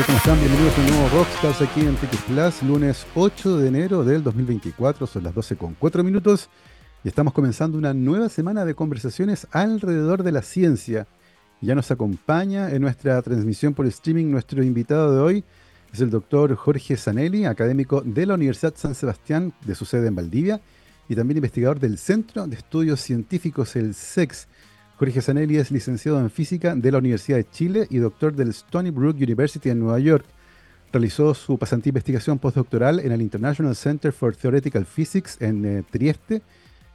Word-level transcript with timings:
tal? 0.00 0.06
¿Cómo 0.06 0.18
están? 0.18 0.40
Bienvenidos 0.40 0.76
a 0.76 0.80
un 0.80 0.86
nuevo 0.86 1.08
Rockstars 1.08 1.62
aquí 1.62 1.80
en 1.80 1.96
TX 1.96 2.22
Plus, 2.22 2.62
lunes 2.62 3.06
8 3.14 3.58
de 3.58 3.68
enero 3.68 4.04
del 4.04 4.22
2024, 4.22 5.06
son 5.06 5.24
las 5.24 5.34
12 5.34 5.56
con 5.56 5.74
4 5.74 6.04
minutos 6.04 6.48
y 7.02 7.08
estamos 7.08 7.32
comenzando 7.32 7.78
una 7.78 7.94
nueva 7.94 8.28
semana 8.28 8.64
de 8.64 8.74
conversaciones 8.74 9.46
alrededor 9.50 10.22
de 10.22 10.32
la 10.32 10.42
ciencia. 10.42 11.06
Ya 11.60 11.74
nos 11.74 11.90
acompaña 11.90 12.70
en 12.70 12.82
nuestra 12.82 13.20
transmisión 13.22 13.74
por 13.74 13.86
streaming 13.86 14.30
nuestro 14.30 14.62
invitado 14.62 15.14
de 15.14 15.20
hoy, 15.20 15.44
es 15.92 16.00
el 16.00 16.10
doctor 16.10 16.54
Jorge 16.54 16.96
Zanelli, 16.96 17.44
académico 17.44 18.00
de 18.02 18.26
la 18.26 18.34
Universidad 18.34 18.74
San 18.76 18.94
Sebastián 18.94 19.52
de 19.64 19.74
su 19.74 19.84
sede 19.84 20.08
en 20.08 20.14
Valdivia 20.14 20.60
y 21.08 21.16
también 21.16 21.38
investigador 21.38 21.80
del 21.80 21.98
Centro 21.98 22.46
de 22.46 22.56
Estudios 22.56 23.00
Científicos, 23.00 23.74
el 23.76 23.94
SEX. 23.94 24.46
Jorge 25.00 25.22
Zanelli 25.22 25.56
es 25.56 25.70
licenciado 25.70 26.20
en 26.20 26.28
Física 26.28 26.74
de 26.76 26.92
la 26.92 26.98
Universidad 26.98 27.38
de 27.38 27.48
Chile 27.48 27.86
y 27.88 27.96
doctor 27.96 28.34
del 28.34 28.50
Stony 28.50 28.90
Brook 28.90 29.16
University 29.16 29.70
en 29.70 29.78
Nueva 29.78 29.98
York. 29.98 30.26
Realizó 30.92 31.32
su 31.32 31.56
pasantía 31.56 31.88
investigación 31.88 32.38
postdoctoral 32.38 33.00
en 33.00 33.10
el 33.10 33.22
International 33.22 33.74
Center 33.74 34.12
for 34.12 34.36
Theoretical 34.36 34.84
Physics 34.84 35.40
en 35.40 35.64
eh, 35.64 35.84
Trieste 35.90 36.42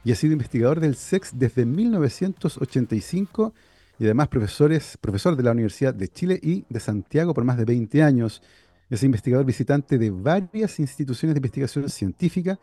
y 0.04 0.12
ha 0.12 0.14
sido 0.14 0.34
investigador 0.34 0.78
del 0.78 0.94
SEX 0.94 1.36
desde 1.36 1.66
1985 1.66 3.52
y 3.98 4.04
además 4.04 4.28
profesores, 4.28 4.96
profesor 5.00 5.34
de 5.34 5.42
la 5.42 5.50
Universidad 5.50 5.92
de 5.92 6.06
Chile 6.06 6.38
y 6.40 6.64
de 6.68 6.78
Santiago 6.78 7.34
por 7.34 7.42
más 7.42 7.56
de 7.56 7.64
20 7.64 8.04
años. 8.04 8.40
Es 8.88 9.02
investigador 9.02 9.44
visitante 9.44 9.98
de 9.98 10.12
varias 10.12 10.78
instituciones 10.78 11.34
de 11.34 11.38
investigación 11.38 11.90
científica 11.90 12.56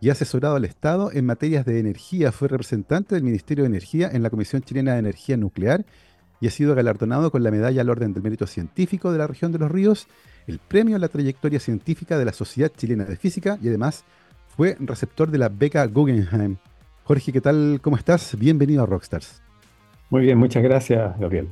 y 0.00 0.08
ha 0.08 0.12
asesorado 0.12 0.56
al 0.56 0.64
Estado 0.64 1.10
en 1.12 1.26
materias 1.26 1.66
de 1.66 1.78
energía. 1.78 2.32
Fue 2.32 2.48
representante 2.48 3.14
del 3.14 3.24
Ministerio 3.24 3.64
de 3.64 3.68
Energía 3.68 4.10
en 4.12 4.22
la 4.22 4.30
Comisión 4.30 4.62
Chilena 4.62 4.94
de 4.94 5.00
Energía 5.00 5.36
Nuclear 5.36 5.84
y 6.40 6.46
ha 6.46 6.50
sido 6.50 6.74
galardonado 6.74 7.30
con 7.30 7.42
la 7.42 7.50
Medalla 7.50 7.82
al 7.82 7.90
Orden 7.90 8.14
del 8.14 8.22
Mérito 8.22 8.46
Científico 8.46 9.12
de 9.12 9.18
la 9.18 9.26
Región 9.26 9.52
de 9.52 9.58
los 9.58 9.70
Ríos, 9.70 10.06
el 10.46 10.58
Premio 10.58 10.96
a 10.96 10.98
la 10.98 11.08
Trayectoria 11.08 11.60
Científica 11.60 12.18
de 12.18 12.24
la 12.24 12.32
Sociedad 12.32 12.72
Chilena 12.74 13.04
de 13.04 13.16
Física 13.16 13.58
y 13.62 13.68
además 13.68 14.04
fue 14.56 14.76
receptor 14.80 15.30
de 15.30 15.38
la 15.38 15.48
beca 15.48 15.84
Guggenheim. 15.86 16.56
Jorge, 17.04 17.32
¿qué 17.32 17.40
tal? 17.40 17.80
¿Cómo 17.82 17.96
estás? 17.96 18.36
Bienvenido 18.38 18.82
a 18.82 18.86
Rockstars. 18.86 19.42
Muy 20.08 20.22
bien, 20.22 20.38
muchas 20.38 20.62
gracias, 20.62 21.18
Gabriel. 21.18 21.48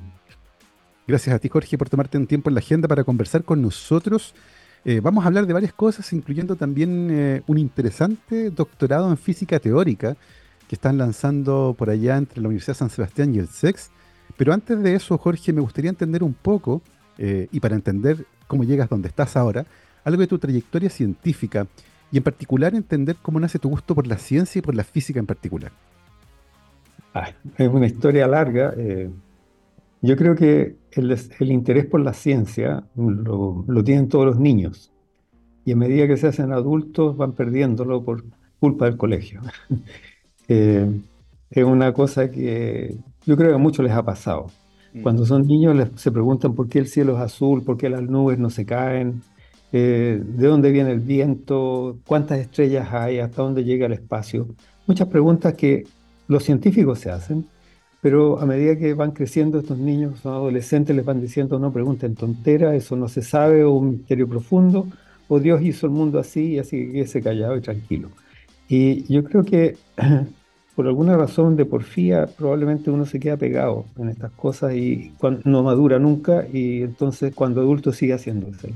Gracias 1.07 1.35
a 1.35 1.39
ti, 1.39 1.49
Jorge, 1.49 1.79
por 1.79 1.89
tomarte 1.89 2.19
un 2.19 2.27
tiempo 2.27 2.51
en 2.51 2.55
la 2.55 2.61
agenda 2.61 2.89
para 2.89 3.05
conversar 3.05 3.45
con 3.45 3.63
nosotros. 3.63 4.35
Eh, 4.91 5.01
vamos 5.01 5.23
a 5.23 5.27
hablar 5.27 5.47
de 5.47 5.53
varias 5.53 5.75
cosas, 5.75 6.11
incluyendo 6.15 6.57
también 6.57 7.09
eh, 7.11 7.43
un 7.47 7.59
interesante 7.59 8.49
doctorado 8.49 9.11
en 9.11 9.19
física 9.19 9.61
teórica 9.61 10.17
que 10.67 10.77
están 10.77 10.97
lanzando 10.97 11.75
por 11.77 11.91
allá 11.91 12.17
entre 12.17 12.41
la 12.41 12.49
Universidad 12.49 12.73
de 12.73 12.79
San 12.79 12.89
Sebastián 12.89 13.35
y 13.35 13.39
el 13.39 13.49
SEX. 13.49 13.91
Pero 14.39 14.55
antes 14.55 14.83
de 14.83 14.95
eso, 14.95 15.19
Jorge, 15.19 15.53
me 15.53 15.61
gustaría 15.61 15.91
entender 15.91 16.23
un 16.23 16.33
poco, 16.33 16.81
eh, 17.19 17.49
y 17.53 17.61
para 17.61 17.75
entender 17.75 18.25
cómo 18.47 18.65
llegas 18.65 18.89
donde 18.89 19.09
estás 19.09 19.37
ahora, 19.37 19.67
algo 20.05 20.23
de 20.23 20.27
tu 20.27 20.39
trayectoria 20.39 20.89
científica 20.89 21.67
y 22.11 22.17
en 22.17 22.23
particular 22.23 22.75
entender 22.75 23.17
cómo 23.21 23.39
nace 23.39 23.59
tu 23.59 23.69
gusto 23.69 23.95
por 23.95 24.07
la 24.07 24.17
ciencia 24.17 24.61
y 24.61 24.63
por 24.63 24.75
la 24.75 24.85
física 24.85 25.21
en 25.21 25.27
particular. 25.27 25.71
Ah, 27.13 27.29
es 27.59 27.69
una 27.69 27.85
historia 27.85 28.27
larga. 28.27 28.73
Yo 30.01 30.17
creo 30.17 30.35
que 30.35 30.77
el, 30.93 31.51
interés 31.51 31.87
por 31.87 32.01
la 32.01 32.13
ciencia 32.13 32.85
lo, 32.97 33.65
tienen 33.85 34.09
todos 34.09 34.27
los 34.27 34.39
niños 34.39 34.93
y 35.65 35.73
a 35.73 35.77
medida 35.77 36.07
que 36.07 36.17
se 36.17 36.29
hacen 36.29 36.53
adultos 36.53 37.17
van 37.17 37.33
perdiéndolo 37.33 38.05
por 38.05 38.25
culpa 38.61 38.87
del 38.87 38.97
colegio. 38.97 39.43
Eh, 40.51 40.91
es 41.51 41.63
una 41.63 41.93
cosa 41.93 42.31
que 42.31 42.97
yo 43.27 43.37
creo 43.37 43.51
que 43.51 43.57
a 43.57 43.59
muchos 43.59 43.85
les 43.85 43.93
ha 43.93 44.03
pasado. 44.03 44.47
Mm. 44.95 45.03
Cuando 45.03 45.27
son 45.27 45.47
niños 45.47 45.77
les, 45.77 45.91
se 46.01 46.11
preguntan 46.11 46.55
por 46.55 46.71
qué 46.71 46.79
el 46.79 46.87
cielo 46.87 47.17
es 47.17 47.21
azul, 47.21 47.63
por 47.63 47.77
qué 47.77 47.91
las 47.91 48.01
nubes 48.01 48.39
no 48.39 48.49
se 48.49 48.65
caen, 48.65 49.21
eh, 49.73 50.23
de 50.25 50.47
dónde 50.47 50.71
viene 50.71 50.93
el 50.93 51.01
viento, 51.01 51.99
cuántas 52.07 52.39
estrellas 52.39 52.89
hay, 52.91 53.19
hasta 53.19 53.43
dónde 53.43 53.63
llega 53.63 53.85
el 53.85 53.93
espacio. 53.93 54.49
Muchas 54.87 55.09
preguntas 55.09 55.53
que 55.53 55.85
los 56.29 56.45
científicos 56.45 57.01
se 57.01 57.11
hacen 57.11 57.47
pero 58.01 58.39
a 58.41 58.47
medida 58.47 58.77
que 58.77 58.95
van 58.95 59.11
creciendo 59.11 59.59
estos 59.59 59.79
niños, 59.79 60.21
son 60.21 60.35
adolescentes, 60.35 60.95
les 60.95 61.05
van 61.05 61.21
diciendo 61.21 61.59
no 61.59 61.73
pregunten 61.73 62.15
tontera, 62.15 62.75
eso 62.75 62.97
no 62.97 63.09
se 63.09 63.23
sabe, 63.23 63.65
o 63.65 63.73
un 63.73 63.91
misterio 63.91 64.29
profundo, 64.29 64.87
o 65.27 65.41
Dios 65.41 65.63
hizo 65.63 65.87
el 65.87 65.93
mundo 65.93 66.19
así 66.19 66.55
y 66.55 66.59
así 66.59 66.93
que 66.93 67.07
se 67.07 67.21
callado 67.21 67.57
y 67.57 67.61
tranquilo. 67.61 68.11
Y 68.69 69.13
yo 69.13 69.25
creo 69.25 69.45
que 69.45 69.77
por 70.77 70.87
alguna 70.87 71.17
razón 71.17 71.57
de 71.57 71.65
porfía 71.65 72.27
probablemente 72.27 72.91
uno 72.91 73.05
se 73.05 73.19
queda 73.19 73.37
pegado 73.37 73.85
en 73.99 74.11
estas 74.11 74.31
cosas 74.33 74.75
y 74.75 75.13
no 75.45 75.63
madura 75.65 75.99
nunca 75.99 76.47
y 76.53 76.83
entonces 76.83 77.35
cuando 77.35 77.61
adulto 77.61 77.93
sigue 77.93 78.15
haciéndose. 78.15 78.75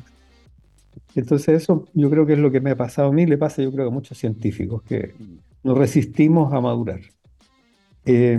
Entonces 1.15 1.62
eso 1.62 1.87
yo 1.94 2.11
creo 2.11 2.27
que 2.27 2.32
es 2.32 2.38
lo 2.38 2.50
que 2.50 2.61
me 2.61 2.72
ha 2.72 2.77
pasado 2.77 3.11
a 3.11 3.12
mí, 3.12 3.25
le 3.27 3.38
pasa 3.38 3.62
yo 3.62 3.71
creo 3.71 3.88
a 3.88 3.91
muchos 3.91 4.19
científicos, 4.19 4.82
que 4.82 5.15
nos 5.62 5.78
resistimos 5.78 6.53
a 6.53 6.61
madurar. 6.61 7.00
Eh, 8.05 8.38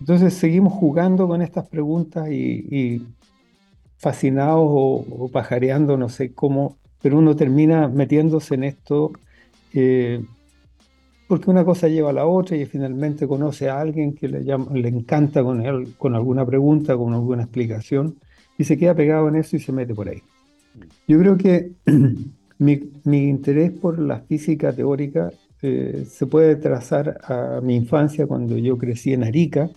entonces 0.00 0.34
seguimos 0.34 0.72
jugando 0.72 1.26
con 1.26 1.42
estas 1.42 1.68
preguntas 1.68 2.30
y, 2.30 3.06
fascinados 3.96 4.64
o, 4.64 5.28
pajareando, 5.32 5.96
no 5.96 6.08
sé 6.08 6.32
cómo, 6.32 6.76
pero 7.02 7.18
uno 7.18 7.34
termina 7.34 7.88
metiéndose 7.88 8.54
en 8.54 8.64
esto 8.64 9.12
eh, 9.74 10.24
porque 11.26 11.50
una 11.50 11.64
cosa 11.64 11.88
lleva 11.88 12.10
a 12.10 12.12
la 12.14 12.26
otra 12.26 12.56
y 12.56 12.64
finalmente 12.64 13.28
conoce 13.28 13.68
a 13.68 13.80
alguien 13.80 14.14
que 14.14 14.28
le, 14.28 14.40
le 14.40 14.88
encanta 14.88 15.42
con, 15.42 15.60
él, 15.60 15.94
con 15.98 16.14
alguna 16.14 16.46
pregunta, 16.46 16.96
con 16.96 17.12
alguna 17.12 17.42
explicación 17.42 18.16
y 18.56 18.64
se 18.64 18.78
queda 18.78 18.94
pegado 18.94 19.28
en 19.28 19.36
eso 19.36 19.56
y 19.56 19.60
se 19.60 19.72
mete 19.72 19.94
por 19.94 20.08
ahí. 20.08 20.22
Yo 21.06 21.18
creo 21.18 21.36
que 21.36 21.72
mi, 22.58 22.80
interés 23.04 23.72
por 23.72 23.98
la 23.98 24.20
física 24.20 24.72
teórica 24.72 25.30
eh, 25.62 26.06
se 26.08 26.26
puede 26.26 26.56
trazar 26.56 27.18
a 27.24 27.60
mi 27.62 27.76
infancia 27.76 28.26
cuando 28.26 28.56
yo 28.56 28.78
crecí 28.78 29.12
en 29.12 29.24
Arica, 29.24 29.70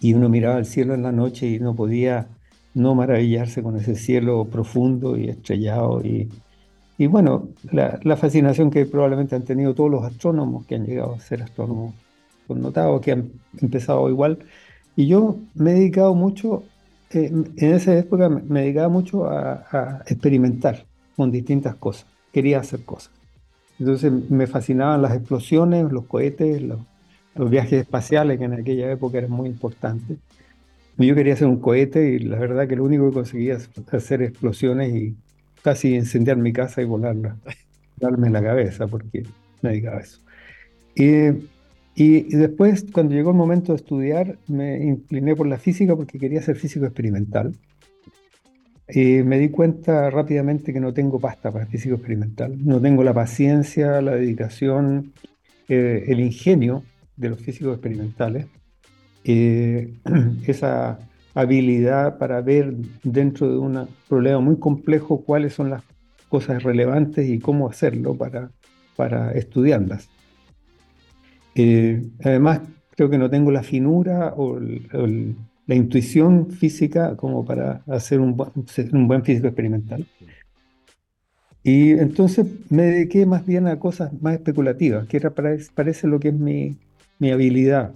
y 0.00 0.14
uno 0.14 0.28
miraba 0.28 0.56
al 0.56 0.66
cielo 0.66 0.94
en 0.94 1.02
la 1.02 1.12
noche 1.12 1.46
y 1.46 1.58
no 1.58 1.74
podía 1.74 2.28
no 2.74 2.94
maravillarse 2.94 3.62
con 3.62 3.76
ese 3.76 3.96
cielo 3.96 4.44
profundo 4.44 5.16
y 5.16 5.28
estrellado. 5.28 6.02
Y, 6.04 6.28
y 6.98 7.06
bueno, 7.06 7.48
la, 7.72 8.16
fascinación 8.16 8.70
que 8.70 8.84
probablemente 8.84 9.34
han 9.34 9.44
tenido 9.44 9.74
todos 9.74 9.90
los 9.90 10.04
astrónomos 10.04 10.66
que 10.66 10.74
han 10.74 10.84
llegado 10.84 11.14
a 11.14 11.20
ser 11.20 11.42
astrónomos 11.42 11.94
connotados, 12.46 13.00
que 13.00 13.12
han 13.12 13.30
empezado 13.60 14.08
igual. 14.10 14.38
Y 14.94 15.06
yo 15.06 15.38
me 15.54 15.72
he 15.72 15.74
dedicado 15.74 16.14
mucho, 16.14 16.64
eh, 17.10 17.30
en 17.32 17.72
esa 17.72 17.96
época 17.96 18.28
me 18.28 18.62
dedicaba 18.62 18.88
mucho 18.88 19.26
a, 19.26 19.64
a 19.70 20.02
experimentar 20.06 20.84
con 21.16 21.30
distintas 21.30 21.76
cosas. 21.76 22.06
Quería 22.30 22.60
hacer 22.60 22.84
cosas. 22.84 23.10
Entonces 23.78 24.12
me 24.30 24.46
fascinaban 24.46 25.00
las 25.00 25.14
explosiones, 25.14 25.90
los 25.90 26.04
cohetes, 26.04 26.60
los, 26.60 26.80
los 27.36 27.50
viajes 27.50 27.82
espaciales, 27.82 28.38
que 28.38 28.44
en 28.44 28.54
aquella 28.54 28.90
época 28.90 29.18
eran 29.18 29.30
muy 29.30 29.48
importantes. 29.48 30.18
Yo 30.98 31.14
quería 31.14 31.34
hacer 31.34 31.46
un 31.46 31.60
cohete 31.60 32.14
y 32.14 32.18
la 32.20 32.38
verdad 32.38 32.66
que 32.66 32.76
lo 32.76 32.84
único 32.84 33.08
que 33.08 33.14
conseguía 33.14 33.54
es 33.54 33.68
hacer 33.92 34.22
explosiones 34.22 34.94
y 34.94 35.14
casi 35.62 35.94
incendiar 35.94 36.38
mi 36.38 36.52
casa 36.52 36.80
y 36.80 36.86
volarla, 36.86 37.36
darme 37.96 38.30
la 38.30 38.42
cabeza, 38.42 38.86
porque 38.86 39.24
me 39.60 39.70
dedicaba 39.70 39.98
a 39.98 40.00
eso. 40.00 40.20
Y, 40.94 41.48
y, 41.94 42.22
después, 42.36 42.86
cuando 42.92 43.14
llegó 43.14 43.30
el 43.30 43.36
momento 43.36 43.72
de 43.72 43.76
estudiar, 43.76 44.38
me 44.46 44.82
incliné 44.82 45.36
por 45.36 45.46
la 45.46 45.58
física 45.58 45.94
porque 45.94 46.18
quería 46.18 46.40
ser 46.40 46.56
físico 46.56 46.86
experimental. 46.86 47.54
Y 48.88 49.22
me 49.24 49.38
di 49.38 49.48
cuenta 49.48 50.08
rápidamente 50.10 50.72
que 50.72 50.80
no 50.80 50.94
tengo 50.94 51.18
pasta 51.18 51.50
para 51.50 51.66
físico 51.66 51.96
experimental. 51.96 52.54
No 52.64 52.80
tengo 52.80 53.02
la 53.02 53.12
paciencia, 53.12 54.00
la 54.00 54.14
dedicación, 54.14 55.12
eh, 55.68 56.04
el 56.06 56.20
ingenio 56.20 56.84
de 57.16 57.30
los 57.30 57.40
físicos 57.40 57.74
experimentales, 57.74 58.46
eh, 59.24 59.92
esa 60.46 60.98
habilidad 61.34 62.18
para 62.18 62.40
ver 62.40 62.74
dentro 63.02 63.50
de 63.50 63.58
un 63.58 63.88
problema 64.08 64.40
muy 64.40 64.58
complejo 64.58 65.22
cuáles 65.22 65.52
son 65.52 65.70
las 65.70 65.82
cosas 66.28 66.62
relevantes 66.62 67.28
y 67.28 67.38
cómo 67.38 67.68
hacerlo 67.68 68.14
para, 68.14 68.50
para 68.96 69.32
estudiarlas. 69.32 70.08
Eh, 71.54 72.02
además, 72.24 72.60
creo 72.96 73.10
que 73.10 73.18
no 73.18 73.30
tengo 73.30 73.50
la 73.50 73.62
finura 73.62 74.34
o 74.36 74.58
la 74.58 75.74
intuición 75.74 76.50
física 76.50 77.16
como 77.16 77.44
para 77.44 77.82
hacer 77.86 78.20
un, 78.20 78.36
un 78.92 79.08
buen 79.08 79.24
físico 79.24 79.46
experimental. 79.46 80.06
Y 81.62 81.90
entonces 81.92 82.46
me 82.70 82.84
dediqué 82.84 83.26
más 83.26 83.44
bien 83.44 83.66
a 83.66 83.78
cosas 83.78 84.12
más 84.22 84.34
especulativas, 84.34 85.06
que 85.08 85.16
era, 85.16 85.34
parece 85.34 86.06
lo 86.06 86.20
que 86.20 86.28
es 86.28 86.34
mi, 86.34 86.76
mi 87.18 87.30
habilidad. 87.30 87.94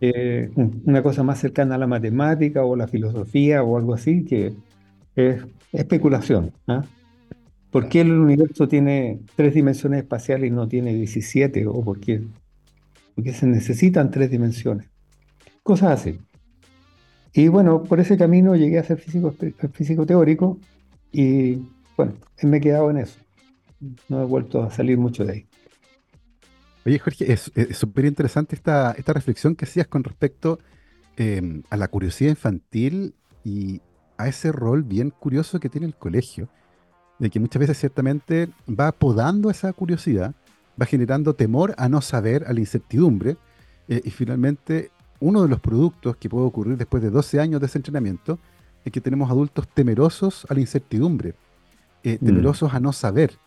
Eh, 0.00 0.50
una 0.56 1.02
cosa 1.02 1.22
más 1.22 1.38
cercana 1.38 1.76
a 1.76 1.78
la 1.78 1.86
matemática 1.86 2.64
o 2.64 2.74
la 2.74 2.88
filosofía 2.88 3.62
o 3.62 3.76
algo 3.76 3.94
así, 3.94 4.24
que 4.24 4.52
es 5.14 5.44
especulación. 5.72 6.52
¿ah? 6.66 6.84
¿Por 7.70 7.88
qué 7.88 8.00
el 8.00 8.12
universo 8.12 8.68
tiene 8.68 9.20
tres 9.36 9.54
dimensiones 9.54 10.02
espaciales 10.02 10.48
y 10.48 10.50
no 10.50 10.68
tiene 10.68 10.92
17? 10.94 11.66
¿O 11.66 11.82
por 11.82 12.00
qué? 12.00 12.22
Porque 13.14 13.32
se 13.32 13.46
necesitan 13.46 14.10
tres 14.10 14.30
dimensiones. 14.30 14.88
Cosas 15.62 16.00
así. 16.00 16.18
Y 17.32 17.48
bueno, 17.48 17.82
por 17.82 17.98
ese 18.00 18.18
camino 18.18 18.56
llegué 18.56 18.78
a 18.78 18.84
ser 18.84 18.98
físico, 18.98 19.34
físico 19.72 20.04
teórico 20.04 20.58
y 21.12 21.60
bueno, 21.96 22.14
me 22.42 22.58
he 22.58 22.60
quedado 22.60 22.90
en 22.90 22.98
eso. 22.98 23.18
No 24.08 24.22
he 24.22 24.26
vuelto 24.26 24.62
a 24.62 24.70
salir 24.70 24.98
mucho 24.98 25.24
de 25.24 25.32
ahí. 25.32 25.46
Oye, 26.84 26.98
Jorge, 26.98 27.32
es 27.32 27.52
súper 27.72 28.06
interesante 28.06 28.56
esta, 28.56 28.92
esta 28.92 29.12
reflexión 29.12 29.54
que 29.54 29.66
hacías 29.66 29.86
con 29.86 30.02
respecto 30.02 30.58
em, 31.16 31.62
a 31.70 31.76
la 31.76 31.88
curiosidad 31.88 32.30
infantil 32.30 33.14
y 33.44 33.80
a 34.18 34.28
ese 34.28 34.50
rol 34.50 34.82
bien 34.82 35.10
curioso 35.10 35.60
que 35.60 35.68
tiene 35.68 35.86
el 35.86 35.94
colegio, 35.94 36.48
de 37.18 37.30
que 37.30 37.38
muchas 37.38 37.60
veces 37.60 37.78
ciertamente 37.78 38.48
va 38.68 38.90
podando 38.90 39.48
esa 39.48 39.72
curiosidad, 39.72 40.34
va 40.80 40.86
generando 40.86 41.34
temor 41.34 41.74
a 41.78 41.88
no 41.88 42.00
saber, 42.00 42.44
a 42.46 42.52
la 42.52 42.60
incertidumbre, 42.60 43.36
eh, 43.88 44.00
y 44.04 44.10
finalmente 44.10 44.90
uno 45.20 45.42
de 45.42 45.48
los 45.48 45.60
productos 45.60 46.16
que 46.16 46.28
puede 46.28 46.46
ocurrir 46.46 46.76
después 46.76 47.02
de 47.02 47.10
12 47.10 47.38
años 47.38 47.60
de 47.60 47.66
ese 47.66 47.78
entrenamiento 47.78 48.40
es 48.84 48.90
que 48.90 49.00
tenemos 49.00 49.30
adultos 49.30 49.68
temerosos 49.68 50.46
a 50.48 50.54
la 50.54 50.60
incertidumbre, 50.60 51.34
eh, 52.02 52.18
mm. 52.20 52.26
temerosos 52.26 52.74
a 52.74 52.80
no 52.80 52.92
saber, 52.92 53.38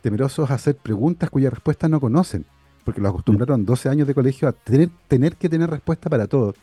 temerosos 0.00 0.50
a 0.50 0.54
hacer 0.54 0.76
preguntas 0.76 1.30
cuyas 1.30 1.52
respuestas 1.52 1.88
no 1.88 2.00
conocen, 2.00 2.46
porque 2.84 3.00
lo 3.00 3.08
acostumbraron 3.08 3.64
12 3.64 3.88
años 3.88 4.06
de 4.06 4.14
colegio 4.14 4.48
a 4.48 4.52
tener, 4.52 4.90
tener 5.08 5.36
que 5.36 5.48
tener 5.48 5.70
respuesta 5.70 6.08
para 6.08 6.26
todo. 6.26 6.54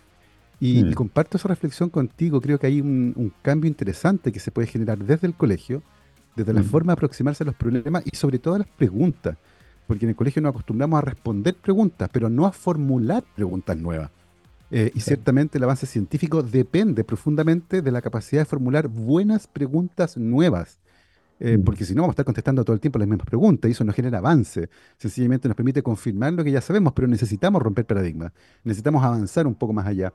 Y, 0.59 0.83
mm. 0.83 0.93
comparto 0.93 1.37
esa 1.37 1.47
reflexión 1.47 1.89
contigo, 1.89 2.41
creo 2.41 2.59
que 2.59 2.67
hay 2.67 2.81
un, 2.81 3.31
cambio 3.41 3.67
interesante 3.67 4.31
que 4.31 4.39
se 4.39 4.51
puede 4.51 4.67
generar 4.67 4.97
desde 4.97 5.27
el 5.27 5.35
colegio, 5.35 5.83
desde 6.35 6.53
la 6.53 6.61
mm. 6.61 6.65
forma 6.65 6.91
de 6.91 6.93
aproximarse 6.93 7.43
a 7.43 7.45
los 7.45 7.55
problemas 7.55 8.03
y 8.05 8.15
sobre 8.15 8.39
todo 8.39 8.55
a 8.55 8.59
las 8.59 8.67
preguntas, 8.67 9.37
porque 9.85 10.05
en 10.05 10.09
el 10.09 10.15
colegio 10.15 10.41
nos 10.41 10.51
acostumbramos 10.51 10.97
a 10.97 11.01
responder 11.01 11.55
preguntas, 11.55 12.09
pero 12.11 12.29
no 12.29 12.45
a 12.45 12.51
formular 12.51 13.23
preguntas 13.35 13.77
nuevas. 13.77 14.09
Eh, 14.69 14.91
y 14.93 14.99
ciertamente 14.99 15.57
el 15.57 15.63
avance 15.63 15.85
científico 15.85 16.43
depende 16.43 17.05
profundamente 17.05 17.81
de 17.81 17.91
la 17.91 18.01
capacidad 18.01 18.41
de 18.41 18.45
formular 18.45 18.89
buenas 18.89 19.47
preguntas 19.47 20.17
nuevas. 20.17 20.77
Eh, 21.39 21.57
mm. 21.57 21.63
Porque 21.63 21.85
si 21.85 21.93
no, 21.93 22.01
vamos 22.01 22.13
a 22.13 22.15
estar 22.15 22.25
contestando 22.25 22.63
todo 22.63 22.73
el 22.73 22.79
tiempo 22.79 22.99
las 22.99 23.07
mismas 23.07 23.27
preguntas 23.27 23.69
y 23.69 23.71
eso 23.71 23.83
no 23.83 23.93
genera 23.93 24.17
avance. 24.17 24.69
Sencillamente 24.97 25.47
nos 25.47 25.55
permite 25.55 25.81
confirmar 25.83 26.33
lo 26.33 26.43
que 26.43 26.51
ya 26.51 26.61
sabemos, 26.61 26.93
pero 26.93 27.07
necesitamos 27.07 27.61
romper 27.61 27.85
paradigmas. 27.85 28.31
Necesitamos 28.63 29.03
avanzar 29.03 29.47
un 29.47 29.55
poco 29.55 29.73
más 29.73 29.87
allá. 29.87 30.13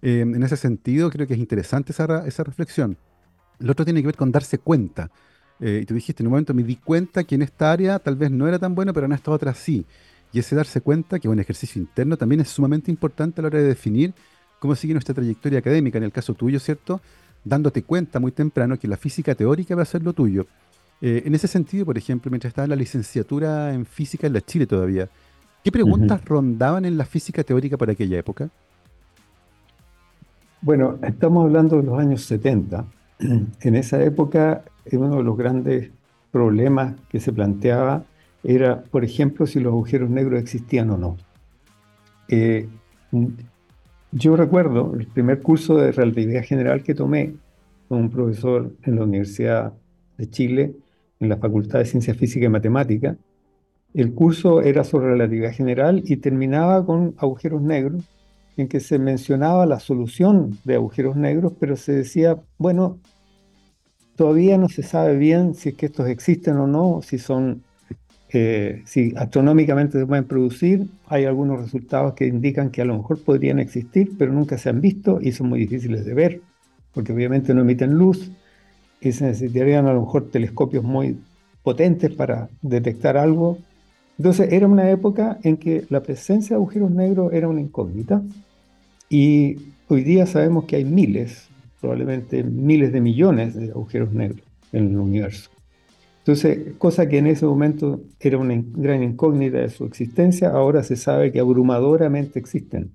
Eh, 0.00 0.20
en 0.20 0.42
ese 0.42 0.56
sentido, 0.56 1.10
creo 1.10 1.26
que 1.26 1.34
es 1.34 1.40
interesante 1.40 1.92
esa, 1.92 2.26
esa 2.26 2.44
reflexión. 2.44 2.96
Lo 3.58 3.72
otro 3.72 3.84
tiene 3.84 4.00
que 4.00 4.06
ver 4.06 4.16
con 4.16 4.32
darse 4.32 4.58
cuenta. 4.58 5.10
y 5.60 5.84
tú 5.84 5.94
dijiste, 5.94 6.24
en 6.24 6.26
un 6.26 6.32
momento 6.32 6.54
me 6.54 6.64
di 6.64 6.74
cuenta 6.74 7.22
que 7.22 7.36
en 7.36 7.42
esta 7.42 7.70
área 7.70 8.00
tal 8.00 8.16
vez 8.16 8.32
no 8.32 8.48
era 8.48 8.58
tan 8.58 8.74
bueno, 8.74 8.92
pero 8.92 9.06
en 9.06 9.12
esta 9.12 9.30
otra 9.30 9.54
sí. 9.54 9.86
Y 10.32 10.40
ese 10.40 10.56
darse 10.56 10.80
cuenta 10.80 11.20
que 11.20 11.28
un 11.28 11.38
ejercicio 11.38 11.80
interno 11.80 12.16
también 12.16 12.40
es 12.40 12.48
sumamente 12.48 12.90
importante 12.90 13.40
a 13.40 13.42
la 13.42 13.48
hora 13.48 13.58
de 13.58 13.68
definir 13.68 14.14
cómo 14.58 14.74
sigue 14.74 14.94
nuestra 14.94 15.14
trayectoria 15.14 15.58
académica, 15.58 15.98
en 15.98 16.04
el 16.04 16.12
caso 16.12 16.34
tuyo, 16.34 16.58
¿cierto? 16.58 17.00
Dándote 17.44 17.82
cuenta 17.82 18.20
muy 18.20 18.32
temprano 18.32 18.78
que 18.78 18.88
la 18.88 18.96
física 18.96 19.34
teórica 19.34 19.74
va 19.74 19.82
a 19.82 19.86
ser 19.86 20.02
lo 20.02 20.12
tuyo. 20.12 20.46
Eh, 21.00 21.22
en 21.26 21.34
ese 21.34 21.48
sentido, 21.48 21.84
por 21.84 21.98
ejemplo, 21.98 22.30
mientras 22.30 22.50
estaba 22.50 22.64
en 22.64 22.70
la 22.70 22.76
licenciatura 22.76 23.74
en 23.74 23.84
física 23.84 24.26
en 24.26 24.34
la 24.34 24.40
Chile 24.40 24.66
todavía, 24.66 25.08
¿qué 25.64 25.72
preguntas 25.72 26.24
rondaban 26.24 26.84
en 26.84 26.96
la 26.96 27.04
física 27.04 27.42
teórica 27.42 27.76
para 27.76 27.92
aquella 27.92 28.18
época? 28.18 28.48
Bueno, 30.60 30.98
estamos 31.02 31.44
hablando 31.44 31.76
de 31.78 31.82
los 31.82 31.98
años 31.98 32.22
70. 32.24 32.84
En 33.60 33.74
esa 33.74 34.02
época, 34.02 34.62
uno 34.92 35.16
de 35.16 35.22
los 35.24 35.36
grandes 35.36 35.90
problemas 36.30 36.94
que 37.08 37.20
se 37.20 37.32
planteaba 37.32 38.04
era, 38.44 38.82
por 38.82 39.04
ejemplo, 39.04 39.46
si 39.46 39.60
los 39.60 39.72
agujeros 39.72 40.10
negros 40.10 40.40
existían 40.40 40.90
o 40.90 40.98
no. 40.98 41.16
Eh, 42.28 42.68
yo 44.12 44.36
recuerdo 44.36 44.94
el 44.94 45.06
primer 45.06 45.40
curso 45.40 45.76
de 45.76 45.90
relatividad 45.90 46.44
general 46.44 46.82
que 46.82 46.94
tomé 46.94 47.34
con 47.88 47.98
un 47.98 48.10
profesor 48.10 48.70
en 48.84 48.96
la 48.96 49.04
Universidad 49.04 49.72
de 50.18 50.28
Chile, 50.28 50.74
en 51.18 51.30
la 51.30 51.38
Facultad 51.38 51.78
de 51.78 51.86
Ciencia 51.86 52.14
Física 52.14 52.46
y 52.46 52.50
Matemática. 52.50 53.16
El 53.94 54.12
curso 54.12 54.60
era 54.60 54.84
sobre 54.84 55.08
relatividad 55.08 55.52
general 55.52 56.02
y 56.04 56.16
terminaba 56.18 56.84
con 56.84 57.14
agujeros 57.18 57.62
negros, 57.62 58.04
en 58.58 58.68
que 58.68 58.80
se 58.80 58.98
mencionaba 58.98 59.64
la 59.64 59.80
solución 59.80 60.58
de 60.64 60.74
agujeros 60.74 61.16
negros, 61.16 61.54
pero 61.58 61.76
se 61.76 61.92
decía, 61.92 62.38
bueno, 62.58 62.98
todavía 64.14 64.58
no 64.58 64.68
se 64.68 64.82
sabe 64.82 65.16
bien 65.16 65.54
si 65.54 65.70
es 65.70 65.74
que 65.74 65.86
estos 65.86 66.06
existen 66.08 66.58
o 66.58 66.66
no, 66.66 67.00
si 67.00 67.18
son 67.18 67.62
si 68.32 69.12
astronómicamente 69.16 69.98
se 69.98 70.06
pueden 70.06 70.24
producir, 70.24 70.86
hay 71.06 71.26
algunos 71.26 71.60
resultados 71.60 72.14
que 72.14 72.26
indican 72.26 72.70
que 72.70 72.80
a 72.80 72.86
lo 72.86 72.96
mejor 72.96 73.22
podrían 73.22 73.58
existir, 73.58 74.12
pero 74.18 74.32
nunca 74.32 74.56
se 74.56 74.70
han 74.70 74.80
visto 74.80 75.18
y 75.20 75.32
son 75.32 75.50
muy 75.50 75.60
difíciles 75.60 76.06
de 76.06 76.14
ver, 76.14 76.40
porque 76.94 77.12
obviamente 77.12 77.52
no 77.52 77.60
emiten 77.60 77.92
luz 77.92 78.32
y 79.02 79.12
se 79.12 79.26
necesitarían 79.26 79.86
a 79.86 79.92
lo 79.92 80.00
mejor 80.00 80.30
telescopios 80.30 80.82
muy 80.82 81.18
potentes 81.62 82.10
para 82.10 82.48
detectar 82.62 83.18
algo. 83.18 83.58
Entonces 84.16 84.50
era 84.50 84.66
una 84.66 84.90
época 84.90 85.38
en 85.42 85.58
que 85.58 85.84
la 85.90 86.02
presencia 86.02 86.56
de 86.56 86.62
agujeros 86.62 86.90
negros 86.90 87.34
era 87.34 87.48
una 87.48 87.60
incógnita 87.60 88.22
y 89.10 89.56
hoy 89.88 90.04
día 90.04 90.24
sabemos 90.24 90.64
que 90.64 90.76
hay 90.76 90.86
miles, 90.86 91.48
probablemente 91.82 92.42
miles 92.42 92.92
de 92.92 93.00
millones 93.02 93.54
de 93.54 93.70
agujeros 93.72 94.12
negros 94.12 94.42
en 94.72 94.88
el 94.88 94.96
universo. 94.96 95.51
Entonces, 96.22 96.74
cosa 96.78 97.08
que 97.08 97.18
en 97.18 97.26
ese 97.26 97.44
momento 97.46 98.00
era 98.20 98.38
una 98.38 98.62
gran 98.74 99.02
incógnita 99.02 99.58
de 99.58 99.70
su 99.70 99.84
existencia, 99.84 100.50
ahora 100.50 100.84
se 100.84 100.94
sabe 100.94 101.32
que 101.32 101.40
abrumadoramente 101.40 102.38
existen. 102.38 102.92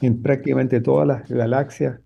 En 0.00 0.20
prácticamente 0.20 0.80
todas 0.80 1.06
las 1.06 1.28
galaxias 1.28 2.00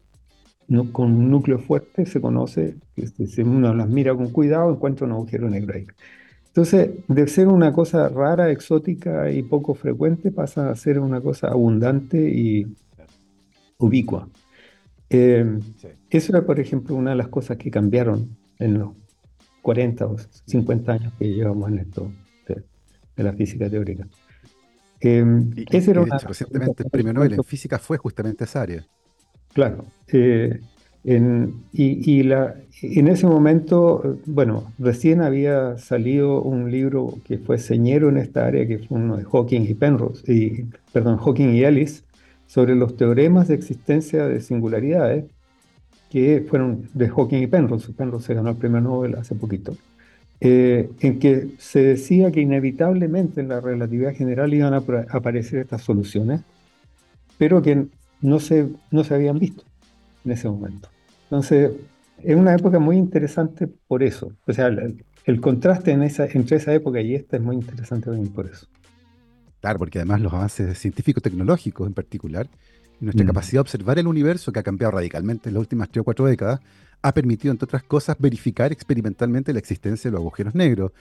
con 0.92 1.12
un 1.12 1.30
núcleo 1.30 1.58
fuerte 1.58 2.04
se 2.04 2.20
conoce, 2.20 2.74
este, 2.96 3.26
si 3.26 3.40
uno 3.40 3.72
las 3.74 3.88
mira 3.88 4.14
con 4.14 4.28
cuidado, 4.28 4.70
encuentra 4.70 5.06
un 5.06 5.12
agujero 5.12 5.48
negro 5.48 5.74
ahí. 5.74 5.86
Entonces, 6.48 6.90
de 7.08 7.28
ser 7.28 7.48
una 7.48 7.72
cosa 7.72 8.10
rara, 8.10 8.50
exótica 8.50 9.30
y 9.30 9.42
poco 9.42 9.74
frecuente, 9.74 10.30
pasa 10.30 10.70
a 10.70 10.76
ser 10.76 10.98
una 10.98 11.22
cosa 11.22 11.48
abundante 11.48 12.18
y 12.18 12.66
ubicua. 13.78 14.28
Eh, 15.08 15.60
eso 16.10 16.32
era, 16.32 16.44
por 16.44 16.60
ejemplo, 16.60 16.94
una 16.94 17.10
de 17.10 17.16
las 17.16 17.28
cosas 17.28 17.56
que 17.56 17.70
cambiaron 17.70 18.36
en 18.58 18.78
los 18.78 18.90
40 19.62 20.06
o 20.06 20.16
50 20.46 20.92
años 20.92 21.12
que 21.18 21.26
llevamos 21.26 21.70
en 21.70 21.78
esto 21.78 22.10
de, 22.46 23.22
la 23.22 23.32
física 23.32 23.68
teórica. 23.68 24.06
Eh, 25.00 25.24
ese 25.70 25.90
era 25.90 26.04
recientemente 26.04 26.82
el 26.84 26.90
premio 26.90 27.12
Nobel 27.12 27.34
en 27.34 27.44
física 27.44 27.78
fue 27.78 27.98
justamente 27.98 28.44
esa 28.44 28.62
área. 28.62 28.86
Claro. 29.52 29.84
Eh, 30.12 30.60
en, 31.04 31.64
y, 31.72 32.22
la, 32.24 32.56
en 32.82 33.08
ese 33.08 33.26
momento, 33.26 34.18
bueno, 34.26 34.72
recién 34.78 35.22
había 35.22 35.78
salido 35.78 36.42
un 36.42 36.70
libro 36.70 37.14
que 37.24 37.38
fue 37.38 37.58
señero 37.58 38.08
en 38.08 38.18
esta 38.18 38.46
área, 38.46 38.66
que 38.66 38.78
fue 38.78 38.98
uno 38.98 39.16
de 39.16 39.24
Hawking 39.24 39.62
y 39.62 39.74
Penrose, 39.74 40.30
y, 40.32 40.66
perdón, 40.92 41.18
Hawking 41.18 41.54
y 41.54 41.64
Ellis, 41.64 42.04
sobre 42.46 42.74
los 42.74 42.96
teoremas 42.96 43.48
de 43.48 43.54
existencia 43.54 44.26
de 44.26 44.40
singularidades, 44.40 45.24
que 46.10 46.44
fueron 46.48 46.88
de 46.94 47.08
Hawking 47.08 47.42
y 47.42 47.46
Penrose. 47.46 47.92
Penrose 47.92 48.28
se 48.28 48.34
ganó 48.34 48.50
el 48.50 48.56
premio 48.56 48.80
Nobel 48.80 49.16
hace 49.16 49.34
poquito. 49.34 49.76
Eh, 50.40 50.88
en 51.00 51.18
que 51.18 51.48
se 51.58 51.82
decía 51.82 52.30
que 52.30 52.40
inevitablemente 52.40 53.40
en 53.40 53.48
la 53.48 53.60
relatividad 53.60 54.14
general 54.14 54.54
iban 54.54 54.72
a 54.72 54.84
aparecer 55.10 55.60
estas 55.60 55.82
soluciones, 55.82 56.42
pero 57.38 57.60
que 57.60 57.86
no 58.20 58.38
se, 58.38 58.68
no 58.90 59.02
se 59.02 59.14
habían 59.14 59.38
visto 59.38 59.64
en 60.24 60.32
ese 60.32 60.48
momento. 60.48 60.88
Entonces, 61.24 61.72
es 62.22 62.36
una 62.36 62.54
época 62.54 62.78
muy 62.78 62.96
interesante 62.96 63.66
por 63.66 64.02
eso. 64.02 64.32
O 64.46 64.52
sea, 64.52 64.68
el, 64.68 65.40
contraste 65.40 65.90
en 65.90 66.02
esa, 66.02 66.26
entre 66.26 66.56
esa 66.56 66.72
época 66.72 67.00
y 67.00 67.14
esta 67.14 67.36
es 67.36 67.42
muy 67.42 67.56
interesante 67.56 68.06
también 68.06 68.32
por 68.32 68.46
eso. 68.46 68.66
Claro, 69.60 69.78
porque 69.80 69.98
además 69.98 70.20
los 70.20 70.32
avances 70.32 70.78
científico-tecnológicos 70.78 71.86
en 71.86 71.94
particular 71.94 72.46
nuestra 73.00 73.24
mm. 73.24 73.28
capacidad 73.28 73.52
de 73.54 73.60
observar 73.60 73.98
el 73.98 74.06
universo, 74.06 74.52
que 74.52 74.60
ha 74.60 74.62
cambiado 74.62 74.92
radicalmente 74.92 75.48
en 75.48 75.54
las 75.54 75.60
últimas 75.60 75.88
tres 75.88 76.00
o 76.00 76.04
cuatro 76.04 76.26
décadas, 76.26 76.60
ha 77.02 77.12
permitido, 77.12 77.52
entre 77.52 77.64
otras 77.64 77.82
cosas, 77.82 78.16
verificar 78.18 78.72
experimentalmente 78.72 79.52
la 79.52 79.58
existencia 79.58 80.10
de 80.10 80.12
los 80.12 80.20
agujeros 80.20 80.54
negros. 80.54 80.92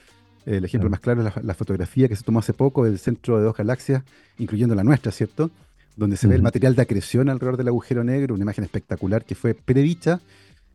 El 0.45 0.63
ejemplo 0.63 0.89
más 0.89 0.99
claro 0.99 1.27
es 1.27 1.43
la, 1.43 1.53
fotografía 1.53 2.07
que 2.07 2.15
se 2.15 2.23
tomó 2.23 2.39
hace 2.39 2.53
poco 2.53 2.85
del 2.85 2.99
centro 2.99 3.37
de 3.37 3.43
dos 3.43 3.55
galaxias, 3.55 4.03
incluyendo 4.37 4.75
la 4.75 4.83
nuestra, 4.83 5.11
¿cierto? 5.11 5.51
Donde 5.97 6.15
se 6.15 6.27
ve 6.27 6.35
el 6.35 6.41
material 6.41 6.75
de 6.75 6.83
acreción 6.83 7.27
alrededor 7.27 7.57
del 7.57 7.67
agujero 7.67 8.03
negro, 8.03 8.35
una 8.35 8.43
imagen 8.43 8.63
espectacular 8.63 9.25
que 9.25 9.35
fue 9.35 9.55
predicha 9.55 10.21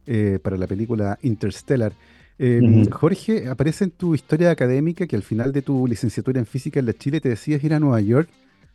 eh, 0.07 0.39
para 0.43 0.59
la 0.59 0.67
película 0.67 1.19
Interstellar. 1.23 1.93
Eh, 2.39 2.87
Jorge, 2.91 3.49
aparece 3.49 3.85
en 3.85 3.93
tu 3.93 4.15
historia 4.15 4.51
académica 4.51 5.07
que 5.07 5.17
al 5.17 5.23
final 5.23 5.53
de 5.53 5.63
tu 5.63 5.87
licenciatura 5.87 6.41
en 6.41 6.47
física 6.47 6.81
en 6.81 6.87
la 6.87 6.93
Chile 6.93 7.21
te 7.21 7.29
decías 7.29 7.63
ir 7.63 7.73
a 7.73 7.81
Nueva 7.81 8.01
York 8.01 8.29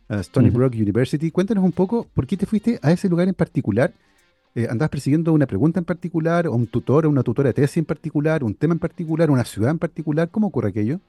Stony 0.08 0.50
Brook 0.50 0.74
University. 0.74 1.30
Cuéntanos 1.30 1.64
un 1.64 1.72
poco 1.72 2.06
por 2.14 2.26
qué 2.26 2.36
te 2.36 2.46
fuiste 2.46 2.78
a 2.82 2.92
ese 2.92 3.08
lugar 3.08 3.28
en 3.28 3.34
particular. 3.34 3.92
Eh, 4.54 4.66
¿Andabas 4.70 4.90
persiguiendo 4.90 5.32
una 5.32 5.46
pregunta 5.46 5.78
en 5.78 5.84
particular, 5.84 6.46
o 6.46 6.54
un 6.54 6.66
tutor, 6.66 7.06
o 7.06 7.10
una 7.10 7.22
tutora 7.22 7.48
de 7.48 7.54
tesis 7.54 7.76
en 7.78 7.84
particular, 7.84 8.42
un 8.42 8.54
tema 8.54 8.74
en 8.74 8.80
particular, 8.80 9.30
una 9.30 9.44
ciudad 9.44 9.70
en 9.70 9.78
particular? 9.78 10.30
¿Cómo 10.30 10.48
ocurre 10.48 10.70
aquello? 10.70 11.00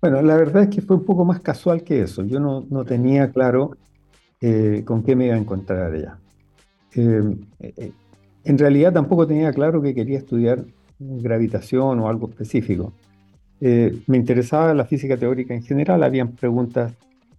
Bueno, 0.00 0.20
la 0.20 0.36
verdad 0.36 0.64
es 0.64 0.68
que 0.68 0.82
fue 0.82 0.96
un 0.96 1.04
poco 1.04 1.24
más 1.24 1.40
casual 1.40 1.82
que 1.82 2.02
eso. 2.02 2.24
Yo 2.24 2.40
no, 2.40 2.66
no 2.68 2.84
tenía 2.84 3.30
claro 3.30 3.76
eh, 4.40 4.82
con 4.84 5.04
qué 5.04 5.14
me 5.14 5.26
iba 5.26 5.36
a 5.36 5.38
encontrar 5.38 5.92
allá. 5.92 6.18
eh, 6.96 7.22
eh, 7.60 7.92
en 8.44 8.58
realidad 8.58 8.92
tampoco 8.92 9.24
tenía 9.24 9.52
claro 9.52 9.80
que 9.80 9.94
quería 9.94 10.18
estudiar 10.18 10.64
gravitación 10.98 12.00
o 12.00 12.08
algo 12.08 12.28
específico. 12.28 12.92
me 13.60 14.16
interesaba 14.16 14.74
la 14.74 14.84
física 14.84 15.16
teórica 15.16 15.54
en 15.54 15.62
general, 15.62 16.02
habían 16.02 16.32
preguntas 16.32 16.92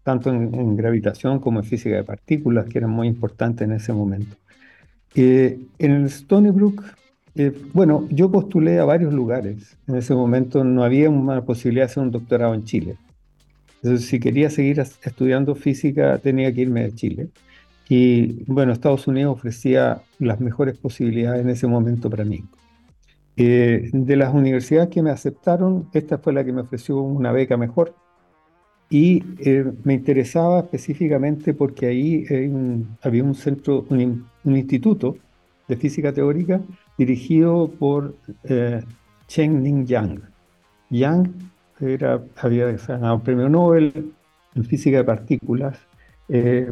tanto 0.04 0.30
en, 0.30 0.76
gravitación 0.76 1.40
como 1.40 1.60
en 1.60 1.66
física 1.66 1.96
de 1.96 2.04
partículas 2.04 2.66
que 2.66 2.78
eran 2.78 2.92
muy 2.92 3.08
importantes 3.08 3.68
en 3.68 3.74
ese 3.74 3.94
momento. 3.94 4.36
en 5.16 5.70
el 5.80 6.06
Stony 6.06 6.52
Brook, 6.52 6.84
bueno, 7.74 8.08
yo 8.10 8.32
postulé 8.32 8.80
a 8.80 8.86
varios 8.86 9.14
lugares. 9.14 9.78
En 9.88 9.96
ese 9.96 10.14
momento 10.14 10.64
no 10.64 10.84
había 10.84 11.10
una 11.10 11.44
posibilidad 11.44 11.86
de 11.86 11.92
hacer 11.92 12.04
un 12.04 12.12
doctorado 12.12 12.54
en 12.54 12.64
Chile. 12.64 12.98
Entonces, 13.82 14.08
si 14.08 14.20
quería 14.20 14.50
seguir 14.50 14.80
estudiando 14.80 15.56
física, 15.56 16.18
tenía 16.20 16.54
que 16.54 16.62
irme 16.62 16.86
a 16.86 16.92
Chile. 16.92 17.30
Y 17.90 18.44
bueno, 18.46 18.72
Estados 18.72 19.08
Unidos 19.08 19.34
ofrecía 19.34 20.02
las 20.20 20.40
mejores 20.40 20.78
posibilidades 20.78 21.42
en 21.42 21.50
ese 21.50 21.68
momento 21.68 22.10
para 22.10 22.24
mí. 22.24 22.44
Eh, 23.36 23.90
de 23.92 24.16
las 24.16 24.34
universidades 24.34 24.90
que 24.90 25.02
me 25.02 25.10
aceptaron, 25.10 25.90
esta 25.94 26.18
fue 26.18 26.34
la 26.34 26.46
que 26.46 26.54
me 26.54 26.62
ofreció 26.62 27.02
una 27.02 27.32
beca 27.32 27.58
mejor. 27.58 27.96
Y 28.90 29.24
eh, 29.40 29.72
me 29.84 29.96
interesaba 29.96 30.60
específicamente 30.60 31.54
porque 31.54 31.88
ahí 31.88 32.26
había 33.02 33.24
un 33.24 33.34
centro, 33.36 33.86
un, 33.90 34.28
instituto 34.46 35.18
de 35.68 35.78
física 35.78 36.14
teórica 36.14 36.62
dirigido 36.98 37.70
por 37.80 38.16
eh, 38.44 38.82
Chen 39.28 39.64
Ning 39.64 39.86
Yang. 39.86 40.22
Yang 40.90 41.32
era, 41.80 42.22
había 42.38 42.72
ganado 42.72 43.20
premio 43.24 43.50
Nobel 43.50 44.14
en 44.56 44.64
física 44.64 44.98
de 44.98 45.04
partículas 45.04 45.80
eh, 46.30 46.72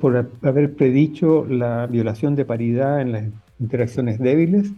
por 0.00 0.30
haber 0.42 0.74
predicho 0.74 1.46
la 1.46 1.86
violación 1.86 2.36
de 2.36 2.44
paridad 2.44 3.00
en 3.00 3.12
las 3.12 3.24
interacciones 3.58 4.18
débiles. 4.18 4.72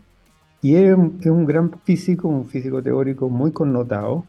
Y 0.63 0.77
es 0.77 0.95
un, 0.95 1.45
gran 1.45 1.73
físico, 1.85 2.29
un 2.29 2.47
físico 2.47 2.83
teórico 2.83 3.29
muy 3.29 3.53
connotado, 3.53 4.25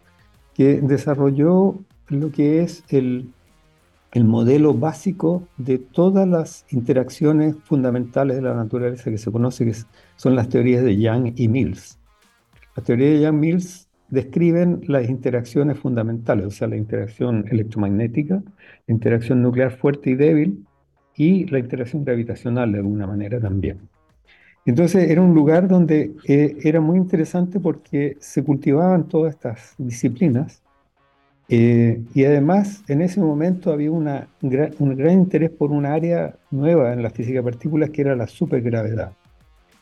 que 0.54 0.82
desarrolló 0.82 1.76
lo 2.10 2.32
que 2.32 2.62
es 2.62 2.84
el, 2.90 3.32
el 4.12 4.24
modelo 4.24 4.74
básico 4.74 5.48
de 5.58 5.78
todas 5.78 6.28
las 6.28 6.66
interacciones 6.70 7.56
fundamentales 7.64 8.38
de 8.38 8.44
la 8.44 8.56
naturaleza 8.56 9.10
que 9.10 9.18
se 9.18 9.32
conoce, 9.32 9.66
que 9.66 9.74
son 10.16 10.36
las 10.36 10.50
teorías 10.50 10.84
de 10.84 10.98
Young 10.98 11.34
y 11.36 11.48
Mills. 11.48 12.00
La 12.76 12.84
teoría 12.84 13.10
de 13.10 13.22
Young 13.22 13.36
Mills 13.36 13.90
describen 14.10 14.82
las 14.88 15.10
interacciones 15.10 15.80
fundamentales, 15.80 16.46
o 16.46 16.52
sea, 16.52 16.68
la 16.68 16.78
interacción 16.78 17.46
electromagnética, 17.50 18.44
la 18.88 18.94
interacción 18.94 19.42
nuclear 19.42 19.72
fuerte 19.72 20.12
y 20.12 20.16
débil 20.16 20.66
y 21.16 21.46
la 21.46 21.60
interacción 21.60 22.04
gravitacional 22.04 22.72
de 22.72 22.80
alguna 22.80 23.08
manera 23.08 23.40
también. 23.40 23.80
Entonces 24.66 25.10
era 25.10 25.22
un 25.22 25.34
lugar 25.34 25.68
donde 25.68 26.16
eh, 26.28 26.58
era 26.64 26.82
muy 26.82 26.98
interesante 26.98 27.60
porque 27.60 28.18
se 28.20 28.44
cultivaban 28.44 29.08
todas 29.08 29.34
estas 29.36 29.76
disciplinas 29.78 30.64
eh, 31.48 32.02
y 32.14 32.26
además 32.26 32.84
en 32.88 33.02
ese 33.02 33.22
momento 33.22 33.72
había 33.72 33.92
una, 33.92 34.28
un 34.42 34.96
gran 34.96 35.14
interés 35.14 35.52
por 35.52 35.72
un 35.72 35.86
área 35.86 36.36
nueva 36.50 36.94
en 36.94 37.04
la 37.04 37.12
física 37.12 37.40
de 37.40 37.44
partículas 37.44 37.92
que 37.92 38.02
era 38.02 38.16
la 38.16 38.28
supergravedad, 38.28 39.12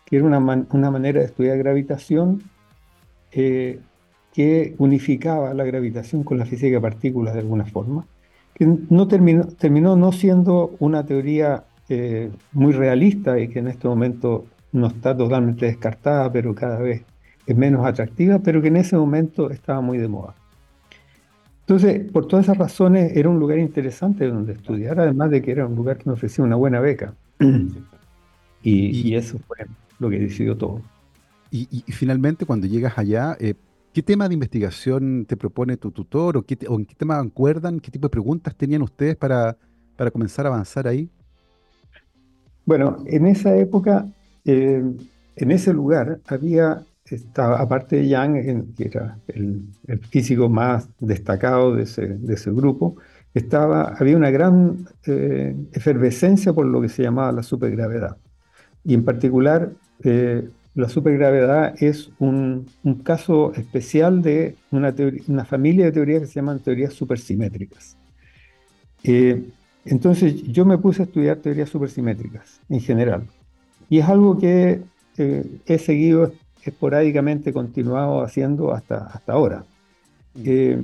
que 0.05 0.17
era 0.17 0.25
una, 0.25 0.39
una 0.39 0.91
manera 0.91 1.19
de 1.19 1.27
estudiar 1.27 1.57
gravitación 1.57 2.43
eh, 3.31 3.79
que 4.33 4.75
unificaba 4.77 5.53
la 5.53 5.63
gravitación 5.63 6.23
con 6.23 6.37
la 6.37 6.45
física 6.45 6.75
de 6.75 6.81
partículas 6.81 7.33
de 7.33 7.41
alguna 7.41 7.65
forma, 7.65 8.05
que 8.53 8.65
no 8.89 9.07
terminó, 9.07 9.45
terminó 9.45 9.95
no 9.95 10.11
siendo 10.11 10.75
una 10.79 11.05
teoría 11.05 11.63
eh, 11.87 12.31
muy 12.51 12.73
realista 12.73 13.39
y 13.39 13.47
que 13.47 13.59
en 13.59 13.67
este 13.67 13.87
momento 13.87 14.45
no 14.71 14.87
está 14.87 15.15
totalmente 15.15 15.67
descartada, 15.67 16.31
pero 16.31 16.53
cada 16.55 16.79
vez 16.79 17.03
es 17.45 17.55
menos 17.55 17.85
atractiva, 17.85 18.39
pero 18.39 18.61
que 18.61 18.69
en 18.69 18.77
ese 18.77 18.97
momento 18.97 19.49
estaba 19.49 19.81
muy 19.81 19.97
de 19.97 20.07
moda. 20.07 20.35
Entonces, 21.67 22.11
por 22.11 22.27
todas 22.27 22.45
esas 22.45 22.57
razones, 22.57 23.15
era 23.15 23.29
un 23.29 23.39
lugar 23.39 23.57
interesante 23.57 24.27
donde 24.27 24.53
estudiar, 24.53 24.99
además 24.99 25.31
de 25.31 25.41
que 25.41 25.51
era 25.51 25.65
un 25.65 25.75
lugar 25.75 25.97
que 25.97 26.03
me 26.05 26.13
ofrecía 26.13 26.43
una 26.43 26.55
buena 26.55 26.79
beca. 26.79 27.13
Y, 28.61 29.13
eso 29.15 29.39
fue 29.39 29.57
lo 29.99 30.09
que 30.09 30.19
decidió 30.19 30.55
todo. 30.55 30.81
Y, 31.51 31.83
finalmente, 31.89 32.45
cuando 32.45 32.65
llegas 32.65 32.97
allá, 32.97 33.35
eh, 33.39 33.55
¿Qué 33.93 34.01
tema 34.01 34.27
de 34.27 34.33
investigación 34.33 35.25
te 35.27 35.37
propone 35.37 35.77
tu 35.77 35.91
tutor 35.91 36.35
o, 36.37 36.43
en 36.49 36.85
qué 36.85 36.95
tema 36.95 37.19
acuerdan? 37.19 37.79
¿Qué 37.79 37.91
tipo 37.91 38.07
de 38.07 38.09
preguntas 38.09 38.55
tenían 38.55 38.81
ustedes 38.81 39.15
para, 39.15 39.55
para 39.95 40.09
comenzar 40.09 40.47
a 40.47 40.49
avanzar 40.49 40.87
ahí? 40.87 41.11
Bueno, 42.65 43.03
en 43.05 43.27
esa 43.27 43.55
época, 43.55 44.07
eh, 44.45 44.83
en 45.35 45.51
ese 45.51 45.73
lugar, 45.73 46.19
había, 46.25 46.81
estaba, 47.05 47.59
aparte 47.59 47.97
de 47.97 48.07
Yang, 48.07 48.73
que 48.75 48.85
era 48.85 49.17
el, 49.27 49.65
físico 50.09 50.49
más 50.49 50.89
destacado 50.99 51.75
de 51.75 51.83
ese, 51.83 52.51
grupo, 52.51 52.95
estaba, 53.33 53.95
había 53.99 54.17
una 54.17 54.31
gran 54.31 54.85
eh, 55.05 55.55
efervescencia 55.73 56.53
por 56.53 56.65
lo 56.65 56.81
que 56.81 56.89
se 56.89 57.03
llamaba 57.03 57.31
la 57.31 57.43
supergravedad. 57.43 58.17
Y 58.83 58.93
en 58.93 59.03
particular, 59.03 59.71
eh, 60.03 60.47
la 60.75 60.89
supergravedad 60.89 61.75
es 61.81 62.11
un, 62.19 62.67
caso 63.03 63.53
especial 63.53 64.21
de 64.21 64.55
una, 64.71 64.93
una, 65.27 65.45
familia 65.45 65.85
de 65.85 65.91
teorías 65.91 66.21
que 66.21 66.27
se 66.27 66.35
llaman 66.35 66.59
teorías 66.59 66.93
supersimétricas. 66.93 67.97
Eh, 69.03 69.43
entonces 69.85 70.43
yo 70.43 70.65
me 70.65 70.77
puse 70.77 71.03
a 71.03 71.05
estudiar 71.05 71.37
teorías 71.37 71.69
supersimétricas 71.69 72.61
en 72.69 72.79
general. 72.79 73.27
Y 73.89 73.99
es 73.99 74.07
algo 74.07 74.37
que 74.37 74.81
eh, 75.17 75.59
he 75.65 75.77
seguido 75.77 76.33
esporádicamente, 76.69 77.53
continuado 77.53 78.21
haciendo 78.23 78.73
hasta, 78.73 79.05
hasta 79.05 79.33
ahora. 79.33 79.65
Mm. 80.35 80.41
Eh, 80.45 80.83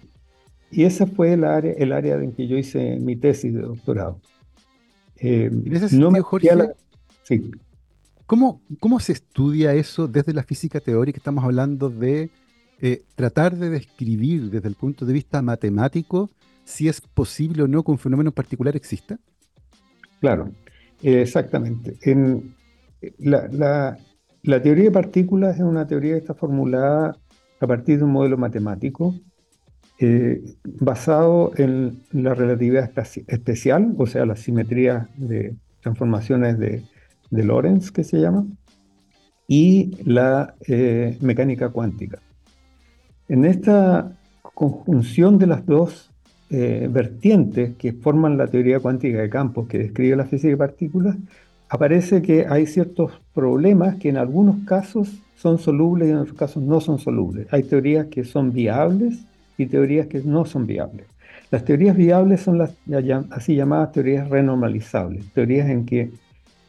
y 0.71 0.83
esa 0.83 1.07
fue 1.07 1.33
el 1.33 1.43
área, 1.43 1.73
el 1.73 1.91
área 1.91 2.15
en 2.15 2.31
que 2.31 2.47
yo 2.47 2.57
hice 2.57 2.97
mi 2.99 3.15
tesis 3.15 3.53
de 3.53 3.61
doctorado. 3.61 4.19
en 5.17 5.63
ese 5.71 5.89
sentido, 5.89 6.11
no 6.11 6.23
Jorge, 6.23 6.49
sí. 7.23 7.51
¿Cómo, 8.29 8.61
se 8.99 9.13
estudia 9.13 9.73
eso 9.73 10.07
desde 10.07 10.33
la 10.33 10.43
física 10.43 10.79
teórica? 10.79 11.17
Estamos 11.17 11.43
hablando 11.43 11.89
de 11.89 12.29
eh, 12.79 13.01
tratar 13.15 13.57
de 13.57 13.71
describir 13.71 14.51
desde 14.51 14.67
el 14.67 14.75
punto 14.75 15.03
de 15.03 15.13
vista 15.13 15.41
matemático 15.41 16.29
si 16.63 16.87
es 16.87 17.01
posible 17.01 17.63
o 17.63 17.67
no 17.67 17.83
que 17.83 17.89
un 17.89 17.97
fenómeno 17.97 18.31
particular 18.31 18.75
exista. 18.75 19.17
Claro, 20.19 20.51
exactamente. 21.01 21.97
En, 22.03 22.53
la, 23.17 23.97
teoría 24.43 24.85
de 24.85 24.91
partículas 24.91 25.55
es 25.57 25.63
una 25.63 25.87
teoría 25.87 26.13
que 26.13 26.19
está 26.19 26.33
formulada 26.33 27.15
a 27.59 27.67
partir 27.67 27.97
de 27.97 28.05
un 28.05 28.11
modelo 28.11 28.37
matemático 28.37 29.15
eh, 29.99 30.41
basado 30.63 31.51
en 31.57 32.01
la 32.11 32.33
relatividad 32.33 32.91
especial, 33.27 33.93
o 33.97 34.05
sea, 34.07 34.25
la 34.25 34.35
simetría 34.35 35.09
de 35.17 35.55
transformaciones 35.81 36.57
de 36.57 36.83
de 37.29 37.43
Lorentz, 37.43 37.91
que 37.91 38.03
se 38.03 38.19
llama, 38.19 38.45
y 39.47 39.97
la 40.03 40.55
eh, 40.67 41.17
mecánica 41.21 41.69
cuántica. 41.69 42.19
En 43.27 43.45
esta 43.45 44.17
conjunción 44.41 45.37
de 45.37 45.47
las 45.47 45.65
dos 45.65 46.11
eh, 46.49 46.87
vertientes 46.91 47.75
que 47.77 47.93
forman 47.93 48.37
la 48.37 48.47
teoría 48.47 48.79
cuántica 48.79 49.19
de 49.19 49.29
campos 49.29 49.67
que 49.67 49.77
describe 49.77 50.15
la 50.15 50.25
física 50.25 50.49
de 50.49 50.57
partículas, 50.57 51.15
aparece 51.69 52.21
que 52.21 52.47
hay 52.49 52.65
ciertos 52.65 53.21
problemas 53.33 53.95
que 53.95 54.09
en 54.09 54.17
algunos 54.17 54.65
casos 54.65 55.09
son 55.35 55.59
solubles 55.59 56.09
y 56.09 56.11
en 56.11 56.17
otros 56.17 56.37
casos 56.37 56.63
no 56.63 56.81
son 56.81 56.99
solubles. 56.99 57.47
Hay 57.51 57.63
teorías 57.63 58.07
que 58.07 58.25
son 58.25 58.51
viables 58.51 59.19
y 59.57 59.67
teorías 59.67 60.07
que 60.07 60.21
no 60.21 60.45
son 60.45 60.65
viables. 60.65 61.05
Las 61.51 61.63
teorías 61.63 61.95
viables 61.95 62.41
son 62.41 62.57
las 62.57 62.75
así 63.31 63.55
llamadas 63.55 63.91
teorías 63.91 64.29
renormalizables, 64.29 65.31
teorías 65.33 65.69
en 65.69 65.85
que 65.85 66.11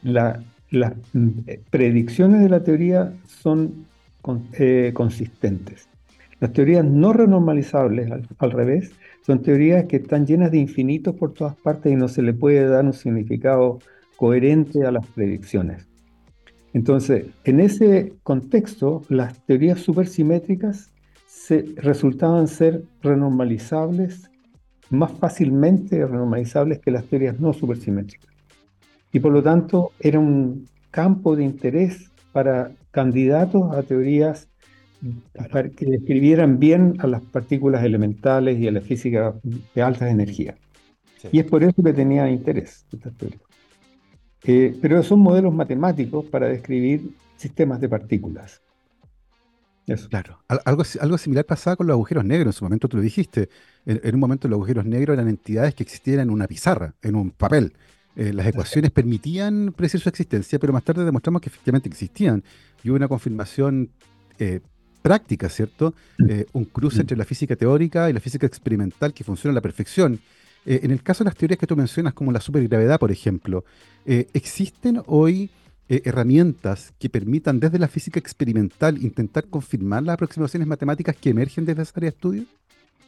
la, 0.02 0.40
las 0.71 0.95
mm, 1.12 1.28
predicciones 1.71 2.40
de 2.40 2.49
la 2.49 2.62
teoría 2.62 3.12
son 3.26 3.87
eh, 4.54 4.92
consistentes. 4.95 5.88
Las 6.40 6.52
teorías 6.52 6.85
no 6.85 7.12
renormalizables, 7.12 8.11
al, 8.38 8.50
revés, 8.50 8.92
son 9.26 9.42
teorías 9.42 9.85
que 9.85 9.97
están 9.97 10.26
llenas 10.26 10.50
de 10.50 10.59
infinitos 10.59 11.14
por 11.14 11.35
todas 11.35 11.54
partes 11.57 11.92
y 11.92 11.97
no 11.97 12.09
se 12.09 12.23
le 12.23 12.33
puede 12.33 12.66
dar 12.66 12.85
un 12.85 12.95
significado 12.95 13.78
coherente 14.20 14.84
a 14.84 14.92
las 14.92 15.06
predicciones. 15.06 15.88
Entonces, 16.74 17.24
en 17.44 17.58
ese 17.58 18.12
contexto, 18.22 19.00
las 19.08 19.42
teorías 19.46 19.80
supersimétricas 19.80 20.92
se, 21.26 21.64
resultaban 21.76 22.46
ser 22.46 22.82
renormalizables 23.00 24.30
más 24.90 25.12
fácilmente 25.12 26.04
renormalizables 26.04 26.80
que 26.80 26.90
las 26.90 27.04
teorías 27.06 27.40
no 27.40 27.54
supersimétricas 27.54 28.30
y 29.10 29.20
por 29.20 29.32
lo 29.32 29.42
tanto 29.42 29.92
era 30.00 30.18
un 30.18 30.68
campo 30.90 31.34
de 31.34 31.44
interés 31.44 32.10
para 32.32 32.72
candidatos 32.90 33.74
a 33.74 33.82
teorías 33.82 34.48
que 35.76 35.86
describieran 35.86 36.58
bien 36.58 36.96
a 36.98 37.06
las 37.06 37.22
partículas 37.22 37.82
elementales 37.84 38.58
y 38.58 38.68
a 38.68 38.72
la 38.72 38.82
física 38.82 39.34
de 39.74 39.82
altas 39.82 40.10
energías. 40.10 40.56
Y 41.32 41.38
es 41.38 41.46
por 41.46 41.62
eso 41.62 41.82
que 41.82 41.94
tenía 41.94 42.28
interés 42.28 42.84
esta 42.92 43.10
teoría. 43.10 43.40
Eh, 44.44 44.76
pero 44.80 45.02
son 45.02 45.20
modelos 45.20 45.54
matemáticos 45.54 46.25
para 46.26 46.49
describir 46.49 47.11
sistemas 47.37 47.80
de 47.80 47.88
partículas. 47.88 48.61
Claro, 50.09 50.38
algo, 50.47 50.85
algo 51.00 51.18
similar 51.18 51.44
pasaba 51.44 51.75
con 51.75 51.87
los 51.87 51.94
agujeros 51.94 52.25
negros, 52.25 52.54
en 52.54 52.59
su 52.59 52.64
momento 52.64 52.88
tú 52.88 52.97
lo 52.99 53.02
dijiste, 53.02 53.49
en, 53.87 54.14
un 54.14 54.20
momento 54.20 54.47
los 54.47 54.59
agujeros 54.59 54.85
negros 54.85 55.14
eran 55.14 55.28
entidades 55.28 55.75
que 55.75 55.82
existían 55.82 56.20
en 56.20 56.30
una 56.30 56.47
pizarra, 56.47 56.94
en 57.02 57.16
un 57.16 57.30
papel. 57.30 57.73
Eh, 58.16 58.32
las 58.32 58.47
ecuaciones 58.47 58.90
permitían 58.90 59.73
predecir 59.76 60.00
su 60.00 60.09
existencia, 60.09 60.59
pero 60.59 60.73
más 60.73 60.85
tarde 60.85 61.04
demostramos 61.04 61.40
que 61.40 61.49
efectivamente 61.49 61.88
existían. 61.88 62.42
Y 62.82 62.90
hubo 62.90 62.97
una 62.97 63.09
confirmación 63.09 63.90
eh, 64.38 64.61
práctica, 65.02 65.49
¿cierto? 65.49 65.94
Mm. 66.18 66.30
Eh, 66.30 66.47
un 66.52 66.64
cruce 66.66 66.99
mm. 66.99 67.00
entre 67.00 67.16
la 67.16 67.25
física 67.25 67.56
teórica 67.56 68.11
y 68.11 68.12
la 68.12 68.20
física 68.20 68.47
experimental 68.47 69.14
que 69.14 69.25
funciona 69.25 69.52
a 69.52 69.54
la 69.54 69.61
perfección. 69.61 70.20
En 70.67 70.90
el 70.90 71.02
caso 71.02 71.25
de 71.25 71.31
las 71.31 71.37
teorías 71.37 71.59
que 71.59 71.67
tú 71.67 71.76
mencionas, 71.76 72.14
como 72.14 72.33
la 72.33 72.40
supergravedad, 72.40 72.99
por 72.99 73.11
ejemplo, 73.11 73.64
¿existen 74.05 75.02
hoy 75.07 75.50
herramientas 75.88 76.93
que 76.99 77.09
permitan 77.09 77.59
desde 77.59 77.79
la 77.79 77.88
física 77.88 78.21
experimental 78.21 79.02
intentar 79.02 79.47
confirmar 79.47 80.02
las 80.02 80.14
aproximaciones 80.14 80.69
matemáticas 80.69 81.17
que 81.17 81.31
emergen 81.31 81.64
desde 81.64 81.83
esa 81.83 81.93
área 81.97 82.11
de 82.11 82.14
estudio? 82.17 82.45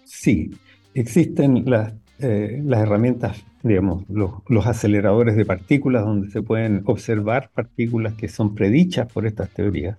Sí, 0.05 0.51
existen 0.95 1.65
las, 1.67 1.93
las 2.19 2.81
herramientas 2.81 3.45
digamos, 3.63 4.05
los, 4.09 4.67
aceleradores 4.67 5.37
de 5.37 5.45
partículas, 5.45 6.05
donde 6.05 6.31
se 6.31 6.43
pueden 6.43 6.83
observar 6.87 7.51
partículas 7.55 8.15
que 8.15 8.29
son 8.29 8.55
predichas 8.55 9.11
por 9.13 9.27
estas 9.27 9.51
teorías, 9.51 9.99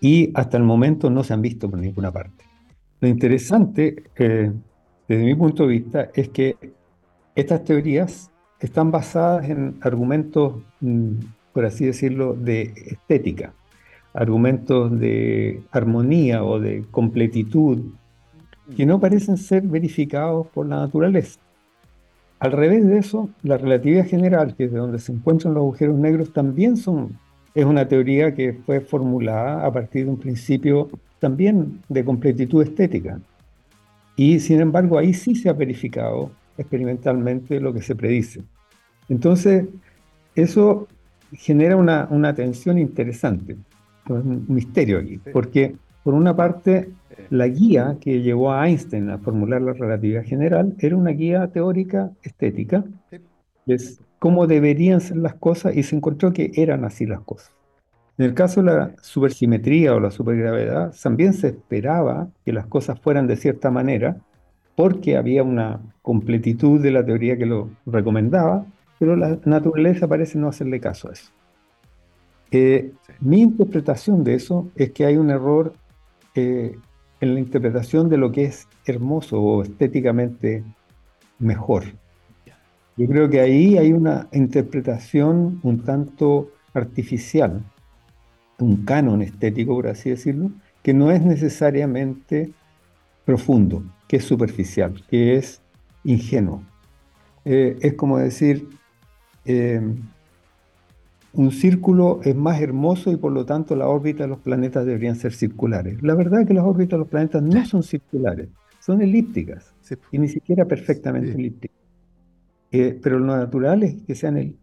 y 0.00 0.30
hasta 0.34 0.56
el 0.56 0.64
momento 0.64 1.10
no 1.10 1.24
se 1.24 1.32
han 1.32 1.42
visto 1.42 1.70
por 1.70 1.78
ninguna 1.78 2.10
parte. 2.10 2.44
Lo 3.00 3.08
interesante, 3.08 4.04
eh, 4.16 4.52
desde 5.12 5.26
mi 5.26 5.34
punto 5.34 5.64
de 5.64 5.68
vista, 5.68 6.08
es 6.14 6.30
que 6.30 6.56
estas 7.34 7.64
teorías 7.64 8.30
están 8.60 8.90
basadas 8.90 9.46
en 9.50 9.76
argumentos, 9.82 10.54
mm, 10.80 11.10
por 11.52 11.66
así 11.66 11.84
decirlo, 11.84 12.32
de 12.32 12.72
estética, 12.86 13.52
argumentos 14.14 14.98
de 14.98 15.60
armonía 15.70 16.44
o 16.44 16.58
de 16.58 16.84
completitud, 16.90 17.92
que 18.74 18.86
no 18.86 19.00
parecen 19.00 19.36
ser 19.36 19.64
verificados 19.64 20.46
por 20.46 20.66
la 20.66 20.76
naturaleza. 20.76 21.38
Al 22.38 22.52
revés 22.52 22.86
de 22.86 22.96
eso, 22.96 23.28
la 23.42 23.58
relatividad 23.58 24.06
general, 24.06 24.56
que 24.56 24.64
es 24.64 24.72
de 24.72 24.78
donde 24.78 24.98
se 24.98 25.12
encuentran 25.12 25.52
los 25.52 25.60
agujeros 25.60 25.98
negros, 25.98 26.32
también 26.32 26.78
son, 26.78 27.18
es 27.54 27.66
una 27.66 27.86
teoría 27.86 28.34
que 28.34 28.54
fue 28.54 28.80
formulada 28.80 29.66
a 29.66 29.70
partir 29.70 30.06
de 30.06 30.10
un 30.10 30.18
principio 30.18 30.88
también 31.18 31.82
de 31.90 32.02
completitud 32.02 32.62
estética. 32.62 33.20
Y 34.16 34.40
sin 34.40 34.60
embargo, 34.60 34.98
ahí 34.98 35.14
sí 35.14 35.34
se 35.34 35.48
ha 35.48 35.52
verificado 35.52 36.30
experimentalmente 36.58 37.60
lo 37.60 37.72
que 37.72 37.82
se 37.82 37.94
predice. 37.94 38.42
Entonces, 39.08 39.66
eso 40.34 40.88
genera 41.32 41.76
una, 41.76 42.06
una 42.10 42.34
tensión 42.34 42.78
interesante, 42.78 43.56
un 44.08 44.44
misterio 44.48 44.98
aquí, 44.98 45.18
porque 45.32 45.74
por 46.02 46.14
una 46.14 46.34
parte, 46.34 46.90
la 47.30 47.46
guía 47.46 47.96
que 48.00 48.22
llevó 48.22 48.52
a 48.52 48.68
Einstein 48.68 49.10
a 49.10 49.18
formular 49.18 49.62
la 49.62 49.72
relatividad 49.72 50.24
general 50.24 50.74
era 50.78 50.96
una 50.96 51.10
guía 51.10 51.46
teórica 51.48 52.10
estética, 52.22 52.84
es 53.66 54.00
cómo 54.18 54.46
deberían 54.46 55.00
ser 55.00 55.18
las 55.18 55.34
cosas 55.34 55.76
y 55.76 55.82
se 55.84 55.96
encontró 55.96 56.32
que 56.32 56.50
eran 56.54 56.84
así 56.84 57.06
las 57.06 57.20
cosas. 57.20 57.52
En 58.18 58.26
el 58.26 58.34
caso 58.34 58.62
de 58.62 58.66
la 58.66 58.92
supersimetría 59.00 59.94
o 59.94 60.00
la 60.00 60.10
supergravedad, 60.10 60.94
también 61.02 61.32
se 61.32 61.48
esperaba 61.48 62.28
que 62.44 62.52
las 62.52 62.66
cosas 62.66 63.00
fueran 63.00 63.26
de 63.26 63.36
cierta 63.36 63.70
manera, 63.70 64.16
porque 64.76 65.16
había 65.16 65.42
una 65.42 65.80
completitud 66.02 66.80
de 66.80 66.90
la 66.90 67.04
teoría 67.04 67.36
que 67.36 67.46
lo 67.46 67.70
recomendaba, 67.86 68.66
pero 68.98 69.16
la 69.16 69.38
naturaleza 69.44 70.06
parece 70.08 70.38
no 70.38 70.48
hacerle 70.48 70.80
caso 70.80 71.08
a 71.08 71.12
eso. 71.12 71.30
Eh, 72.50 72.92
mi 73.20 73.40
interpretación 73.40 74.24
de 74.24 74.34
eso 74.34 74.70
es 74.76 74.92
que 74.92 75.06
hay 75.06 75.16
un 75.16 75.30
error 75.30 75.72
eh, 76.34 76.76
en 77.20 77.34
la 77.34 77.40
interpretación 77.40 78.08
de 78.10 78.18
lo 78.18 78.30
que 78.30 78.44
es 78.44 78.68
hermoso 78.84 79.40
o 79.40 79.62
estéticamente 79.62 80.62
mejor. 81.38 81.84
Yo 82.96 83.08
creo 83.08 83.30
que 83.30 83.40
ahí 83.40 83.78
hay 83.78 83.92
una 83.92 84.28
interpretación 84.32 85.60
un 85.62 85.82
tanto 85.82 86.50
artificial, 86.74 87.62
un 88.62 88.84
canon 88.84 89.22
estético, 89.22 89.74
por 89.74 89.88
así 89.88 90.10
decirlo, 90.10 90.50
que 90.82 90.94
no 90.94 91.10
es 91.10 91.22
necesariamente 91.22 92.52
profundo, 93.24 93.84
que 94.08 94.16
es 94.16 94.24
superficial, 94.24 95.02
que 95.08 95.36
es 95.36 95.60
ingenuo. 96.04 96.62
Eh, 97.44 97.76
es 97.80 97.94
como 97.94 98.18
decir, 98.18 98.68
eh, 99.44 99.80
un 101.34 101.50
círculo 101.50 102.20
es 102.24 102.36
más 102.36 102.60
hermoso 102.60 103.10
y 103.10 103.16
por 103.16 103.32
lo 103.32 103.46
tanto 103.46 103.74
la 103.74 103.88
órbita 103.88 104.24
de 104.24 104.28
los 104.28 104.38
planetas 104.38 104.84
deberían 104.84 105.16
ser 105.16 105.32
circulares. 105.32 106.02
La 106.02 106.14
verdad 106.14 106.42
es 106.42 106.46
que 106.46 106.54
las 106.54 106.64
órbitas 106.64 106.92
de 106.92 106.98
los 106.98 107.08
planetas 107.08 107.42
no 107.42 107.64
son 107.64 107.82
circulares, 107.82 108.48
son 108.80 109.00
elípticas 109.02 109.72
y 110.10 110.18
ni 110.18 110.28
siquiera 110.28 110.66
perfectamente 110.66 111.32
elípticas. 111.32 111.76
Eh, 112.70 112.98
pero 113.02 113.18
lo 113.18 113.36
natural 113.36 113.82
es 113.82 114.02
que 114.02 114.14
sean 114.14 114.56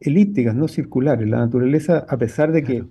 elípticas, 0.00 0.54
no 0.54 0.68
circulares. 0.68 1.28
La 1.28 1.38
naturaleza, 1.38 2.06
a 2.08 2.16
pesar 2.16 2.52
de 2.52 2.62
que 2.62 2.84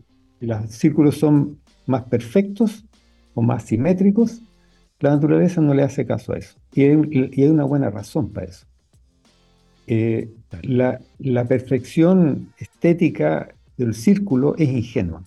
los 0.46 0.70
círculos 0.72 1.18
son 1.18 1.60
más 1.86 2.04
perfectos 2.04 2.86
o 3.34 3.42
más 3.42 3.64
simétricos, 3.64 4.42
la 5.00 5.12
naturaleza 5.12 5.62
no 5.62 5.74
le 5.74 5.84
hace 5.84 6.06
caso 6.06 6.34
a 6.34 6.38
eso. 6.38 6.58
y 6.74 6.84
hay 6.84 7.48
una 7.50 7.66
buena 7.66 7.90
razón 7.90 8.32
para 8.32 8.48
eso. 8.48 8.66
Eh, 9.88 10.32
la, 10.64 11.46
perfección 11.48 12.50
estética 12.58 13.50
del 13.78 13.94
círculo 13.94 14.56
es 14.58 14.70
ingenua. 14.70 15.24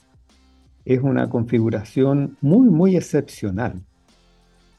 Es 0.85 1.01
una 1.01 1.29
configuración 1.29 2.37
muy, 2.41 2.69
muy 2.69 2.97
excepcional. 2.97 3.83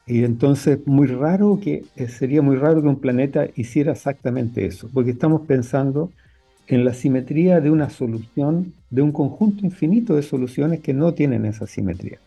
Y 0.06 0.24
entonces 0.24 0.80
muy 0.86 1.06
raro 1.06 1.60
que, 1.62 1.84
eh, 1.96 2.08
sería 2.08 2.42
muy 2.42 2.56
raro 2.56 2.82
que 2.82 2.88
un 2.88 3.00
planeta 3.00 3.46
hiciera 3.54 3.92
exactamente 3.92 4.66
eso, 4.66 4.88
porque 4.92 5.12
estamos 5.12 5.42
pensando 5.46 6.10
en 6.70 6.84
la 6.84 6.94
simetría 6.94 7.60
de 7.60 7.70
una 7.70 7.90
solución, 7.90 8.74
de 8.90 9.02
un 9.02 9.10
conjunto 9.10 9.66
infinito 9.66 10.14
de 10.14 10.22
soluciones 10.22 10.80
que 10.80 10.94
no 10.94 11.14
tienen 11.14 11.44
esa 11.44 11.66
simetría. 11.66 12.20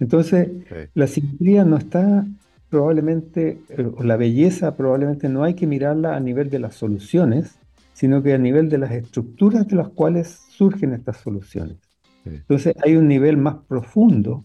Entonces, 0.00 0.48
la 0.94 1.06
simetría 1.06 1.64
no 1.64 1.76
está 1.76 2.26
probablemente, 2.68 3.58
eh, 3.68 3.90
la 4.00 4.16
belleza 4.16 4.76
probablemente 4.76 5.28
no 5.28 5.44
hay 5.44 5.54
que 5.54 5.68
mirarla 5.68 6.16
a 6.16 6.20
nivel 6.20 6.50
de 6.50 6.58
las 6.58 6.74
soluciones, 6.74 7.58
sino 7.92 8.22
que 8.24 8.34
a 8.34 8.38
nivel 8.38 8.68
de 8.68 8.78
las 8.78 8.90
estructuras 8.90 9.68
de 9.68 9.76
las 9.76 9.88
cuales 9.90 10.40
surgen 10.48 10.92
estas 10.92 11.18
soluciones. 11.18 11.76
Entonces 12.24 12.74
hay 12.84 12.96
un 12.96 13.06
nivel 13.06 13.36
más 13.36 13.56
profundo 13.68 14.44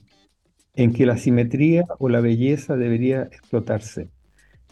en 0.75 0.93
que 0.93 1.05
la 1.05 1.17
simetría 1.17 1.85
o 1.97 2.09
la 2.09 2.21
belleza 2.21 2.77
debería 2.77 3.23
explotarse. 3.23 4.09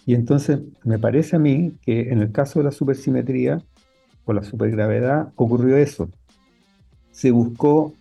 Y 0.06 0.14
entonces 0.14 0.60
me 0.84 1.00
parece 1.00 1.38
a 1.38 1.40
mí 1.40 1.74
que 1.82 2.12
en 2.12 2.20
el 2.20 2.32
caso 2.32 2.60
de 2.60 2.66
la 2.66 2.72
supersimetría 2.72 3.64
o 4.26 4.34
la 4.34 4.44
supergravedad 4.44 5.32
ocurrió 5.36 5.78
eso. 5.78 6.10
Se 7.12 7.32
buscó 7.32 7.94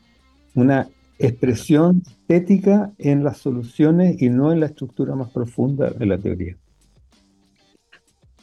una 0.54 0.88
expresión 1.18 2.02
estética 2.06 2.92
en 2.98 3.24
las 3.24 3.38
soluciones 3.38 4.20
y 4.20 4.28
no 4.28 4.52
en 4.52 4.60
la 4.60 4.66
estructura 4.66 5.14
más 5.14 5.30
profunda 5.30 5.90
de 5.90 6.06
la 6.06 6.18
teoría. 6.18 6.56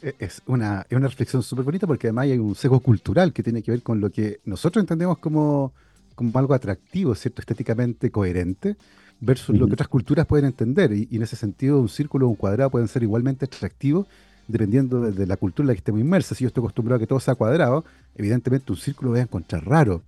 E-, 0.02 0.15
es 0.20 0.42
una, 0.48 0.86
es 0.89 0.98
una 0.98 1.08
reflexión 1.08 1.44
súper 1.44 1.65
bonita 1.65 1.88
porque 1.88 2.08
además 2.08 2.24
hay 2.24 2.38
un 2.38 2.56
sesgo 2.56 2.80
cultural 2.80 3.34
que 3.34 3.44
tiene 3.44 3.62
que 3.62 3.72
ver 3.72 3.84
con 3.84 4.00
lo 4.00 4.10
que 4.10 4.39
nosotros 4.46 4.82
entendemos 4.82 5.18
como, 5.18 5.74
como 6.15 6.38
algo 6.39 6.54
atractivo, 6.54 7.15
¿cierto? 7.15 7.42
Estéticamente 7.42 8.12
coherente, 8.12 8.78
versus 9.20 9.58
lo 9.58 9.68
que 9.68 9.74
otras 9.74 9.89
culturas 9.89 10.26
pueden 10.26 10.46
entender. 10.46 10.94
Y, 10.94 11.08
en 11.12 11.24
ese 11.24 11.36
sentido, 11.36 11.80
un 11.80 11.89
círculo 11.89 12.28
o 12.28 12.30
un 12.30 12.36
cuadrado 12.36 12.70
pueden 12.70 12.88
ser 12.88 13.04
igualmente 13.04 13.46
atractivos 13.46 14.08
dependiendo 14.50 15.12
de, 15.12 15.28
la 15.28 15.38
cultura 15.38 15.64
en 15.64 15.68
la 15.68 15.74
que 15.76 15.80
estemos 15.80 16.02
inmersos. 16.02 16.38
Si 16.38 16.44
yo 16.44 16.48
estoy 16.48 16.62
acostumbrado 16.62 16.98
a 16.98 17.00
que 17.00 17.08
todo 17.08 17.20
sea 17.20 17.36
cuadrado, 17.36 17.86
evidentemente 18.16 18.72
un 18.72 18.78
círculo 18.78 19.10
lo 19.10 19.12
voy 19.12 19.20
a 19.20 19.24
encontrar 19.24 19.66
raro. 19.66 20.02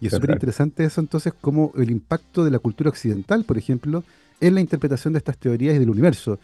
Y 0.00 0.08
es 0.08 0.12
súper 0.12 0.30
interesante 0.32 0.84
eso 0.84 1.00
entonces, 1.00 1.32
como 1.40 1.72
el 1.76 1.90
impacto 1.90 2.44
de 2.44 2.50
la 2.50 2.58
cultura 2.58 2.90
occidental, 2.90 3.44
por 3.44 3.56
ejemplo, 3.56 4.02
en 4.40 4.54
la 4.54 4.60
interpretación 4.60 5.14
de 5.14 5.18
estas 5.18 5.38
teorías 5.38 5.76
y 5.76 5.78
del 5.78 5.88
universo. 5.88 6.38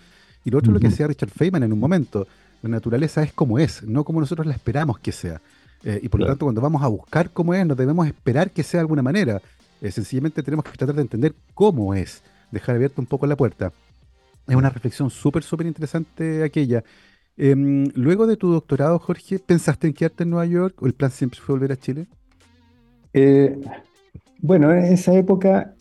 Y 0.44 0.50
lo 0.50 0.58
otro 0.58 0.70
es 0.70 0.74
lo 0.74 0.80
que 0.80 0.88
decía 0.88 1.08
Richard 1.08 1.30
Feynman 1.30 1.64
en 1.64 1.72
un 1.72 1.80
momento, 1.80 2.26
la 2.62 2.70
naturaleza 2.70 3.22
es 3.22 3.32
como 3.32 3.58
es, 3.58 3.82
no 3.82 4.04
como 4.04 4.20
nosotros 4.20 4.46
la 4.46 4.54
esperamos 4.54 4.98
que 5.00 5.12
sea. 5.12 5.40
Eh, 5.82 5.98
y 6.02 6.08
por 6.08 6.20
lo 6.20 6.26
tanto, 6.26 6.46
cuando 6.46 6.60
vamos 6.60 6.82
a 6.82 6.88
buscar 6.88 7.30
cómo 7.30 7.52
es, 7.52 7.66
no 7.66 7.74
debemos 7.74 8.06
esperar 8.06 8.50
que 8.52 8.62
sea 8.62 8.78
de 8.78 8.82
alguna 8.82 9.02
manera. 9.02 9.42
Eh, 9.80 9.90
sencillamente 9.90 10.42
tenemos 10.42 10.64
que 10.64 10.70
tratar 10.70 10.94
de 10.94 11.02
entender 11.02 11.34
cómo 11.52 11.94
es, 11.94 12.22
dejar 12.52 12.76
abierta 12.76 13.00
un 13.00 13.06
poco 13.06 13.26
la 13.26 13.36
puerta. 13.36 13.72
Es 14.46 14.54
una 14.54 14.70
reflexión 14.70 15.10
súper, 15.10 15.42
súper 15.42 15.66
interesante 15.66 16.44
aquella. 16.44 16.84
Em, 17.42 17.86
luego 17.94 18.26
de 18.26 18.36
tu 18.36 18.52
doctorado, 18.52 18.98
Jorge, 18.98 19.38
¿pensaste 19.38 19.86
en 19.86 19.94
quedarte 19.94 20.24
en 20.24 20.30
Nueva 20.30 20.44
York 20.44 20.82
o 20.82 20.86
el 20.86 20.92
plan 20.92 21.10
siempre 21.10 21.40
fue 21.40 21.54
volver 21.54 21.72
a 21.72 21.76
Chile? 21.76 22.06
Eh, 23.14 23.58
bueno, 24.42 24.70
en 24.70 24.84
esa 24.84 25.14
época, 25.14 25.74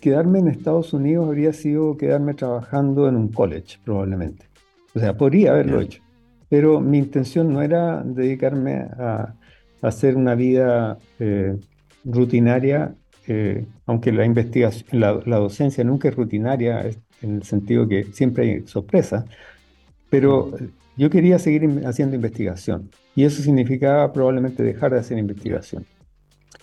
quedarme 0.00 0.40
en 0.40 0.48
Estados 0.48 0.92
Unidos 0.92 1.28
habría 1.28 1.52
sido 1.52 1.96
quedarme 1.96 2.34
trabajando 2.34 3.08
en 3.08 3.14
un 3.14 3.28
college, 3.28 3.78
probablemente. 3.84 4.46
O 4.92 4.98
sea, 4.98 5.16
podría 5.16 5.52
haberlo 5.52 5.80
hecho. 5.80 6.02
Pero 6.48 6.80
mi 6.80 6.98
intención 6.98 7.52
no 7.52 7.62
era 7.62 8.02
dedicarme 8.02 8.74
a, 8.98 9.36
hacer 9.82 10.16
una 10.16 10.34
vida 10.34 10.98
eh, 11.20 11.56
rutinaria, 12.04 12.96
eh, 13.28 13.66
aunque 13.86 14.10
la 14.10 14.24
investigación, 14.24 15.00
la, 15.00 15.12
docencia 15.38 15.84
nunca 15.84 16.08
es 16.08 16.16
rutinaria 16.16 16.90
en 17.22 17.36
el 17.36 17.44
sentido 17.44 17.86
que 17.86 18.02
siempre 18.12 18.42
hay 18.42 18.66
sorpresa, 18.66 19.24
pero 20.10 20.50
yo 20.98 21.10
quería 21.10 21.38
seguir 21.38 21.82
haciendo 21.86 22.16
investigación 22.16 22.90
y 23.14 23.24
eso 23.24 23.40
significaba 23.40 24.12
probablemente 24.12 24.62
dejar 24.62 24.92
de 24.92 24.98
hacer 24.98 25.16
investigación. 25.16 25.86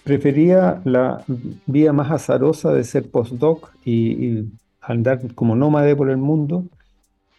Prefería 0.04 0.82
la 0.84 1.24
vía 1.66 1.94
más 1.94 2.12
azarosa 2.12 2.74
de 2.74 2.84
ser 2.84 3.10
postdoc 3.10 3.72
y, 3.86 4.44
andar 4.82 5.34
como 5.34 5.56
nómade 5.56 5.96
por 5.96 6.12
el 6.12 6.18
mundo 6.18 6.66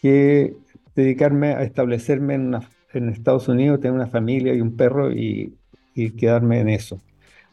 que 0.02 0.56
dedicarme 0.96 1.54
a 1.54 1.62
establecerme 1.62 2.34
en, 2.34 2.56
en 2.92 3.08
Estados 3.08 3.46
Unidos, 3.46 3.78
tener 3.78 3.94
una 3.94 4.08
familia 4.08 4.52
y 4.52 4.60
un 4.60 4.74
perro 4.74 5.12
y, 5.12 5.54
y 5.94 6.10
quedarme 6.10 6.58
en 6.58 6.70
eso. 6.70 7.00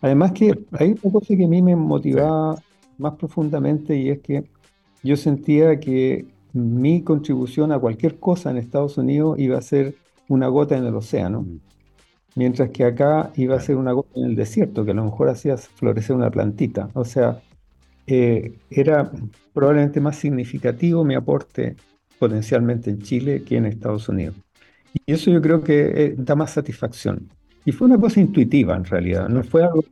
Además 0.02 0.32
que 0.32 0.58
hay 0.72 0.96
una 1.04 1.12
cosa 1.12 1.36
que 1.36 1.46
a 1.46 1.48
mí 1.48 1.62
me 1.62 1.76
motivaba 1.76 2.56
más 2.98 3.14
profundamente 3.16 3.96
y 3.96 4.10
es 4.10 4.20
que 4.20 4.46
yo 5.04 5.16
sentía 5.16 5.80
que 5.80 6.26
mi 6.54 7.04
contribución 7.04 7.72
a 7.72 7.80
cualquier 7.80 8.20
cosa 8.20 8.52
en 8.52 8.58
Estados 8.58 8.98
Unidos 8.98 9.40
iba 9.40 9.58
a 9.58 9.62
ser 9.62 9.96
una 10.28 10.48
gota 10.48 10.78
en 10.78 10.86
el 10.86 10.96
océano, 10.96 11.42
mm. 11.42 11.60
mientras 12.36 12.70
que 12.70 12.86
acá 12.86 13.32
iba 13.36 13.56
a 13.56 13.60
ser 13.60 13.76
una 13.76 13.92
gota 13.92 14.12
en 14.16 14.26
el 14.26 14.36
desierto, 14.36 14.86
que 14.86 14.92
a 14.92 14.96
lo 14.96 15.04
mejor 15.04 15.30
hacía 15.30 15.58
florecer 15.58 16.16
una 16.16 16.32
plantita. 16.32 16.90
O 16.94 17.06
sea, 17.06 17.42
eh, 18.08 18.54
era 18.70 19.12
probablemente 19.54 20.00
más 20.00 20.18
significativo 20.18 21.04
mi 21.04 21.16
aporte 21.16 21.76
potencialmente 22.20 22.90
en 22.90 23.02
Chile 23.02 23.44
que 23.44 23.58
en 23.58 23.66
Estados 23.66 24.08
Unidos. 24.10 24.36
Y 24.94 25.12
eso 25.12 25.32
yo 25.32 25.42
creo 25.42 25.64
que 25.64 25.82
eh, 25.96 26.16
da 26.18 26.36
más 26.36 26.52
satisfacción. 26.52 27.30
Y 27.66 27.72
fue 27.72 27.88
una 27.88 27.98
cosa 27.98 28.20
intuitiva 28.20 28.76
en 28.76 28.84
realidad, 28.84 29.30
no 29.30 29.42
fue 29.44 29.64
algo 29.64 29.84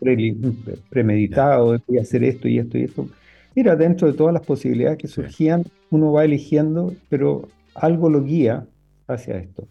premeditado, 0.89 1.77
de 1.87 1.99
hacer 1.99 2.23
esto 2.23 2.47
y 2.47 2.59
esto 2.59 2.77
y 2.77 2.83
esto. 2.83 3.07
Mira, 3.55 3.75
dentro 3.75 4.07
de 4.07 4.13
todas 4.13 4.33
las 4.33 4.45
posibilidades 4.45 4.97
que 4.97 5.07
surgían, 5.07 5.65
uno 5.89 6.11
va 6.11 6.23
eligiendo, 6.23 6.93
pero 7.09 7.47
algo 7.75 8.09
lo 8.09 8.23
guía 8.23 8.65
hacia 9.07 9.37
esto. 9.37 9.67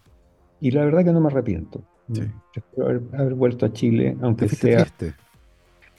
Y 0.61 0.71
la 0.71 0.85
verdad 0.85 1.05
que 1.05 1.13
no 1.13 1.21
me 1.21 1.29
arrepiento. 1.29 1.83
Sí. 2.13 2.23
Haber, 2.77 3.01
haber, 3.13 3.35
vuelto 3.35 3.67
a 3.67 3.73
Chile, 3.73 4.17
aunque 4.21 4.49
sea... 4.49 4.85
Trieste? 4.85 5.15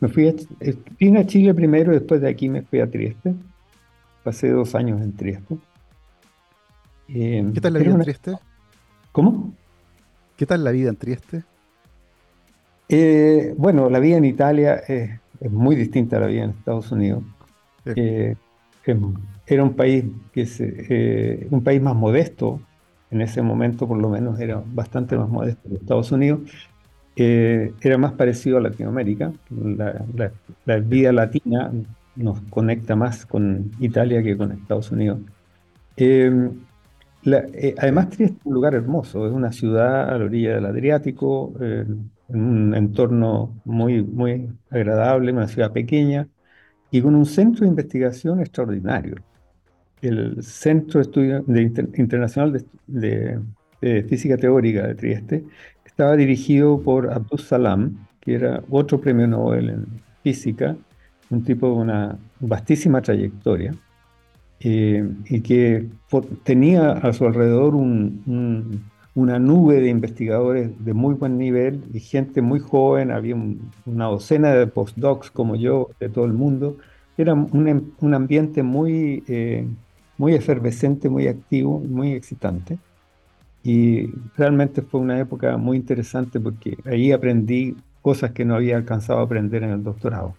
Me 0.02 0.08
fui 0.08 0.28
a, 0.28 0.34
eh, 0.60 0.76
vine 1.00 1.20
a 1.20 1.26
Chile 1.26 1.54
primero, 1.54 1.92
después 1.92 2.22
de 2.22 2.30
aquí 2.30 2.50
me 2.50 2.64
fui 2.64 2.80
a 2.82 2.90
Trieste. 2.90 3.34
Pasé 4.24 4.50
dos 4.50 4.76
años 4.76 5.02
en 5.02 5.16
Trieste. 5.16 5.58
¿Qué 7.08 7.60
tal 7.62 7.74
la 7.74 7.80
vida 7.80 7.92
en 7.92 8.02
Trieste? 8.02 8.34
¿Cómo? 9.12 9.54
¿Qué 10.38 10.46
tal 10.46 10.64
la 10.64 10.72
vida 10.72 10.90
en 10.90 10.96
Trieste? 10.96 11.44
Eh, 12.90 13.54
bueno, 13.58 13.90
la 13.90 14.00
vida 14.00 14.18
en 14.18 14.26
Italia 14.26 14.76
es, 14.88 15.20
muy 15.50 15.76
distinta 15.76 16.18
a 16.18 16.22
la 16.22 16.28
vida 16.28 16.44
en 16.46 16.50
Estados 16.52 16.92
Unidos. 16.92 17.24
Eh, 17.86 18.36
em, 18.86 19.14
era 19.48 19.64
un 19.64 19.74
país 19.76 20.06
que 20.34 20.42
es 20.42 20.58
eh, 20.62 21.48
un 21.52 21.64
país 21.64 21.82
más 21.82 21.96
modesto. 21.96 22.62
En 23.10 23.22
ese 23.22 23.42
momento, 23.42 23.88
por 23.88 23.98
lo 23.98 24.10
menos, 24.10 24.40
era 24.40 24.64
bastante 24.66 25.18
más 25.18 25.30
modesto 25.30 25.68
que 25.68 25.76
Estados 25.76 26.12
Unidos. 26.12 26.42
era 27.16 27.98
más 27.98 28.14
parecido 28.14 28.58
a 28.58 28.62
Latinoamérica. 28.62 29.34
La, 30.66 30.78
vida 30.80 31.12
latina 31.12 31.72
nos 32.16 32.40
conecta 32.50 32.96
más 32.96 33.26
con 33.26 33.72
Italia 33.80 34.24
que 34.24 34.38
con 34.38 34.54
Estados 34.54 34.92
Unidos. 34.92 35.20
Em, 35.98 36.52
además, 37.78 38.10
Trieste 38.10 38.38
es 38.40 38.46
un 38.46 38.54
lugar 38.54 38.76
hermoso, 38.76 39.28
es 39.28 39.34
una 39.34 39.52
ciudad 39.52 40.10
a 40.10 40.18
la 40.18 40.26
orilla 40.26 40.56
del 40.56 40.66
Adriático, 40.66 41.54
en 41.60 42.10
un 42.30 42.74
entorno 42.76 43.54
muy, 43.66 44.02
muy 44.04 44.50
agradable, 44.70 45.34
una 45.34 45.50
ciudad 45.50 45.74
pequeña 45.74 46.28
y 46.92 47.02
con 47.02 47.16
un 47.16 47.26
centro 47.26 47.62
de 47.62 47.70
investigación 47.70 48.42
extraordinario. 48.42 49.16
El 50.02 50.44
Centro 50.44 51.00
de 51.00 51.04
Estudio 51.04 51.46
Internacional 51.96 52.64
de, 52.88 53.40
Física 54.08 54.38
Teórica 54.38 54.88
de 54.88 54.96
Trieste 54.96 55.44
estaba 55.86 56.16
dirigido 56.16 56.80
por 56.80 57.12
Abdus 57.12 57.48
Salam, 57.48 58.06
que 58.20 58.36
era 58.36 58.62
otro 58.70 59.02
premio 59.02 59.28
Nobel 59.28 59.70
en 59.70 59.86
física, 60.22 60.76
un 61.30 61.44
tipo 61.44 61.68
de 61.68 61.74
una 61.74 62.20
vastísima 62.40 63.02
trayectoria, 63.02 63.74
eh, 64.60 65.08
y 65.26 65.42
que 65.42 65.88
tenía 66.44 66.92
a 66.92 67.14
su 67.14 67.26
alrededor 67.26 67.74
un 67.74 68.84
una 69.14 69.40
nube 69.40 69.82
de 69.82 69.90
investigadores 69.90 70.72
de 70.84 70.94
muy 70.94 71.16
buen 71.16 71.38
nivel 71.38 71.84
y 71.94 72.00
gente 72.00 72.42
muy 72.42 72.60
joven, 72.60 73.12
había 73.12 73.36
una 73.86 74.06
docena 74.06 74.54
de 74.54 74.68
postdocs 74.68 75.30
como 75.32 75.56
yo 75.56 75.90
de 76.00 76.10
todo 76.10 76.26
el 76.26 76.34
mundo. 76.34 76.78
Era 77.18 77.34
un, 77.34 77.68
em, 77.68 78.14
ambiente 78.14 78.64
muy, 78.64 79.24
eh, 79.28 79.68
muy 80.18 80.34
efervescente, 80.34 81.10
muy 81.10 81.28
activo, 81.28 81.80
muy 81.80 82.14
excitante. 82.14 82.80
Y 83.64 84.08
realmente 84.38 84.82
fue 84.82 85.02
una 85.02 85.20
época 85.20 85.58
muy 85.58 85.78
interesante 85.78 86.40
porque 86.40 86.78
ahí 86.86 87.12
aprendí 87.12 87.76
cosas 88.02 88.32
que 88.32 88.46
no 88.46 88.56
había 88.56 88.78
alcanzado 88.78 89.20
a 89.20 89.24
aprender 89.24 89.64
en 89.64 89.72
el 89.72 89.84
doctorado. 89.84 90.36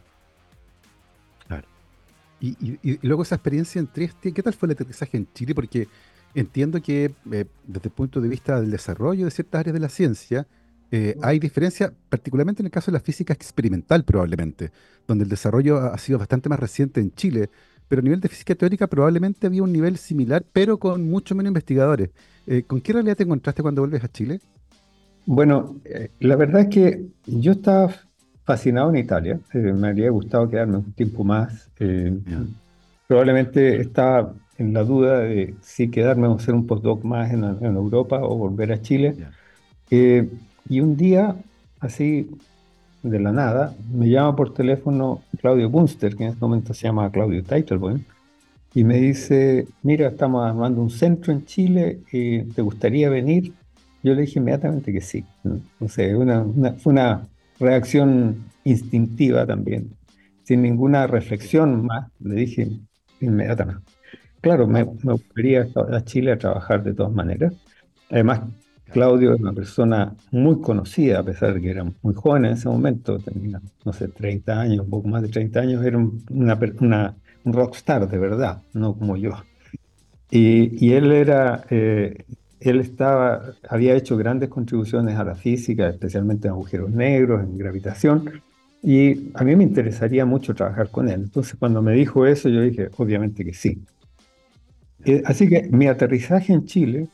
Claro. 1.47 1.69
Y, 2.41 2.79
y 2.83 3.07
luego 3.07 3.23
esa 3.23 3.37
experiencia 3.37 3.79
en 3.79 3.87
Trieste, 3.87 4.33
¿qué 4.33 4.43
tal 4.43 4.55
fue 4.55 4.67
el 4.69 4.73
aterrizaje 4.73 5.19
en 5.19 5.29
Chile? 5.35 5.55
Porque 5.55 5.87
Entiendo 6.35 6.81
que 6.81 7.15
eh, 7.31 7.45
desde 7.67 7.89
el 7.89 7.93
punto 7.93 8.21
de 8.21 8.29
vista 8.29 8.61
del 8.61 8.71
desarrollo 8.71 9.27
de 9.27 9.31
ciertas 9.31 9.61
áreas 9.61 9.75
de 9.75 9.81
la 9.81 9.89
ciencia, 9.91 10.47
eh, 10.91 11.17
hay 11.23 11.39
diferencia, 11.39 11.93
particularmente 12.09 12.63
en 12.63 12.67
el 12.67 12.73
caso 12.73 12.91
de 12.91 12.99
la 12.99 13.05
física 13.05 13.33
experimental 13.35 14.05
probablemente, 14.05 14.71
donde 15.07 15.25
el 15.25 15.31
desarrollo 15.31 15.79
ha 15.79 15.99
sido 15.99 16.19
bastante 16.19 16.49
más 16.49 16.59
reciente 16.59 17.01
en 17.01 17.15
Chile, 17.15 17.51
pero 17.89 18.01
a 18.01 18.03
nivel 18.03 18.21
de 18.21 18.29
física 18.29 18.55
teórica 18.55 18.87
probablemente 18.87 19.47
había 19.47 19.63
un 19.63 19.73
nivel 19.73 19.99
similar, 19.99 20.45
pero 20.53 20.79
con 20.79 21.09
mucho 21.09 21.35
menos 21.35 21.51
investigadores. 21.51 22.11
Eh, 22.47 22.63
¿Con 22.63 22.81
qué 22.81 22.95
realidad 22.95 23.17
te 23.17 23.25
encontraste 23.25 23.63
cuando 23.63 23.83
vuelves 23.83 24.03
a 24.03 24.09
Chile? 24.09 24.41
Bueno, 25.27 25.77
la 26.19 26.37
verdad 26.37 26.63
es 26.63 26.69
que 26.69 27.07
yo 27.27 27.53
estaba 27.53 27.95
fascinado 28.45 28.91
en 28.91 28.97
Italia, 28.97 29.39
me 29.53 29.89
habría 29.89 30.11
gustado 30.11 30.51
quedarme 30.51 30.79
un 30.79 30.93
tiempo 30.93 31.23
más. 31.23 31.71
Probablemente 33.07 33.81
estaba 33.83 34.35
en 34.63 34.73
la 34.73 34.85
duda 34.85 35.21
de 35.21 35.55
si 35.61 35.91
quedarme 35.91 36.29
o 36.29 36.37
hacer 36.37 36.55
un 36.55 36.67
postdoc 36.67 37.05
más 37.05 37.33
en, 37.33 37.43
Europa 37.45 38.21
o 38.23 38.37
volver 38.37 38.73
a 38.73 38.81
Chile. 38.81 39.17
Eh, 39.91 40.29
y 40.69 40.81
un 40.81 40.97
día, 40.97 41.37
así 41.81 42.31
de 43.03 43.19
la 43.19 43.33
nada, 43.33 43.75
me 43.93 44.09
llama 44.09 44.37
por 44.37 44.55
teléfono 44.55 45.23
Claudio 45.41 45.69
Bunster, 45.69 46.15
que 46.17 46.25
en 46.25 46.31
este 46.31 46.41
momento 46.41 46.73
se 46.73 46.87
llama 46.87 47.11
Claudio 47.11 47.43
Teitelboim, 47.43 48.05
y 48.75 48.85
me 48.85 48.99
dice, 48.99 49.67
mira, 49.83 50.09
estamos 50.09 50.47
armando 50.47 50.81
un 50.81 50.91
centro 50.91 51.33
en 51.33 51.45
Chile, 51.45 52.01
y 52.13 52.43
¿te 52.43 52.63
gustaría 52.63 53.11
venir? 53.11 53.53
Yo 54.03 54.15
le 54.15 54.23
dije 54.23 54.39
inmediatamente 54.39 54.93
que 54.93 55.01
sí. 55.01 55.25
No 55.43 55.89
sé, 55.89 56.15
una, 56.17 56.45
fue 56.79 56.93
una 56.93 57.27
reacción 57.59 58.45
instintiva 58.65 59.45
también, 59.47 59.91
sin 60.45 60.63
ninguna 60.63 61.07
reflexión 61.07 61.85
más, 61.85 62.09
le 62.21 62.35
dije 62.37 62.69
inmediatamente. 63.21 63.92
Claro, 64.43 64.67
me, 64.67 64.85
me 64.85 65.15
volvería 65.15 65.69
a 65.93 66.05
Chile 66.05 66.33
a 66.33 66.39
trabajar 66.39 66.83
de 66.83 66.95
todas 66.95 67.13
maneras. 67.13 67.55
Además, 68.11 68.41
Claudio 68.91 69.35
es 69.35 69.41
una 69.41 69.53
persona 69.53 70.17
muy 70.33 70.61
conocida, 70.61 71.21
a 71.21 71.25
pesar 71.25 71.55
de 71.55 71.61
que 71.63 71.71
era 71.71 71.85
muy 72.03 72.15
joven 72.15 72.47
en 72.47 72.53
ese 72.55 72.69
momento, 72.69 73.19
tenía, 73.19 73.61
no 73.85 73.93
sé, 73.93 74.09
30 74.09 74.61
años, 74.61 74.85
un 74.85 74.91
poco 74.91 75.09
más 75.09 75.23
de 75.23 75.29
30 75.29 75.61
años, 75.61 75.85
era 75.85 75.99
una, 75.99 76.59
una, 76.81 77.17
un 77.45 77.53
rockstar 77.53 78.09
de 78.09 78.19
verdad, 78.19 78.63
no 78.75 78.99
como 78.99 79.17
yo. 79.17 79.33
Y, 80.31 80.85
y 80.87 80.95
él 80.95 81.13
era, 81.13 81.65
eh, 81.71 82.25
él 82.61 82.81
estaba, 82.81 83.55
había 83.69 83.95
hecho 83.95 84.17
grandes 84.17 84.49
contribuciones 84.49 85.17
a 85.19 85.25
la 85.25 85.35
física, 85.35 85.89
especialmente 85.91 86.49
en 86.49 86.53
agujeros 86.55 86.91
negros, 86.91 87.43
en 87.43 87.59
gravitación, 87.59 88.31
y 88.83 89.31
a 89.35 89.45
mí 89.45 89.57
me 89.57 89.65
interesaría 89.65 90.25
mucho 90.27 90.55
trabajar 90.55 90.91
con 90.91 91.09
él. 91.09 91.23
Entonces, 91.25 91.57
cuando 91.59 91.83
me 91.83 91.93
dijo 91.95 92.27
eso, 92.27 92.49
yo 92.49 92.63
dije, 92.63 92.91
obviamente 92.97 93.45
que 93.45 93.55
sí. 93.55 93.85
Eh, 95.05 95.23
así 95.27 95.49
que 95.49 95.69
mi 95.71 95.87
aterrizaje 95.87 96.53
en 96.53 96.65
Chile 96.65 97.09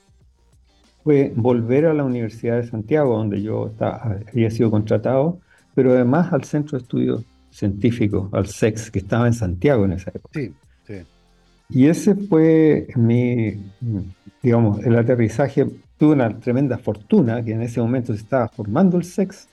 fue 1.05 1.33
volver 1.35 1.87
a 1.87 1.95
la 1.95 2.05
Universidad 2.05 2.57
de 2.57 2.67
Santiago, 2.67 3.17
donde 3.17 3.43
yo 3.43 3.73
había 3.79 4.51
sido 4.51 4.71
contratado, 4.71 5.41
pero 5.75 5.93
además 5.93 6.33
al 6.33 6.45
Centro 6.45 6.79
de 6.79 6.83
Estudios 6.83 7.25
Científicos, 7.51 8.29
al 8.33 8.47
SEX, 8.47 8.91
que 8.91 8.99
estaba 8.99 9.27
en 9.27 9.33
Santiago 9.33 9.85
en 9.85 9.93
esa 9.93 10.11
época. 10.11 10.39
Sí, 10.39 10.53
sí. 10.87 10.95
Y 11.71 11.87
ese 11.87 12.15
fue 12.15 12.89
mi, 12.97 13.57
digamos, 14.43 14.85
el 14.85 14.97
aterrizaje. 14.97 15.67
Tuve 15.97 16.13
una 16.13 16.39
tremenda 16.39 16.79
fortuna 16.79 17.43
que 17.43 17.53
en 17.53 17.63
ese 17.63 17.81
momento 17.81 18.13
se 18.13 18.21
estaba 18.21 18.49
formando 18.49 18.97
el 18.97 19.05
SEX 19.05 19.49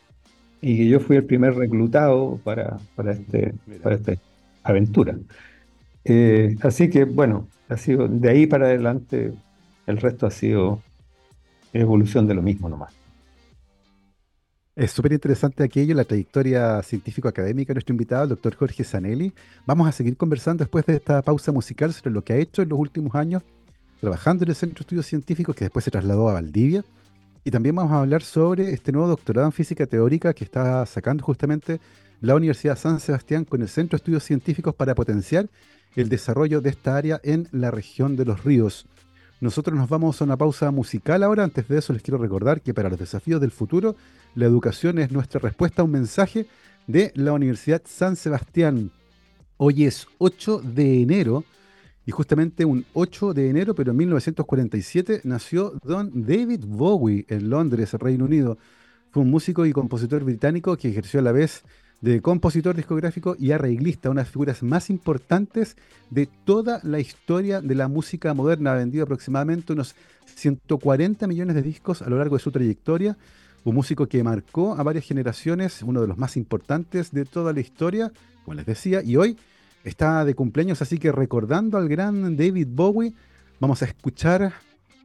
y 0.61 0.77
que 0.77 0.87
yo 0.87 0.99
fui 0.99 1.17
el 1.17 1.25
primer 1.25 1.55
reclutado 1.55 2.39
para, 2.43 2.77
para, 2.95 3.13
este, 3.13 3.53
para 3.81 3.95
esta 3.95 4.13
aventura. 4.63 5.17
Eh, 6.03 6.55
así 6.61 6.89
que, 6.89 7.03
bueno, 7.03 7.47
ha 7.69 7.77
sido 7.77 8.07
de 8.07 8.29
ahí 8.29 8.47
para 8.47 8.65
adelante, 8.65 9.33
el 9.87 9.97
resto 9.97 10.25
ha 10.25 10.31
sido 10.31 10.81
evolución 11.73 12.27
de 12.27 12.33
lo 12.33 12.41
mismo 12.41 12.69
nomás. 12.69 12.93
Es 14.75 14.91
súper 14.91 15.13
interesante 15.13 15.63
aquello, 15.63 15.95
la 15.95 16.03
trayectoria 16.03 16.83
científico-académica 16.83 17.69
de 17.69 17.75
nuestro 17.75 17.93
invitado, 17.93 18.23
el 18.23 18.29
doctor 18.29 18.55
Jorge 18.55 18.83
Zanelli. 18.83 19.31
Vamos 19.65 19.87
a 19.87 19.93
seguir 19.93 20.17
conversando 20.17 20.65
después 20.65 20.85
de 20.85 20.95
esta 20.95 21.21
pausa 21.21 21.53
musical 21.53 21.93
sobre 21.93 22.11
lo 22.11 22.23
que 22.23 22.33
ha 22.33 22.37
hecho 22.37 22.61
en 22.61 22.69
los 22.69 22.77
últimos 22.77 23.15
años, 23.15 23.41
trabajando 24.01 24.43
en 24.43 24.49
el 24.49 24.55
Centro 24.55 24.79
de 24.79 24.81
Estudios 24.81 25.05
Científicos, 25.05 25.55
que 25.55 25.63
después 25.63 25.85
se 25.85 25.91
trasladó 25.91 26.27
a 26.27 26.33
Valdivia. 26.33 26.83
Y 27.45 27.51
también 27.51 27.73
vamos 27.73 27.93
a 27.93 28.01
hablar 28.01 28.21
sobre 28.21 28.73
este 28.73 28.91
nuevo 28.91 29.07
doctorado 29.07 29.47
en 29.47 29.53
física 29.53 29.85
teórica 29.85 30.33
que 30.33 30.43
está 30.43 30.85
sacando 30.85 31.23
justamente 31.23 31.79
la 32.19 32.35
Universidad 32.35 32.77
San 32.77 32.99
Sebastián 32.99 33.45
con 33.45 33.61
el 33.61 33.69
Centro 33.69 33.95
de 33.95 34.01
Estudios 34.01 34.23
Científicos 34.25 34.75
para 34.75 34.93
potenciar 34.93 35.47
el 35.95 36.09
desarrollo 36.09 36.61
de 36.61 36.69
esta 36.69 36.97
área 36.97 37.19
en 37.23 37.47
la 37.51 37.71
región 37.71 38.15
de 38.15 38.25
los 38.25 38.43
ríos. 38.43 38.85
Nosotros 39.41 39.77
nos 39.77 39.89
vamos 39.89 40.19
a 40.19 40.23
una 40.23 40.37
pausa 40.37 40.71
musical 40.71 41.23
ahora. 41.23 41.43
Antes 41.43 41.67
de 41.67 41.77
eso 41.77 41.93
les 41.93 42.01
quiero 42.01 42.17
recordar 42.17 42.61
que 42.61 42.73
para 42.73 42.89
los 42.89 42.99
desafíos 42.99 43.41
del 43.41 43.51
futuro, 43.51 43.95
la 44.33 44.45
educación 44.45 44.97
es 44.99 45.11
nuestra 45.11 45.39
respuesta 45.39 45.81
a 45.81 45.85
un 45.85 45.91
mensaje 45.91 46.47
de 46.87 47.11
la 47.15 47.33
Universidad 47.33 47.81
San 47.85 48.15
Sebastián. 48.15 48.91
Hoy 49.57 49.85
es 49.85 50.07
8 50.19 50.61
de 50.63 51.01
enero 51.01 51.43
y 52.05 52.11
justamente 52.11 52.65
un 52.65 52.85
8 52.93 53.33
de 53.33 53.49
enero, 53.49 53.73
pero 53.73 53.91
en 53.91 53.97
1947, 53.97 55.21
nació 55.23 55.73
Don 55.83 56.25
David 56.25 56.63
Bowie 56.65 57.25
en 57.29 57.49
Londres, 57.49 57.93
Reino 57.93 58.25
Unido. 58.25 58.57
Fue 59.11 59.23
un 59.23 59.31
músico 59.31 59.65
y 59.65 59.73
compositor 59.73 60.23
británico 60.23 60.77
que 60.77 60.89
ejerció 60.89 61.19
a 61.19 61.23
la 61.23 61.31
vez 61.31 61.63
de 62.01 62.21
compositor 62.21 62.75
discográfico 62.75 63.35
y 63.39 63.51
arreglista, 63.51 64.09
una 64.09 64.21
de 64.21 64.25
las 64.25 64.31
figuras 64.31 64.63
más 64.63 64.89
importantes 64.89 65.75
de 66.09 66.27
toda 66.27 66.79
la 66.83 66.99
historia 66.99 67.61
de 67.61 67.75
la 67.75 67.87
música 67.87 68.33
moderna. 68.33 68.73
Ha 68.73 68.75
vendido 68.75 69.03
aproximadamente 69.03 69.73
unos 69.73 69.95
140 70.35 71.27
millones 71.27 71.55
de 71.55 71.61
discos 71.61 72.01
a 72.01 72.09
lo 72.09 72.17
largo 72.17 72.35
de 72.35 72.43
su 72.43 72.51
trayectoria. 72.51 73.17
Un 73.63 73.75
músico 73.75 74.07
que 74.07 74.23
marcó 74.23 74.75
a 74.75 74.83
varias 74.83 75.05
generaciones, 75.05 75.81
uno 75.81 76.01
de 76.01 76.07
los 76.07 76.17
más 76.17 76.37
importantes 76.37 77.11
de 77.11 77.25
toda 77.25 77.53
la 77.53 77.61
historia, 77.61 78.11
como 78.43 78.55
les 78.55 78.65
decía, 78.65 79.01
y 79.01 79.15
hoy 79.15 79.37
está 79.83 80.23
de 80.25 80.35
cumpleaños, 80.35 80.81
así 80.81 80.99
que 80.99 81.11
recordando 81.11 81.77
al 81.77 81.87
gran 81.87 82.37
David 82.37 82.67
Bowie, 82.69 83.13
vamos 83.59 83.81
a 83.81 83.85
escuchar 83.85 84.53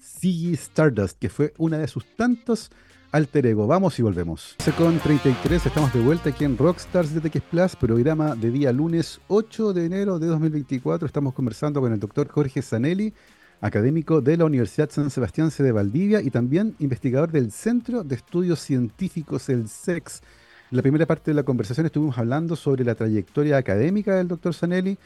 Ziggy 0.02 0.52
Stardust, 0.54 1.18
que 1.18 1.30
fue 1.30 1.54
una 1.56 1.78
de 1.78 1.88
sus 1.88 2.04
tantos 2.16 2.70
Alter 3.12 3.46
Ego. 3.46 3.66
Vamos 3.66 3.98
y 3.98 4.02
volvemos. 4.02 4.56
Con 4.78 4.98
33 4.98 5.66
estamos 5.66 5.92
de 5.92 6.00
vuelta 6.00 6.30
aquí 6.30 6.44
en 6.44 6.56
Rockstars 6.56 7.12
de 7.12 7.20
TX 7.20 7.42
Plus, 7.42 7.76
programa 7.76 8.36
de 8.36 8.50
día 8.52 8.72
lunes 8.72 9.20
8 9.26 9.72
de 9.72 9.86
enero 9.86 10.18
de 10.20 10.28
2024. 10.28 11.06
Estamos 11.06 11.34
conversando 11.34 11.80
con 11.80 11.92
el 11.92 11.98
doctor 11.98 12.28
Jorge 12.28 12.62
Zanelli, 12.62 13.12
académico 13.60 14.20
de 14.20 14.36
la 14.36 14.44
Universidad 14.44 14.90
San 14.90 15.10
Sebastián 15.10 15.50
de 15.56 15.72
Valdivia 15.72 16.22
y 16.22 16.30
también 16.30 16.76
investigador 16.78 17.32
del 17.32 17.50
Centro 17.50 18.04
de 18.04 18.14
Estudios 18.14 18.60
Científicos, 18.60 19.48
el 19.48 19.68
SEX. 19.68 20.22
En 20.70 20.76
la 20.76 20.82
primera 20.82 21.04
parte 21.04 21.32
de 21.32 21.34
la 21.34 21.42
conversación 21.42 21.86
estuvimos 21.86 22.16
hablando 22.16 22.54
sobre 22.54 22.84
la 22.84 22.94
trayectoria 22.94 23.56
académica 23.56 24.14
del 24.14 24.28
doctor 24.28 24.54
Zanelli, 24.54 24.96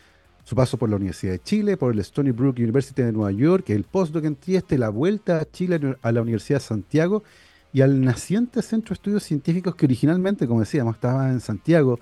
su 0.45 0.55
paso 0.55 0.77
por 0.77 0.91
la 0.91 0.97
Universidad 0.97 1.33
de 1.33 1.43
Chile, 1.43 1.79
por 1.79 1.95
el 1.95 2.01
Stony 2.01 2.33
Brook 2.33 2.57
University 2.59 3.01
de 3.01 3.13
Nueva 3.13 3.33
York, 3.33 3.71
el 3.71 3.85
postdoc 3.85 4.27
en 4.27 4.37
Trieste, 4.37 4.77
la 4.77 4.91
vuelta 4.91 5.39
a 5.39 5.51
Chile 5.51 5.97
a 6.03 6.13
la 6.13 6.21
Universidad 6.21 6.59
de 6.59 6.67
Santiago 6.67 7.23
y 7.75 7.83
al 7.83 8.01
naciente 8.01 8.63
Centro 8.63 8.91
de 8.91 8.95
Estudios 8.95 9.25
Científicos 9.25 9.75
que 9.75 9.85
originalmente, 9.85 10.47
como 10.47 10.61
decíamos, 10.61 10.95
estaba 10.95 11.29
en 11.29 11.41
Santiago. 11.41 11.99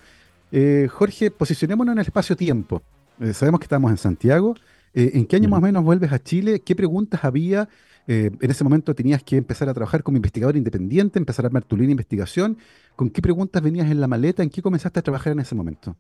Eh, 0.53 0.87
Jorge, 0.91 1.31
posicionémonos 1.31 1.95
en 1.95 1.99
el 1.99 2.07
espacio-tiempo. 2.07 2.83
Eh, 3.19 3.33
sabemos 3.33 3.59
que 3.59 3.65
estamos 3.65 3.91
en 3.91 3.97
Santiago. 3.97 4.55
Eh, 4.93 5.13
¿En 5.15 5.25
qué 5.25 5.37
año 5.37 5.49
más 5.49 5.61
o 5.61 5.63
menos 5.63 5.83
vuelves 5.83 6.13
a 6.13 6.23
Chile? 6.23 6.61
¿Qué 6.61 6.77
preguntas 6.77 7.25
había? 7.25 7.69
en 8.05 8.51
ese 8.51 8.65
momento 8.65 8.97
tenías 8.97 9.23
que 9.23 9.37
empezar 9.37 9.69
a 9.69 9.73
trabajar 9.73 10.03
como 10.03 10.17
investigador 10.17 10.57
independiente, 10.57 11.21
empezar 11.21 11.45
a 11.45 11.47
armar 11.47 11.63
tu 11.63 11.77
línea 11.77 11.91
de 11.91 11.93
investigación. 11.93 12.59
¿Con 12.97 13.09
qué 13.11 13.23
preguntas 13.23 13.63
venías 13.63 13.89
en 13.89 14.01
la 14.01 14.09
maleta? 14.09 14.43
¿En 14.43 14.51
qué 14.51 14.61
comenzaste 14.61 14.99
a 14.99 15.03
trabajar 15.03 15.33
en 15.33 15.39
ese 15.39 15.55
momento? 15.55 15.97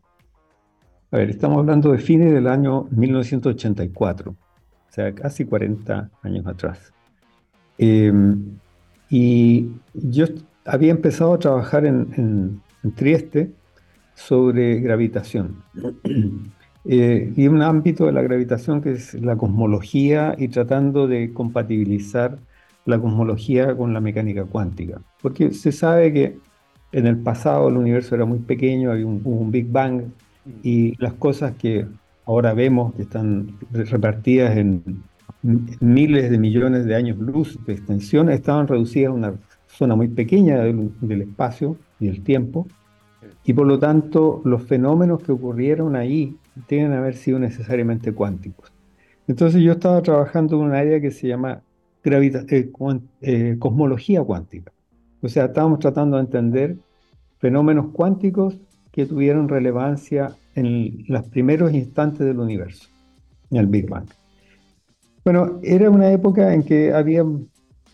A 1.12 1.18
ver, 1.18 1.30
estamos 1.30 1.58
hablando 1.58 1.92
de 1.92 1.98
fines 1.98 2.32
del 2.32 2.48
año 2.48 2.88
1984, 2.90 4.32
o 4.32 4.36
sea, 4.88 5.14
casi 5.14 5.44
40 5.44 6.10
años 6.22 6.44
atrás. 6.44 6.92
Em, 7.78 8.58
y 9.12 9.68
yo 9.92 10.24
había 10.64 10.90
empezado 10.90 11.34
a 11.34 11.38
trabajar 11.38 11.84
en, 11.84 12.62
Trieste 12.96 13.52
sobre 14.16 14.80
gravitación. 14.80 15.62
Eh, 16.84 17.32
y 17.36 17.46
un 17.46 17.62
ámbito 17.62 18.06
de 18.06 18.12
la 18.12 18.22
gravitación 18.22 18.82
que 18.82 18.90
es 18.90 19.14
la 19.14 19.36
cosmología 19.36 20.34
y 20.36 20.48
tratando 20.48 21.06
de 21.06 21.32
compatibilizar 21.32 22.40
la 22.86 22.98
cosmología 22.98 23.76
con 23.76 23.94
la 23.94 24.00
mecánica 24.00 24.46
cuántica. 24.46 25.00
Porque 25.20 25.52
se 25.52 25.70
sabe 25.70 26.12
que 26.12 26.38
en 26.90 27.06
el 27.06 27.18
pasado 27.18 27.68
el 27.68 27.76
universo 27.76 28.16
era 28.16 28.24
muy 28.24 28.40
pequeño, 28.40 28.90
había 28.90 29.06
un, 29.06 29.22
un 29.24 29.52
Big 29.52 29.70
Bang 29.70 30.06
y 30.64 31.00
las 31.00 31.12
cosas 31.12 31.52
que 31.54 31.86
ahora 32.26 32.52
vemos 32.52 32.92
que 32.96 33.02
están 33.02 33.56
repartidas 33.70 34.56
en 34.56 35.04
miles 35.42 36.30
de 36.30 36.38
millones 36.38 36.84
de 36.84 36.94
años 36.94 37.18
luz 37.18 37.58
de 37.66 37.72
extensión 37.72 38.30
estaban 38.30 38.68
reducidas 38.68 39.10
a 39.10 39.14
una 39.14 39.34
zona 39.66 39.96
muy 39.96 40.08
pequeña 40.08 40.58
del, 40.60 41.22
espacio 41.22 41.76
y 41.98 42.06
del 42.06 42.22
tiempo, 42.22 42.66
y 43.44 43.52
por 43.52 43.66
lo 43.66 43.78
tanto 43.78 44.40
los 44.44 44.62
fenómenos 44.62 45.22
que 45.22 45.32
ocurrieron 45.32 45.96
ahí 45.96 46.36
tienen 46.66 46.92
que 46.92 46.98
haber 46.98 47.14
sido 47.14 47.38
necesariamente 47.38 48.12
cuánticos. 48.12 48.72
Entonces 49.26 49.62
yo 49.62 49.72
estaba 49.72 50.02
trabajando 50.02 50.56
en 50.56 50.62
un 50.62 50.72
área 50.72 51.00
que 51.00 51.10
se 51.10 51.28
llama 51.28 51.62
eh, 52.04 52.70
eh, 53.20 53.56
cosmología 53.58 54.22
cuántica. 54.22 54.72
O 55.22 55.28
sea, 55.28 55.46
estábamos 55.46 55.78
tratando 55.78 56.16
de 56.16 56.24
entender 56.24 56.76
fenómenos 57.38 57.86
cuánticos 57.92 58.58
que 58.90 59.06
tuvieron 59.06 59.48
relevancia 59.48 60.36
en 60.54 61.04
los 61.08 61.24
primeros 61.24 61.72
instantes 61.72 62.26
del 62.26 62.38
universo, 62.38 62.88
en 63.50 63.58
el 63.58 63.66
Big 63.66 63.88
Bang. 63.88 64.06
Bueno, 65.24 65.60
era 65.62 65.88
una 65.88 66.10
época 66.10 66.52
en 66.52 66.64
que 66.64 66.92
había 66.92 67.24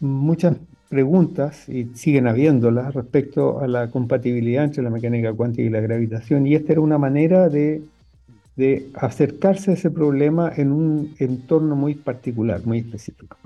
muchas 0.01 0.57
preguntas, 0.89 1.69
y 1.69 1.85
siguen 1.95 2.27
habiéndolas, 2.27 2.95
respecto 2.95 3.61
a 3.61 3.69
la 3.69 3.91
compatibilidad 3.91 4.65
entre 4.65 4.83
la 4.83 4.91
mecánica 4.91 5.33
cuántica 5.35 5.63
y 5.63 5.71
la 5.71 5.81
gravitación, 5.81 6.47
y 6.47 6.55
esta 6.55 6.73
era 6.73 6.81
una 6.81 6.99
manera 6.99 7.49
de, 7.49 7.83
acercarse 8.95 9.71
a 9.71 9.75
ese 9.75 9.89
problema 9.89 10.51
en 10.57 10.73
un 10.73 11.15
entorno 11.21 11.77
muy 11.77 11.95
particular, 11.95 12.61
muy 12.65 12.79
específico. 12.79 13.37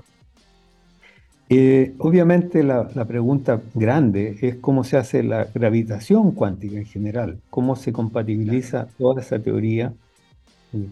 Eh, 1.49 1.93
obviamente 1.99 2.63
la, 2.63 2.89
la, 2.95 3.05
pregunta 3.05 3.61
grande 3.75 4.37
es 4.41 4.55
cómo 4.55 4.83
se 4.83 4.97
hace 4.97 5.21
la 5.21 5.45
gravitación 5.53 6.31
cuántica 6.31 6.77
en 6.77 6.85
general, 6.85 7.37
cómo 7.51 7.75
se 7.75 7.93
compatibiliza 7.93 8.87
toda 8.97 9.21
esa 9.21 9.37
teoría 9.37 9.93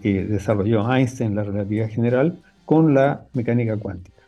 que 0.04 0.24
desarrolló 0.26 0.94
Einstein, 0.94 1.34
la 1.34 1.44
relatividad 1.44 1.90
general, 1.90 2.38
con 2.72 2.94
la 2.94 3.28
mecánica 3.34 3.76
cuántica. 3.76 4.24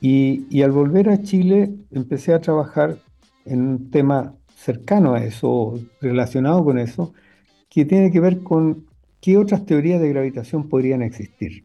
Y, 0.00 0.60
al 0.62 0.72
volver 0.72 1.08
a 1.08 1.22
Chile 1.22 1.72
empecé 1.92 2.34
a 2.34 2.40
trabajar 2.40 2.98
en 3.44 3.60
un 3.60 3.90
tema 3.92 4.34
cercano 4.56 5.14
a 5.14 5.22
eso, 5.22 5.78
relacionado 6.00 6.64
con 6.64 6.80
eso, 6.80 7.12
que 7.70 7.84
tiene 7.84 8.10
que 8.10 8.18
ver 8.18 8.42
con 8.42 8.86
qué 9.20 9.36
otras 9.36 9.64
teorías 9.66 10.00
de 10.00 10.08
gravitación 10.08 10.68
podrían 10.68 11.00
existir. 11.02 11.64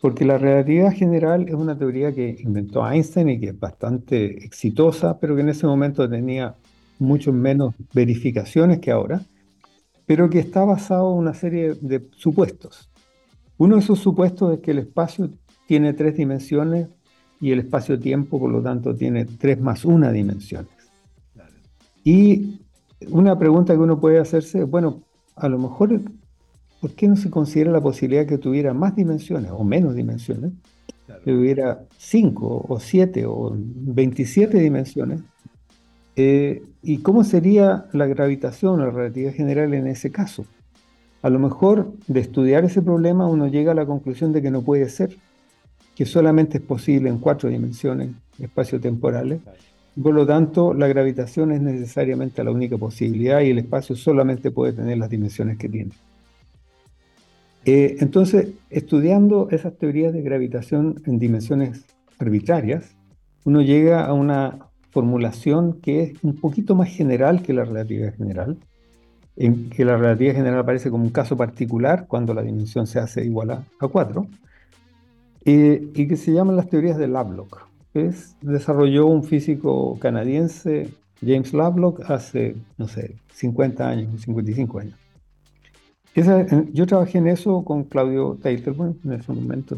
Porque 0.00 0.24
la 0.24 0.38
relatividad 0.38 0.92
general 0.92 1.48
es 1.48 1.54
una 1.54 1.76
teoría 1.76 2.14
que 2.14 2.36
inventó 2.38 2.88
Einstein 2.88 3.30
y 3.30 3.40
que 3.40 3.48
es 3.48 3.58
bastante 3.58 4.44
exitosa, 4.44 5.18
pero 5.18 5.34
que 5.34 5.42
en 5.42 5.48
ese 5.48 5.66
momento 5.66 6.08
tenía 6.08 6.54
mucho 7.00 7.32
menos 7.32 7.74
verificaciones 7.92 8.78
que 8.78 8.92
ahora, 8.92 9.20
pero 10.06 10.30
que 10.30 10.38
está 10.38 10.64
basado 10.64 11.12
en 11.12 11.18
una 11.18 11.34
serie 11.34 11.74
de 11.80 12.06
supuestos. 12.12 12.93
Uno 13.58 13.76
de 13.76 13.82
esos 13.82 13.98
supuestos 14.00 14.52
es 14.54 14.60
que 14.60 14.72
el 14.72 14.78
espacio 14.78 15.30
tiene 15.66 15.92
tres 15.92 16.16
dimensiones 16.16 16.88
y 17.40 17.52
el 17.52 17.60
espacio-tiempo, 17.60 18.38
por 18.38 18.50
lo 18.50 18.62
tanto, 18.62 18.94
tiene 18.94 19.24
tres 19.24 19.60
más 19.60 19.84
una 19.84 20.10
dimensiones. 20.10 20.72
Y 22.02 22.60
una 23.10 23.38
pregunta 23.38 23.74
que 23.74 23.80
uno 23.80 24.00
puede 24.00 24.18
hacerse 24.18 24.62
es, 24.62 24.70
bueno, 24.70 25.02
a 25.36 25.48
lo 25.48 25.58
mejor, 25.58 26.00
¿por 26.80 26.92
qué 26.92 27.08
no 27.08 27.16
se 27.16 27.30
considera 27.30 27.70
la 27.70 27.80
posibilidad 27.80 28.26
que 28.26 28.38
tuviera 28.38 28.74
más 28.74 28.94
dimensiones 28.96 29.50
o 29.50 29.64
menos 29.64 29.94
dimensiones? 29.94 30.52
Que 31.24 31.32
hubiera 31.32 31.84
cinco 31.96 32.64
o 32.68 32.80
siete 32.80 33.26
o 33.26 33.54
veintisiete 33.56 34.58
dimensiones. 34.58 35.20
Eh, 36.16 36.62
¿Y 36.82 36.98
cómo 36.98 37.24
sería 37.24 37.86
la 37.92 38.06
gravitación 38.06 38.80
o 38.80 38.86
la 38.86 38.90
relatividad 38.90 39.34
general 39.34 39.74
en 39.74 39.86
ese 39.86 40.10
caso? 40.10 40.44
A 41.24 41.30
lo 41.30 41.38
mejor 41.38 41.90
de 42.06 42.20
estudiar 42.20 42.66
ese 42.66 42.82
problema 42.82 43.26
uno 43.26 43.48
llega 43.48 43.72
a 43.72 43.74
la 43.74 43.86
conclusión 43.86 44.34
de 44.34 44.42
que 44.42 44.50
no 44.50 44.60
puede 44.60 44.90
ser, 44.90 45.16
que 45.96 46.04
solamente 46.04 46.58
es 46.58 46.62
posible 46.62 47.08
en 47.08 47.16
cuatro 47.16 47.48
dimensiones 47.48 48.10
espacio-temporales. 48.38 49.40
Por 50.02 50.12
lo 50.12 50.26
tanto, 50.26 50.74
la 50.74 50.86
gravitación 50.86 51.50
es 51.52 51.62
necesariamente 51.62 52.44
la 52.44 52.50
única 52.50 52.76
posibilidad 52.76 53.40
y 53.40 53.52
el 53.52 53.58
espacio 53.60 53.96
solamente 53.96 54.50
puede 54.50 54.74
tener 54.74 54.98
las 54.98 55.08
dimensiones 55.08 55.56
que 55.56 55.70
tiene. 55.70 55.92
Eh, 57.64 57.96
entonces, 58.00 58.48
estudiando 58.68 59.48
esas 59.50 59.78
teorías 59.78 60.12
de 60.12 60.20
gravitación 60.20 61.00
en 61.06 61.18
dimensiones 61.18 61.86
arbitrarias, 62.18 62.96
uno 63.44 63.62
llega 63.62 64.04
a 64.04 64.12
una 64.12 64.58
formulación 64.90 65.80
que 65.80 66.02
es 66.02 66.22
un 66.22 66.36
poquito 66.36 66.74
más 66.74 66.90
general 66.90 67.40
que 67.40 67.54
la 67.54 67.64
relatividad 67.64 68.14
general, 68.14 68.58
en 69.36 69.68
que 69.70 69.84
la 69.84 69.96
relatividad 69.96 70.36
general 70.36 70.60
aparece 70.60 70.90
como 70.90 71.04
un 71.04 71.10
caso 71.10 71.36
particular 71.36 72.06
cuando 72.06 72.34
la 72.34 72.42
dimensión 72.42 72.86
se 72.86 72.98
hace 73.00 73.24
igual 73.24 73.50
a, 73.50 73.64
4, 73.80 74.26
eh, 75.44 75.90
y 75.94 76.06
que 76.06 76.16
se 76.16 76.32
llaman 76.32 76.56
las 76.56 76.68
teorías 76.68 76.96
de 76.98 77.08
Lovelock. 77.08 77.66
Que 77.92 78.12
desarrolló 78.42 79.06
un 79.06 79.24
físico 79.24 79.98
canadiense, 80.00 80.90
James 81.20 81.52
Lovelock, 81.52 82.10
hace, 82.10 82.56
no 82.76 82.88
sé, 82.88 83.16
50 83.32 83.88
años, 83.88 84.22
55 84.22 84.78
años. 84.78 84.98
yo 86.72 86.86
trabajé 86.86 87.18
en 87.18 87.28
eso 87.28 87.64
con 87.64 87.84
Claudio 87.84 88.38
Teitelbaum, 88.42 88.94
en 89.04 89.12
ese 89.12 89.32
momento, 89.32 89.76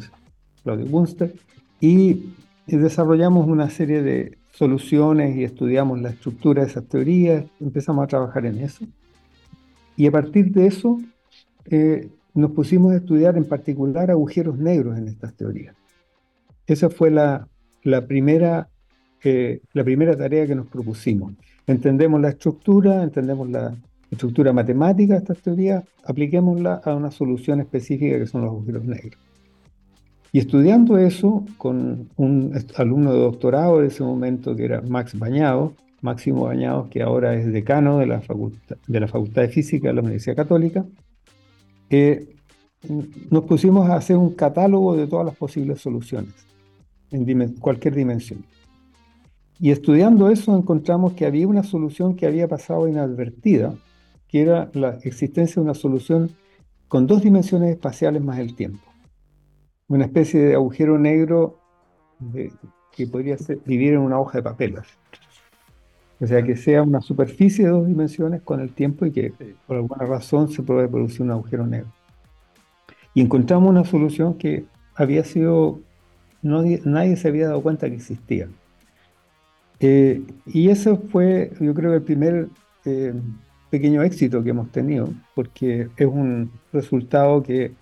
Claudio 0.62 0.86
Bunster, 0.86 1.34
y 1.80 2.32
desarrollamos 2.66 3.46
una 3.46 3.70
serie 3.70 4.02
de 4.02 4.38
soluciones 4.52 5.36
y 5.36 5.44
estudiamos 5.44 6.00
la 6.00 6.10
estructura 6.10 6.62
de 6.62 6.70
esas 6.70 6.84
teorías, 6.86 7.44
empezamos 7.60 8.04
a 8.04 8.06
trabajar 8.06 8.46
en 8.46 8.58
eso. 8.58 8.86
Y 9.96 10.06
a 10.06 10.10
partir 10.10 10.52
de 10.52 10.66
eso 10.66 11.00
eh, 11.66 12.08
nos 12.34 12.52
pusimos 12.52 12.92
a 12.92 12.96
estudiar 12.96 13.36
en 13.36 13.44
particular 13.44 14.10
agujeros 14.10 14.58
negros 14.58 14.98
en 14.98 15.08
estas 15.08 15.34
teorías. 15.34 15.74
Esa 16.66 16.90
fue 16.90 17.10
la, 17.10 17.48
primera, 18.06 18.68
eh, 19.24 19.60
la 19.72 19.84
primera 19.84 20.16
tarea 20.16 20.46
que 20.46 20.54
nos 20.54 20.66
propusimos. 20.66 21.32
Entendemos 21.66 22.20
la 22.20 22.30
estructura, 22.30 23.02
entendemos 23.02 23.48
la 23.48 23.74
estructura 24.10 24.52
matemática 24.52 25.14
de 25.14 25.20
estas 25.20 25.38
teorías, 25.38 25.84
apliquémosla 26.04 26.82
a 26.84 26.94
una 26.94 27.10
solución 27.10 27.60
específica 27.60 28.18
que 28.18 28.26
son 28.26 28.42
los 28.42 28.50
agujeros 28.50 28.84
negros. 28.84 29.20
Y 30.32 30.38
estudiando 30.38 30.98
eso 30.98 31.44
con 31.56 32.10
un 32.16 32.52
alumno 32.76 33.12
de 33.12 33.20
doctorado 33.20 33.80
de 33.80 33.86
ese 33.86 34.02
momento 34.02 34.54
que 34.54 34.66
era 34.66 34.82
Max 34.82 35.18
Bañado, 35.18 35.72
Máximo 36.06 36.44
Bañados, 36.44 36.88
que 36.88 37.02
ahora 37.02 37.34
es 37.34 37.52
decano 37.52 37.98
de 37.98 38.06
la 38.06 38.20
Facultad 38.20 39.42
de, 39.42 39.48
Física 39.48 39.88
de 39.88 39.94
la 39.94 40.00
Universidad 40.00 40.36
Católica, 40.36 40.84
nos 43.30 43.44
pusimos 43.44 43.88
a 43.88 43.96
hacer 43.96 44.16
un 44.16 44.34
catálogo 44.34 44.96
de 44.96 45.06
todas 45.06 45.26
las 45.26 45.36
posibles 45.36 45.80
soluciones 45.80 46.34
en 47.10 47.54
cualquier 47.54 47.94
dimensión. 47.94 48.44
Y 49.58 49.70
estudiando 49.70 50.28
eso 50.28 50.56
encontramos 50.56 51.12
que 51.12 51.26
había 51.26 51.48
una 51.48 51.62
solución 51.62 52.16
que 52.16 52.26
había 52.26 52.48
pasado 52.48 52.88
inadvertida, 52.88 53.74
que 54.28 54.42
era 54.42 54.70
la 54.74 54.98
existencia 55.02 55.56
de 55.56 55.62
una 55.62 55.74
solución 55.74 56.30
con 56.88 57.06
dos 57.06 57.22
dimensiones 57.22 57.70
espaciales 57.70 58.22
más 58.22 58.38
el 58.38 58.54
tiempo 58.54 58.86
una 59.88 60.04
especie 60.04 60.40
de 60.40 60.54
agujero 60.54 60.98
negro 60.98 61.60
que 62.92 63.06
podría 63.06 63.36
vivir 63.64 63.94
en 63.94 64.00
una 64.00 64.18
hoja 64.18 64.38
de 64.38 64.42
papel. 64.42 64.76
O 66.20 66.26
sea, 66.26 66.42
que 66.42 66.56
sea 66.56 66.82
una 66.82 67.00
superficie 67.00 67.66
de 67.66 67.70
dos 67.70 67.86
dimensiones 67.86 68.40
con 68.42 68.60
el 68.60 68.72
tiempo 68.72 69.04
y 69.04 69.10
que 69.10 69.32
por 69.66 69.76
alguna 69.76 70.06
razón 70.06 70.48
se 70.48 70.62
puede 70.62 70.88
producir 70.88 71.22
un 71.22 71.30
agujero 71.30 71.66
negro. 71.66 71.88
Y 73.12 73.20
encontramos 73.20 73.68
una 73.68 73.84
solución 73.84 74.34
que 74.34 74.64
había 74.94 75.24
sido, 75.24 75.80
no, 76.42 76.62
nadie 76.84 77.16
se 77.16 77.28
había 77.28 77.48
dado 77.48 77.62
cuenta 77.62 77.88
que 77.88 77.96
existía. 77.96 78.48
Eh, 79.80 80.22
y 80.46 80.70
eso 80.70 80.96
fue, 80.96 81.52
yo 81.60 81.74
creo, 81.74 81.92
el 81.94 82.02
primer 82.02 82.48
eh, 82.86 83.12
pequeño 83.70 84.02
éxito 84.02 84.42
que 84.42 84.50
hemos 84.50 84.70
tenido, 84.72 85.10
porque 85.34 85.88
es 85.96 86.06
un 86.06 86.50
resultado 86.72 87.42
que 87.42 87.72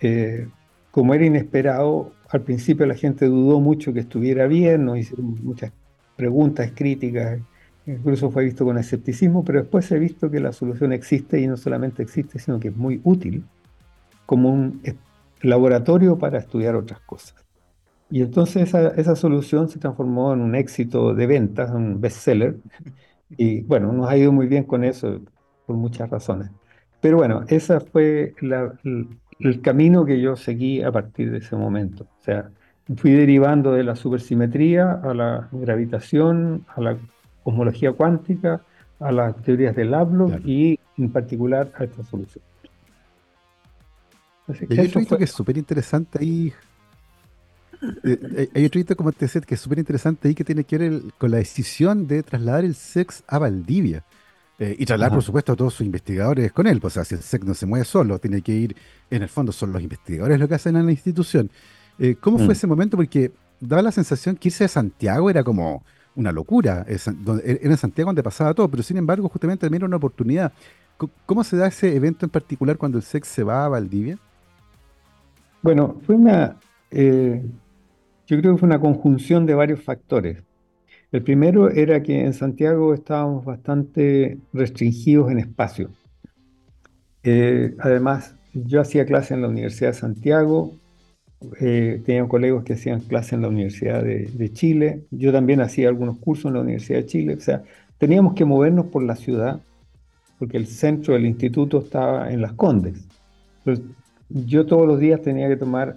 eh, 0.00 0.46
como 0.90 1.14
era 1.14 1.24
inesperado, 1.24 2.12
al 2.28 2.42
principio 2.42 2.86
la 2.86 2.94
gente 2.94 3.26
dudó 3.26 3.60
mucho 3.60 3.92
que 3.92 4.00
estuviera 4.00 4.46
bien, 4.46 4.84
nos 4.84 4.98
hicieron 4.98 5.38
muchas 5.42 5.72
preguntas, 6.16 6.70
críticas, 6.74 7.40
incluso 7.86 8.30
fue 8.30 8.44
visto 8.44 8.64
con 8.64 8.78
escepticismo, 8.78 9.44
pero 9.44 9.60
después 9.60 9.86
se 9.86 9.96
ha 9.96 9.98
visto 9.98 10.30
que 10.30 10.40
la 10.40 10.52
solución 10.52 10.92
existe 10.92 11.40
y 11.40 11.46
no 11.46 11.56
solamente 11.56 12.02
existe, 12.02 12.38
sino 12.38 12.60
que 12.60 12.68
es 12.68 12.76
muy 12.76 13.00
útil 13.04 13.44
como 14.26 14.50
un 14.50 14.80
laboratorio 15.42 16.16
para 16.18 16.38
estudiar 16.38 16.76
otras 16.76 17.00
cosas. 17.00 17.34
Y 18.10 18.20
entonces 18.20 18.74
esa, 18.74 19.16
solución 19.16 19.68
se 19.68 19.78
transformó 19.78 20.34
en 20.34 20.42
un 20.42 20.54
éxito 20.54 21.14
de 21.14 21.26
ventas, 21.26 21.70
un 21.70 22.00
bestseller, 22.00 22.56
y 23.30 23.62
bueno, 23.62 23.90
nos 23.92 24.08
ha 24.08 24.16
ido 24.16 24.32
muy 24.32 24.46
bien 24.46 24.64
con 24.64 24.84
eso 24.84 25.20
por 25.66 25.76
muchas 25.76 26.10
razones. 26.10 26.50
Pero 27.00 27.16
bueno, 27.16 27.44
esa 27.48 27.80
fue 27.80 28.34
el 28.42 29.60
camino 29.62 30.04
que 30.04 30.20
yo 30.20 30.36
seguí 30.36 30.82
a 30.82 30.92
partir 30.92 31.30
de 31.30 31.38
ese 31.38 31.56
momento. 31.56 32.04
O 32.04 32.22
sea, 32.22 32.50
fui 32.96 33.12
derivando 33.12 33.72
de 33.72 33.84
la 33.84 33.96
supersimetría 33.96 34.92
a 34.92 35.14
la 35.14 35.48
gravitación, 35.50 36.66
a 36.68 36.80
la 36.80 36.98
cosmología 37.42 37.92
cuántica, 37.92 38.62
a 39.00 39.10
las 39.10 39.36
teorías 39.42 39.74
del 39.74 39.94
hablo 39.94 40.30
y 40.44 40.78
en 40.96 41.10
particular 41.10 41.72
a 41.76 41.84
esta 41.84 42.02
solución. 42.04 42.44
hay 44.70 44.92
otro 44.94 45.18
que 45.18 45.24
es 45.24 45.32
súper 45.32 45.56
interesante 45.58 46.18
ahí. 46.20 46.52
Eh, 48.04 48.18
eh, 48.36 48.50
hay 48.54 48.64
otro 48.66 48.96
como 48.96 49.10
te 49.10 49.24
decía, 49.24 49.40
que 49.40 49.54
es 49.54 49.60
súper 49.60 49.80
interesante 49.80 50.28
ahí 50.28 50.34
que 50.34 50.44
tiene 50.44 50.62
que 50.62 50.78
ver 50.78 51.02
con 51.18 51.32
la 51.32 51.38
decisión 51.38 52.06
de 52.06 52.22
trasladar 52.22 52.64
el 52.64 52.76
sex 52.76 53.24
a 53.26 53.38
Valdivia. 53.38 54.04
Eh, 54.58 54.76
y 54.78 54.86
trasladar, 54.86 55.14
por 55.14 55.24
supuesto, 55.24 55.52
a 55.52 55.56
todos 55.56 55.74
sus 55.74 55.84
investigadores 55.84 56.52
con 56.52 56.68
él. 56.68 56.80
Pues, 56.80 56.92
o 56.92 56.94
sea, 56.94 57.04
si 57.04 57.16
el 57.16 57.22
SEC 57.22 57.42
no 57.42 57.54
se 57.54 57.66
mueve 57.66 57.84
solo, 57.84 58.20
tiene 58.20 58.42
que 58.42 58.52
ir, 58.52 58.76
en 59.10 59.22
el 59.22 59.28
fondo 59.28 59.50
son 59.50 59.72
los 59.72 59.82
investigadores 59.82 60.38
lo 60.38 60.46
que 60.46 60.54
hacen 60.54 60.76
en 60.76 60.86
la 60.86 60.92
institución. 60.92 61.50
Eh, 61.98 62.14
¿Cómo 62.20 62.38
fue 62.38 62.48
mm. 62.48 62.52
ese 62.52 62.66
momento? 62.68 62.96
Porque 62.96 63.32
daba 63.58 63.82
la 63.82 63.90
sensación 63.90 64.36
que 64.36 64.48
irse 64.48 64.64
a 64.64 64.68
Santiago 64.68 65.30
era 65.30 65.42
como 65.42 65.84
una 66.16 66.32
locura. 66.32 66.84
Era 66.86 67.00
en 67.44 67.76
Santiago 67.76 68.08
donde 68.08 68.22
pasaba 68.22 68.54
todo, 68.54 68.68
pero 68.68 68.82
sin 68.82 68.96
embargo, 68.96 69.28
justamente 69.28 69.66
también 69.66 69.80
era 69.80 69.86
una 69.86 69.96
oportunidad. 69.96 70.52
¿Cómo 71.26 71.42
se 71.42 71.56
da 71.56 71.66
ese 71.66 71.94
evento 71.96 72.26
en 72.26 72.30
particular 72.30 72.76
cuando 72.76 72.98
el 72.98 73.04
SEC 73.04 73.24
se 73.24 73.42
va 73.42 73.64
a 73.64 73.68
Valdivia? 73.68 74.18
Bueno, 75.62 75.96
fue 76.06 76.14
una. 76.14 76.56
Eh, 76.90 77.42
yo 78.26 78.38
creo 78.38 78.54
que 78.54 78.58
fue 78.58 78.66
una 78.66 78.80
conjunción 78.80 79.46
de 79.46 79.54
varios 79.54 79.82
factores. 79.82 80.42
El 81.10 81.22
primero 81.22 81.70
era 81.70 82.02
que 82.02 82.24
en 82.24 82.32
Santiago 82.32 82.94
estábamos 82.94 83.44
bastante 83.44 84.38
restringidos 84.52 85.30
en 85.30 85.38
espacio. 85.38 85.90
Eh, 87.22 87.74
además, 87.78 88.34
yo 88.54 88.80
hacía 88.80 89.04
clase 89.04 89.34
en 89.34 89.42
la 89.42 89.48
Universidad 89.48 89.90
de 89.90 89.98
Santiago, 89.98 90.72
eh, 91.60 92.02
tenía 92.04 92.26
colegas 92.26 92.64
que 92.64 92.74
hacían 92.74 93.00
clase 93.00 93.34
en 93.34 93.42
la 93.42 93.48
Universidad 93.48 94.02
de, 94.02 94.52
Chile, 94.52 95.02
yo 95.10 95.32
también 95.32 95.60
hacía 95.60 95.88
algunos 95.88 96.18
cursos 96.18 96.46
en 96.46 96.54
la 96.54 96.60
Universidad 96.60 96.98
de 96.98 97.06
Chile, 97.06 97.34
o 97.34 97.40
sea, 97.40 97.62
teníamos 97.98 98.34
que 98.34 98.44
movernos 98.44 98.86
por 98.86 99.02
la 99.02 99.16
ciudad, 99.16 99.60
porque 100.38 100.56
el 100.56 100.66
centro 100.66 101.14
del 101.14 101.26
instituto 101.26 101.78
estaba 101.78 102.32
en 102.32 102.40
Las 102.40 102.52
Condes. 102.54 103.06
yo 104.28 104.66
todos 104.66 104.86
los 104.86 104.98
días 104.98 105.22
tenía 105.22 105.48
que 105.48 105.56
tomar 105.56 105.96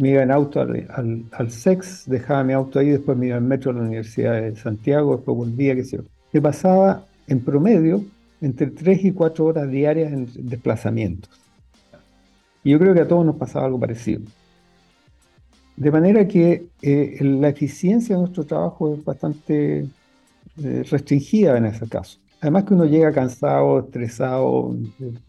me 0.00 0.10
iba 0.10 0.22
en 0.22 0.30
auto 0.30 0.60
al, 0.62 1.24
al, 1.30 1.50
SEX, 1.50 2.08
dejaba 2.08 2.42
mi 2.42 2.54
auto 2.54 2.78
ahí, 2.78 2.88
después 2.88 3.18
me 3.18 3.26
iba 3.26 3.36
en 3.36 3.46
metro 3.46 3.70
a 3.70 3.74
la 3.74 3.82
Universidad 3.82 4.40
de 4.40 4.56
Santiago, 4.56 5.16
después 5.16 5.36
volvía, 5.36 5.74
qué 5.74 5.84
sé 5.84 5.98
yo. 5.98 6.42
Pasaba 6.42 7.04
en 7.26 7.40
promedio 7.40 8.02
entre 8.40 8.68
3 8.68 9.04
y 9.04 9.12
4 9.12 9.44
horas 9.44 9.70
diarias 9.70 10.10
en 10.10 10.26
desplazamientos. 10.48 11.30
Y 12.64 12.70
yo 12.70 12.78
creo 12.78 12.94
que 12.94 13.00
a 13.00 13.08
todos 13.08 13.26
nos 13.26 13.36
pasaba 13.36 13.66
algo 13.66 13.78
parecido. 13.78 14.22
De 15.80 15.90
manera 15.90 16.28
que 16.28 16.66
eh, 16.82 17.18
la 17.22 17.48
eficiencia 17.48 18.14
de 18.14 18.20
nuestro 18.20 18.44
trabajo 18.44 18.94
es 18.94 19.02
bastante 19.02 19.86
eh, 20.62 20.84
restringida 20.90 21.56
en 21.56 21.64
ese 21.64 21.88
caso. 21.88 22.18
Además 22.42 22.64
que 22.64 22.74
uno 22.74 22.84
llega 22.84 23.12
cansado, 23.12 23.80
estresado, 23.80 24.76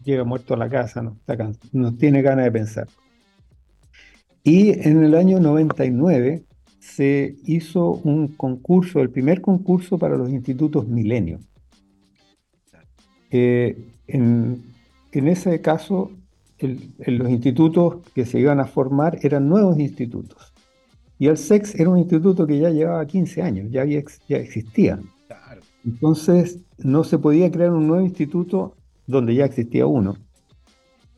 llega 0.04 0.24
muerto 0.24 0.52
a 0.52 0.58
la 0.58 0.68
casa, 0.68 1.00
no, 1.00 1.16
está 1.26 1.50
no 1.72 1.94
tiene 1.94 2.20
ganas 2.20 2.44
de 2.44 2.52
pensar. 2.52 2.86
Y 4.44 4.78
en 4.86 5.02
el 5.02 5.14
año 5.14 5.40
99 5.40 6.42
se 6.80 7.36
hizo 7.44 7.92
un 8.04 8.28
concurso, 8.28 9.00
el 9.00 9.08
primer 9.08 9.40
concurso 9.40 9.96
para 9.96 10.18
los 10.18 10.28
institutos 10.30 10.86
Milenio. 10.86 11.38
Eh, 13.30 13.88
en, 14.06 14.62
ese 15.12 15.62
caso, 15.62 16.10
los 16.58 17.30
institutos 17.30 17.98
que 18.14 18.26
se 18.26 18.38
iban 18.38 18.60
a 18.60 18.66
formar 18.66 19.18
eran 19.22 19.48
nuevos 19.48 19.78
institutos. 19.78 20.51
Y 21.22 21.28
el 21.28 21.36
SEX 21.36 21.76
era 21.76 21.88
un 21.88 21.98
instituto 21.98 22.48
que 22.48 22.58
ya 22.58 22.70
llevaba 22.70 23.06
15 23.06 23.42
años, 23.42 23.70
ya, 23.70 23.84
ya 23.84 24.36
existía. 24.38 24.98
Entonces, 25.84 26.58
no 26.78 27.04
se 27.04 27.16
podía 27.16 27.48
crear 27.52 27.70
un 27.70 27.86
nuevo 27.86 28.04
instituto 28.04 28.74
donde 29.06 29.36
ya 29.36 29.44
existía 29.44 29.86
uno. 29.86 30.16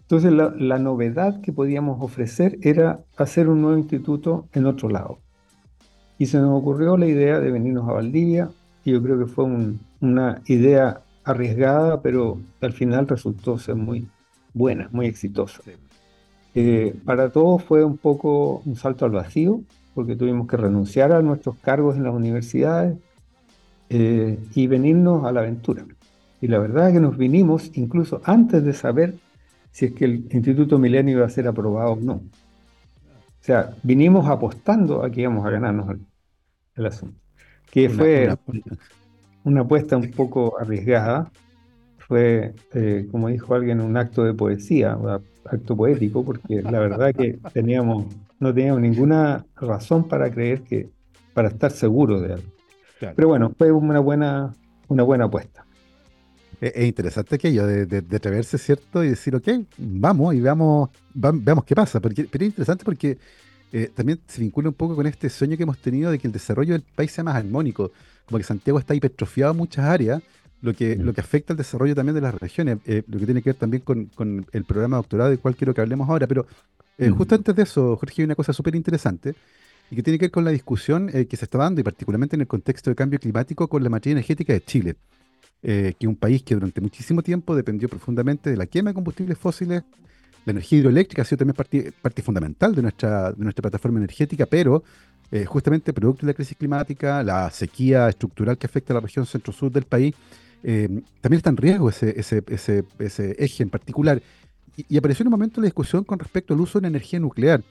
Entonces 0.03 0.31
la, 0.31 0.79
novedad 0.79 1.41
que 1.41 1.55
podíamos 1.55 2.03
ofrecer 2.03 2.59
era 2.61 3.01
hacer 3.17 3.49
un 3.49 3.63
nuevo 3.63 3.79
instituto 3.79 4.47
en 4.53 4.67
otro 4.67 4.91
lado. 4.91 5.21
Y 6.19 6.27
se 6.27 6.37
nos 6.37 6.51
ocurrió 6.61 6.99
la 6.99 7.07
idea 7.07 7.41
de 7.41 7.51
venirnos 7.51 7.89
a 7.89 7.95
Valdivia, 7.95 8.51
y 8.85 8.93
yo 8.93 9.03
creo 9.03 9.19
que 9.19 9.25
fue 9.25 9.47
una 10.03 10.43
idea 10.45 11.01
arriesgada, 11.25 12.03
pero 12.03 12.39
al 12.61 12.75
final 12.75 13.09
resultó 13.09 13.57
ser 13.57 13.77
muy 13.77 14.07
buena, 14.53 14.87
muy 14.93 15.07
exitosa. 15.07 15.63
Eh, 16.55 16.95
para 17.07 17.31
todos 17.31 17.65
fue 17.65 17.83
un 17.83 17.97
poco 17.97 18.61
un 18.67 18.77
salto 18.77 19.07
al 19.07 19.13
vacío, 19.13 19.63
porque 19.95 20.17
tuvimos 20.17 20.47
que 20.49 20.57
renunciar 20.57 21.13
a 21.13 21.23
nuestros 21.23 21.57
cargos 21.57 21.97
en 21.97 22.05
las 22.05 22.15
universidades, 22.15 22.97
eh, 23.91 24.39
y 24.55 24.67
venirnos 24.67 25.25
a 25.25 25.33
la 25.33 25.41
aventura. 25.41 25.85
Y 26.41 26.49
la 26.49 26.59
verdad 26.59 26.89
es 26.89 26.95
que 26.95 27.01
nos 27.01 27.17
vinimos 27.17 27.71
incluso 27.75 28.21
antes 28.25 28.65
de 28.65 28.73
saber 28.73 29.15
si 29.71 29.87
es 29.87 29.93
que 29.93 30.07
el 30.07 30.27
Instituto 30.33 30.79
Milenio 30.79 31.19
iba 31.19 31.27
a 31.27 31.31
ser 31.31 31.47
aprobado 31.47 31.93
o 31.93 31.97
no. 32.01 32.15
O 32.15 32.23
sea, 33.41 33.75
vinimos 33.83 34.27
apostando 34.29 35.05
a 35.05 35.11
que 35.11 35.21
íbamos 35.21 35.47
a 35.47 35.51
ganarnos 35.51 35.97
el, 36.77 36.87
asunto. 36.87 37.21
Que 37.71 37.91
fue 37.91 38.35
una, 39.45 39.61
apuesta 39.61 39.97
un 39.97 40.11
poco 40.11 40.59
arriesgada. 40.59 41.31
Fue, 41.99 42.55
eh, 42.73 43.07
como 43.11 43.29
dijo 43.29 43.55
alguien, 43.55 43.81
un 43.81 43.97
acto 43.97 44.25
de 44.25 44.33
poesía, 44.33 44.97
un 44.97 45.21
acto 45.47 45.77
poético, 45.77 46.25
porque 46.25 46.63
la 46.63 46.79
verdad 46.79 47.15
que 47.15 47.39
teníamos, 47.53 48.07
no 48.41 48.55
teníamos 48.55 48.83
ninguna 48.83 49.45
razón 49.57 50.09
para 50.09 50.31
creer 50.31 50.63
que, 50.63 50.89
para 51.33 51.49
estar 51.49 51.71
seguros 51.71 52.23
de 52.23 52.35
algo. 52.35 52.49
Pero 53.15 53.29
bueno, 53.29 53.53
fue 53.57 53.71
una 53.71 54.01
buena, 54.01 54.55
una 54.89 55.03
buena 55.03 55.25
apuesta. 55.25 55.65
Es, 56.61 56.87
interesante 56.87 57.35
aquello 57.35 57.67
de, 57.67 57.85
de, 57.85 58.17
atreverse, 58.17 58.57
¿cierto? 58.57 59.05
Y 59.05 59.09
decir, 59.09 59.35
ok, 59.37 59.49
vamos 59.77 60.35
y 60.35 60.41
veamos, 60.41 60.89
veamos 61.13 61.65
qué 61.65 61.75
pasa. 61.75 62.01
Porque, 62.01 62.27
pero 62.31 62.45
es 62.45 62.51
interesante 62.51 62.85
porque 62.85 63.19
eh, 63.73 63.91
también 63.95 64.21
se 64.27 64.41
vincula 64.41 64.69
un 64.69 64.75
poco 64.75 64.95
con 64.95 65.07
este 65.07 65.29
sueño 65.29 65.57
que 65.57 65.65
hemos 65.65 65.79
tenido 65.79 66.11
de 66.11 66.19
que 66.19 66.29
el 66.29 66.33
desarrollo 66.33 66.73
del 66.73 66.83
país 66.83 67.11
sea 67.11 67.25
más 67.25 67.37
armónico. 67.37 67.91
Como 68.25 68.39
que 68.39 68.45
Santiago 68.45 68.79
está 68.79 68.95
hipertrofiado 68.95 69.53
en 69.53 69.59
muchas 69.59 69.85
áreas, 69.85 70.23
lo 70.65 70.73
que, 70.73 70.97
lo 70.97 71.13
que 71.13 71.21
afecta 71.21 71.53
al 71.53 71.57
desarrollo 71.57 71.95
también 71.95 72.15
de 72.15 72.21
las 72.21 72.35
regiones, 72.35 72.79
eh, 72.87 73.03
lo 73.07 73.19
que 73.19 73.27
tiene 73.27 73.43
que 73.43 73.51
ver 73.51 73.57
también 73.57 73.83
con, 73.83 74.07
con, 74.07 74.47
el 74.53 74.65
programa 74.65 74.97
de 74.97 75.03
doctorado 75.03 75.31
del 75.31 75.39
cual 75.39 75.55
quiero 75.55 75.75
que 75.75 75.81
hablemos 75.81 76.09
ahora. 76.09 76.27
Pero 76.27 76.47
eh, 76.99 77.11
justo 77.11 77.35
antes 77.35 77.55
de 77.55 77.63
eso, 77.63 77.97
Jorge, 77.97 78.23
hay 78.23 78.25
una 78.25 78.35
cosa 78.35 78.53
súper 78.53 78.75
interesante 78.75 79.35
y 79.91 79.97
que 79.97 80.03
tiene 80.03 80.19
que 80.19 80.27
ver 80.27 80.31
con 80.31 80.45
la 80.45 80.51
discusión 80.51 81.11
eh, 81.13 81.27
que 81.27 81.37
se 81.37 81.45
está 81.45 81.59
dando, 81.59 81.81
y 81.81 81.85
particularmente 81.85 82.37
en 82.37 82.41
el 82.43 82.47
contexto 82.47 82.91
de 82.91 82.97
cambio 82.97 83.19
climático, 83.19 83.69
con 83.69 83.83
la 83.83 83.91
materia 83.91 84.13
energética 84.13 84.53
de 84.53 84.63
Chile, 84.63 84.97
eh, 85.63 85.95
que 85.99 86.07
es 86.07 86.09
un 86.09 86.17
país 86.17 86.43
que 86.43 86.55
durante 86.55 86.81
muchísimo 86.81 87.23
tiempo 87.23 87.55
dependió 87.55 87.89
profundamente 87.89 88.51
de 88.51 88.57
la 88.57 88.67
quema 88.67 88.91
de 88.91 88.95
combustibles 88.95 89.39
fósiles. 89.39 89.83
La 90.47 90.51
energía 90.51 90.79
hidroeléctrica 90.79 91.23
ha 91.23 91.25
sido 91.25 91.39
también 91.39 91.57
parte, 91.57 91.93
parte 92.03 92.23
fundamental 92.23 92.75
de 92.75 92.83
nuestra, 92.83 93.33
de 93.33 93.45
nuestra 93.45 93.63
plataforma 93.63 93.99
energética, 93.99 94.47
pero 94.47 94.83
eh, 95.31 95.47
justamente 95.47 95.93
producto 95.93 96.27
de 96.27 96.33
la 96.33 96.35
crisis 96.35 96.57
climática, 96.57 97.23
la 97.23 97.51
sequía 97.51 98.09
estructural 98.09 98.59
que 98.59 98.67
afecta 98.67 98.93
a 98.93 98.95
la 98.95 99.01
región 99.01 99.27
centro-sur 99.27 99.73
del 99.73 99.85
país, 99.85 100.15
también 100.65 101.39
está 101.39 101.51
en 101.51 101.57
riesgo 101.59 101.91
ese, 101.91 102.19
ese, 102.19 102.43
ese, 102.49 102.85
ese 102.99 103.37
eje 103.39 103.63
en 103.63 103.71
particular. 103.71 104.23
Y, 104.77 104.87
y, 104.89 104.97
apareció 104.97 105.23
en 105.23 105.29
un 105.29 105.33
momento 105.33 105.61
la 105.61 105.67
discusión 105.67 106.05
con 106.05 106.19
respecto 106.19 106.55
al 106.55 106.61
uso 106.61 106.79
de 106.79 106.83
la 106.83 106.89
energía 106.89 107.21
nuclear. 107.21 107.63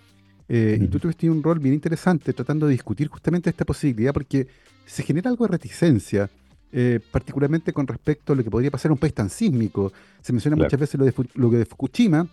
Eh, 0.49 0.77
y 0.81 0.87
tú 0.87 0.99
tuviste 0.99 1.29
un 1.29 1.41
rol 1.41 1.59
bien 1.59 1.73
interesante 1.73 2.33
tratando 2.33 2.67
de 2.67 2.73
discutir 2.73 3.07
justamente 3.07 3.49
esta 3.49 3.65
posibilidad 3.65 4.13
porque 4.13 4.47
se 4.85 5.03
genera 5.03 5.29
algo 5.29 5.45
de 5.45 5.51
reticencia, 5.51 6.29
eh, 6.71 6.99
particularmente 7.11 7.71
con 7.71 7.87
respecto 7.87 8.33
a 8.33 8.35
lo 8.35 8.43
que 8.43 8.51
podría 8.51 8.69
pasar 8.69 8.89
en 8.89 8.93
un 8.93 8.97
país 8.97 9.13
tan 9.13 9.29
sísmico. 9.29 9.93
Se 10.21 10.33
menciona 10.33 10.57
muchas 10.57 10.79
veces 10.79 10.99
lo 10.99 11.05
de, 11.05 11.13
lo 11.35 11.49
de 11.49 11.65
Fukushima, 11.65 12.27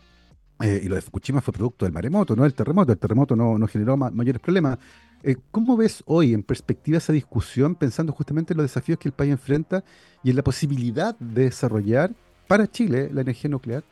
eh, 0.61 0.81
y 0.85 0.89
lo 0.89 0.97
de 0.97 1.03
Fukushima 1.03 1.41
fue 1.41 1.55
producto 1.55 1.85
del 1.85 1.93
maremoto, 1.93 2.35
no 2.35 2.43
del 2.43 2.55
terremoto. 2.55 2.93
El 2.93 2.99
terremoto 2.99 3.37
no, 3.37 3.57
no 3.59 3.67
generó 3.67 3.97
mayores 3.97 4.41
problemas. 4.41 4.79
¿Cómo 5.51 5.77
ves 5.77 6.03
hoy 6.07 6.33
en 6.33 6.43
perspectiva 6.43 6.99
esa 6.99 7.13
discusión, 7.13 7.75
pensando 7.75 8.13
justamente 8.13 8.55
en 8.55 8.57
los 8.57 8.65
desafíos 8.65 8.99
que 8.99 9.09
el 9.09 9.13
país 9.13 9.33
enfrenta 9.33 9.85
y 10.23 10.31
en 10.31 10.37
la 10.37 10.43
posibilidad 10.43 11.19
de 11.19 11.45
desarrollar 11.45 12.13
para 12.49 12.67
Chile 12.67 13.11
la 13.13 13.21
energía 13.21 13.51
nuclear? 13.51 13.85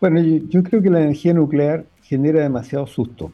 Bueno, 0.00 0.20
yo 0.20 0.62
creo 0.62 0.82
que 0.82 0.90
la 0.90 1.02
energía 1.02 1.34
nuclear 1.34 1.84
genera 2.02 2.42
demasiado 2.42 2.86
susto. 2.86 3.32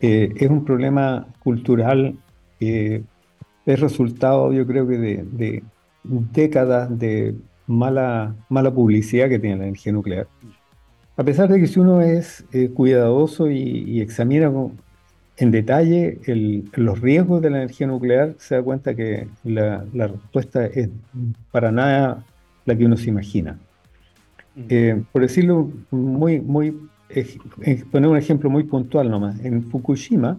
Eh, 0.00 0.34
es 0.36 0.50
un 0.50 0.64
problema 0.64 1.26
cultural 1.38 2.16
que 2.58 3.02
es 3.64 3.80
resultado, 3.80 4.52
yo 4.52 4.66
creo 4.66 4.86
que 4.86 4.98
de, 4.98 5.62
décadas 6.02 6.98
de 6.98 7.34
mala, 7.66 8.34
mala 8.48 8.74
publicidad 8.74 9.28
que 9.28 9.38
tiene 9.38 9.56
la 9.56 9.64
energía 9.64 9.92
nuclear. 9.92 10.26
A 11.16 11.22
pesar 11.22 11.48
de 11.48 11.60
que 11.60 11.66
si 11.68 11.78
uno 11.78 12.00
es 12.00 12.44
eh, 12.52 12.68
cuidadoso 12.68 13.48
y, 13.48 14.00
examina 14.00 14.50
en 15.36 15.50
detalle 15.50 16.20
los 16.74 17.00
riesgos 17.00 17.42
de 17.42 17.50
la 17.50 17.58
energía 17.58 17.86
nuclear, 17.86 18.34
se 18.38 18.54
da 18.54 18.62
cuenta 18.62 18.94
que 18.94 19.28
la, 19.42 19.84
respuesta 19.92 20.66
es 20.66 20.88
para 21.50 21.72
nada 21.72 22.24
la 22.64 22.76
que 22.76 22.86
uno 22.86 22.96
se 22.96 23.10
imagina. 23.10 23.58
Mm. 24.54 24.66
Eh, 24.68 25.02
por 25.12 25.22
decirlo 25.22 25.70
muy, 25.90 26.40
muy 26.40 26.76
poner 27.90 28.10
un 28.10 28.16
ejemplo 28.16 28.50
muy 28.50 28.64
puntual 28.64 29.10
nomás. 29.10 29.38
En 29.44 29.62
Fukushima, 29.64 30.38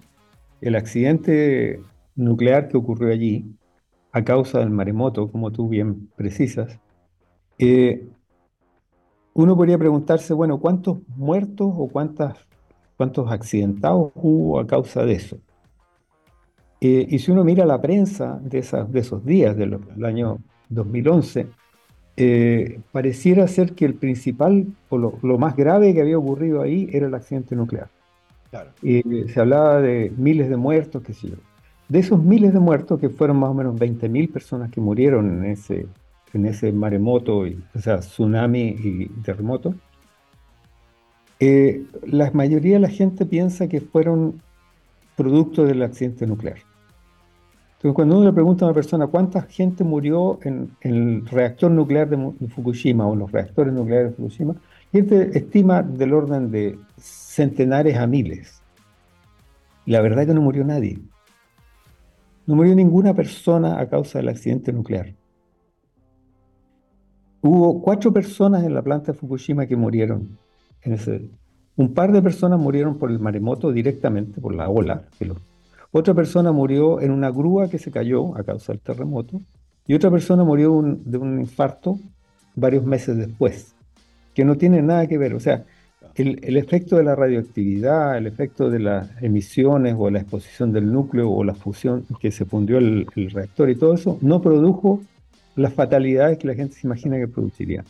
el 0.62 0.76
accidente 0.76 1.82
nuclear 2.16 2.68
que 2.68 2.78
ocurrió 2.78 3.12
allí, 3.12 3.46
a 4.12 4.24
causa 4.24 4.60
del 4.60 4.70
maremoto, 4.70 5.30
como 5.30 5.52
tú 5.52 5.68
bien 5.68 6.10
precisas, 6.16 6.80
eh, 7.60 8.08
uno 9.34 9.58
podría 9.58 9.78
preguntarse, 9.78 10.34
bueno, 10.34 10.60
¿cuántos 10.62 11.00
muertos 11.18 11.74
o 11.76 11.90
cuántas, 11.90 12.38
cuántos 12.98 13.32
accidentados 13.32 14.12
hubo 14.16 14.60
a 14.60 14.68
causa 14.68 15.06
de 15.06 15.14
eso? 15.14 15.38
Eh, 16.82 17.08
y 17.10 17.20
si 17.20 17.32
uno 17.32 17.44
mira 17.44 17.66
la 17.66 17.82
prensa 17.82 18.40
de, 18.44 18.60
esas, 18.60 18.92
de 18.92 19.00
esos 19.00 19.26
días, 19.26 19.56
del 19.58 19.80
año 20.04 20.40
2011, 20.70 21.48
eh, 22.18 22.80
pareciera 22.92 23.48
ser 23.48 23.74
que 23.74 23.86
el 23.86 23.96
principal 23.96 24.68
o 24.90 24.98
lo, 24.98 25.38
más 25.38 25.56
grave 25.56 25.94
que 25.94 26.02
había 26.02 26.18
ocurrido 26.18 26.62
ahí 26.62 26.90
era 26.92 27.08
el 27.08 27.14
accidente 27.14 27.56
nuclear. 27.56 27.90
Y 28.82 29.02
se 29.28 29.42
hablaba 29.42 29.82
de 29.82 30.14
miles 30.16 30.50
de 30.50 30.56
muertos, 30.56 31.04
qué 31.04 31.14
sé 31.14 31.30
yo. 31.30 31.36
De 31.90 32.00
esos 32.00 32.24
miles 32.24 32.54
de 32.54 32.60
muertos, 32.60 33.00
que 33.00 33.10
fueron 33.10 33.38
más 33.38 33.50
o 33.50 33.54
menos 33.54 33.76
20.000 33.76 34.32
personas 34.32 34.72
que 34.72 34.80
murieron 34.80 35.30
en 35.30 35.52
ese, 35.52 35.88
en 36.34 36.46
ese 36.46 36.72
maremoto, 36.72 37.46
y, 37.46 37.62
o 37.76 37.80
sea, 37.80 38.00
tsunami 38.00 38.62
y 38.62 39.08
terremoto, 39.24 39.76
eh, 41.40 41.84
la 42.06 42.32
mayoría 42.32 42.76
de 42.76 42.82
la 42.82 42.90
gente 42.90 43.26
piensa 43.26 43.68
que 43.68 43.82
fueron 43.82 44.42
producto 45.16 45.66
del 45.66 45.82
accidente 45.82 46.26
nuclear 46.28 46.58
cuando 47.94 48.18
uno 48.18 48.26
le 48.26 48.34
pregunta 48.34 48.66
a 48.66 48.70
una 48.70 48.74
persona 48.74 49.08
cuánta 49.08 49.44
gente 49.44 49.84
murió 49.84 50.40
en, 50.44 50.72
el 50.82 51.26
reactor 51.26 51.72
nuclear 51.72 52.10
de, 52.10 52.48
Fukushima 52.48 53.06
o 53.06 53.14
en 53.14 53.20
los 53.20 53.32
reactores 53.32 53.74
nucleares 53.74 54.12
de 54.12 54.16
Fukushima, 54.16 54.56
gente 54.92 55.38
estima 55.38 55.84
del 55.84 56.14
orden 56.14 56.52
de 56.52 56.80
centenares 56.98 57.98
a 57.98 58.08
miles. 58.08 58.62
La 59.86 60.02
verdad 60.02 60.22
es 60.22 60.28
que 60.28 60.34
no 60.34 60.42
murió 60.42 60.64
nadie. 60.64 61.00
No 62.48 62.56
murió 62.56 62.74
ninguna 62.76 63.14
persona 63.14 63.80
a 63.80 63.88
causa 63.88 64.20
del 64.20 64.30
accidente 64.30 64.72
nuclear. 64.72 65.14
Hubo 67.42 67.82
cuatro 67.82 68.12
personas 68.12 68.64
en 68.64 68.74
la 68.74 68.82
planta 68.82 69.12
de 69.12 69.18
Fukushima 69.18 69.68
que 69.68 69.76
murieron. 69.76 70.38
Un 71.78 71.94
par 71.94 72.12
de 72.12 72.22
personas 72.22 72.60
murieron 72.60 72.98
por 72.98 73.12
el 73.12 73.20
maremoto 73.20 73.72
directamente, 73.72 74.40
por 74.40 74.56
la 74.56 74.70
ola 74.70 75.04
otra 75.98 76.14
persona 76.14 76.52
murió 76.52 77.00
en 77.00 77.10
una 77.10 77.32
grúa 77.32 77.70
que 77.70 77.78
se 77.78 77.90
cayó 77.90 78.36
a 78.36 78.44
causa 78.44 78.74
del 78.74 78.82
terremoto 78.82 79.40
y 79.88 79.94
otra 79.94 80.12
persona 80.12 80.44
murió 80.44 80.82
de 80.84 81.18
un 81.18 81.40
infarto 81.40 81.98
varios 82.54 82.84
meses 82.84 83.16
después, 83.16 83.74
que 84.34 84.44
no 84.44 84.58
tiene 84.58 84.82
nada 84.82 85.08
que 85.08 85.18
ver. 85.18 85.34
O 85.36 85.40
sea, 85.40 85.64
el, 86.16 86.58
efecto 86.58 86.98
de 86.98 87.06
la 87.06 87.16
radioactividad, 87.16 88.18
el 88.18 88.28
efecto 88.28 88.70
de 88.70 88.80
las 88.80 89.10
emisiones 89.24 89.96
o 89.98 90.10
la 90.10 90.20
exposición 90.20 90.74
del 90.74 90.92
núcleo 90.92 91.32
o 91.32 91.46
la 91.46 91.56
fusión 91.56 92.06
que 92.20 92.30
se 92.30 92.44
fundió 92.44 92.78
el, 92.78 93.08
reactor 93.32 93.70
y 93.70 93.78
todo 93.78 93.94
eso, 93.94 94.18
no 94.20 94.42
produjo 94.42 95.02
las 95.56 95.74
fatalidades 95.74 96.38
que 96.40 96.48
la 96.48 96.56
gente 96.56 96.76
se 96.76 96.88
imagina 96.88 97.16
que 97.16 97.30
produciría. 97.30 97.86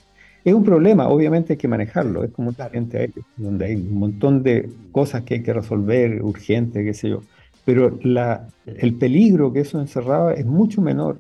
Es 0.45 0.53
un 0.53 0.63
problema, 0.63 1.09
obviamente 1.09 1.53
hay 1.53 1.57
que 1.57 1.67
manejarlo, 1.67 2.23
es 2.23 2.31
como 2.31 2.49
un 2.49 2.55
cliente 2.55 2.99
aéreo, 2.99 3.23
donde 3.35 3.65
hay 3.65 3.75
un 3.75 3.99
montón 3.99 4.43
de 4.43 4.69
cosas 4.91 5.23
que 5.23 5.35
hay 5.35 5.43
que 5.43 5.51
resolver, 5.51 6.21
urgente, 6.21 6.85
qué 6.85 6.93
sé 6.93 7.09
yo 7.09 7.21
pero 7.65 7.97
la, 8.03 8.47
el 8.67 8.93
peligro 8.93 9.51
que 9.51 9.61
eso 9.61 9.81
encerraba 9.81 10.33
es 10.33 10.45
mucho 10.45 10.81
menor 10.81 11.19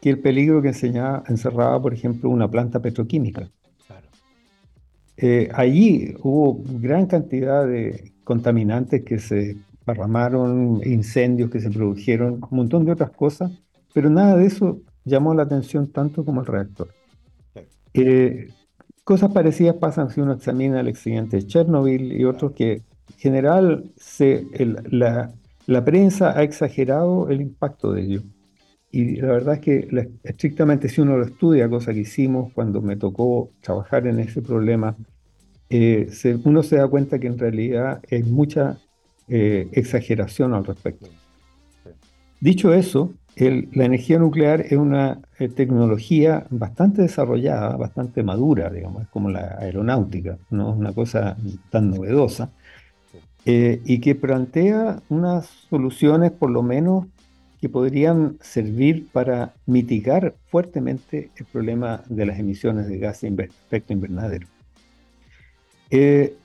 que 0.00 0.10
el 0.10 0.18
peligro 0.18 0.62
que 0.62 0.68
enseñaba, 0.68 1.24
encerraba, 1.28 1.80
por 1.80 1.92
ejemplo, 1.92 2.30
una 2.30 2.48
planta 2.48 2.80
petroquímica. 2.80 3.50
Eh, 5.16 5.50
allí 5.52 6.14
hubo 6.22 6.62
gran 6.80 7.06
cantidad 7.06 7.66
de 7.66 8.12
contaminantes 8.24 9.02
que 9.02 9.18
se 9.18 9.56
parramaron, 9.84 10.80
incendios 10.84 11.50
que 11.50 11.60
se 11.60 11.70
produjeron, 11.70 12.34
un 12.50 12.56
montón 12.56 12.84
de 12.86 12.92
otras 12.92 13.10
cosas, 13.10 13.52
pero 13.92 14.08
nada 14.08 14.36
de 14.36 14.46
eso 14.46 14.80
llamó 15.04 15.34
la 15.34 15.42
atención 15.42 15.88
tanto 15.88 16.24
como 16.24 16.40
el 16.40 16.46
reactor. 16.46 16.88
Eh, 17.94 18.48
cosas 19.04 19.32
parecidas 19.32 19.76
pasan 19.76 20.10
si 20.10 20.20
uno 20.20 20.32
examina 20.32 20.80
el 20.80 20.88
accidente 20.88 21.38
de 21.38 21.46
Chernobyl 21.46 22.12
y 22.12 22.24
otros 22.24 22.52
que 22.52 22.82
general 23.18 23.90
se, 23.96 24.46
la, 24.90 25.32
la, 25.66 25.84
prensa 25.84 26.38
ha 26.38 26.42
exagerado 26.42 27.28
el 27.28 27.40
impacto 27.40 27.92
de 27.92 28.02
ello. 28.02 28.22
Y 28.92 29.16
la 29.16 29.32
verdad 29.32 29.54
es 29.54 29.60
que 29.60 30.08
estrictamente 30.24 30.88
si 30.88 31.00
uno 31.00 31.16
lo 31.16 31.24
estudia, 31.24 31.68
cosa 31.68 31.92
que 31.92 32.00
hicimos 32.00 32.52
cuando 32.52 32.80
me 32.80 32.96
tocó 32.96 33.50
trabajar 33.60 34.06
en 34.06 34.18
ese 34.18 34.42
problema, 34.42 34.96
eh, 35.68 36.10
uno 36.44 36.62
se 36.64 36.76
da 36.76 36.88
cuenta 36.88 37.18
que 37.20 37.28
en 37.28 37.38
realidad 37.38 38.02
hay 38.10 38.24
mucha 38.24 38.78
eh, 39.28 39.68
exageración 39.72 40.54
al 40.54 40.64
respecto. 40.64 41.08
Dicho 42.40 42.74
eso, 42.74 43.12
la 43.36 43.84
energía 43.84 44.18
nuclear 44.18 44.60
es 44.60 44.72
una 44.72 45.20
eh, 45.38 45.48
tecnología 45.48 46.46
bastante 46.50 47.02
desarrollada, 47.02 47.76
bastante 47.76 48.22
madura, 48.22 48.70
digamos, 48.70 49.02
es 49.02 49.08
como 49.08 49.30
la 49.30 49.56
aeronáutica, 49.58 50.38
no 50.50 50.72
es 50.72 50.78
una 50.78 50.92
cosa 50.92 51.36
tan 51.70 51.90
novedosa, 51.90 52.50
eh, 53.46 53.80
y 53.84 54.00
que 54.00 54.14
plantea 54.14 55.00
unas 55.08 55.46
soluciones, 55.46 56.32
por 56.32 56.50
lo 56.50 56.62
menos, 56.62 57.06
que 57.60 57.68
podrían 57.68 58.38
servir 58.40 59.08
para 59.12 59.52
mitigar 59.66 60.34
fuertemente 60.46 61.30
el 61.36 61.44
problema 61.46 62.02
de 62.08 62.26
las 62.26 62.38
emisiones 62.38 62.88
de 62.88 62.98
gases 62.98 63.34
de 63.36 63.44
efecto 63.44 63.92
invernadero. 63.92 64.46
Eh, 65.90 66.36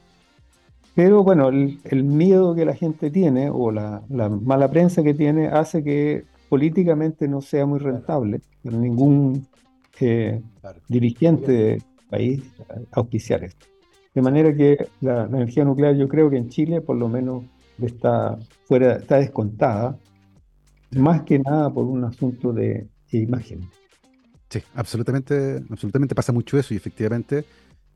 pero 0.93 1.23
bueno, 1.23 1.49
el, 1.49 2.03
miedo 2.03 2.55
que 2.55 2.65
la 2.65 2.73
gente 2.73 3.11
tiene 3.11 3.49
o 3.49 3.71
la, 3.71 4.01
la, 4.09 4.29
mala 4.29 4.69
prensa 4.69 5.03
que 5.03 5.13
tiene 5.13 5.47
hace 5.47 5.83
que 5.83 6.23
políticamente 6.49 7.27
no 7.27 7.41
sea 7.41 7.65
muy 7.65 7.79
rentable 7.79 8.41
para 8.63 8.77
ningún 8.77 9.47
eh, 9.99 10.41
dirigente 10.87 11.51
del 11.51 11.83
país 12.09 12.43
auspiciar 12.91 13.43
esto. 13.43 13.65
De 14.13 14.21
manera 14.21 14.55
que 14.55 14.87
la, 15.01 15.25
energía 15.25 15.65
nuclear 15.65 15.95
yo 15.95 16.07
creo 16.07 16.29
que 16.29 16.37
en 16.37 16.49
Chile 16.49 16.81
por 16.81 16.95
lo 16.95 17.09
menos 17.09 17.43
está, 17.81 18.37
fuera, 18.65 18.95
está 18.95 19.17
descontada, 19.17 19.97
más 20.91 21.23
que 21.23 21.39
nada 21.39 21.69
por 21.73 21.85
un 21.85 22.03
asunto 22.05 22.53
de, 22.53 22.87
imagen. 23.11 23.61
Sí, 24.49 24.61
absolutamente, 24.73 25.63
absolutamente 25.69 26.13
pasa 26.13 26.33
mucho 26.33 26.57
eso 26.57 26.73
y 26.73 26.77
efectivamente 26.77 27.45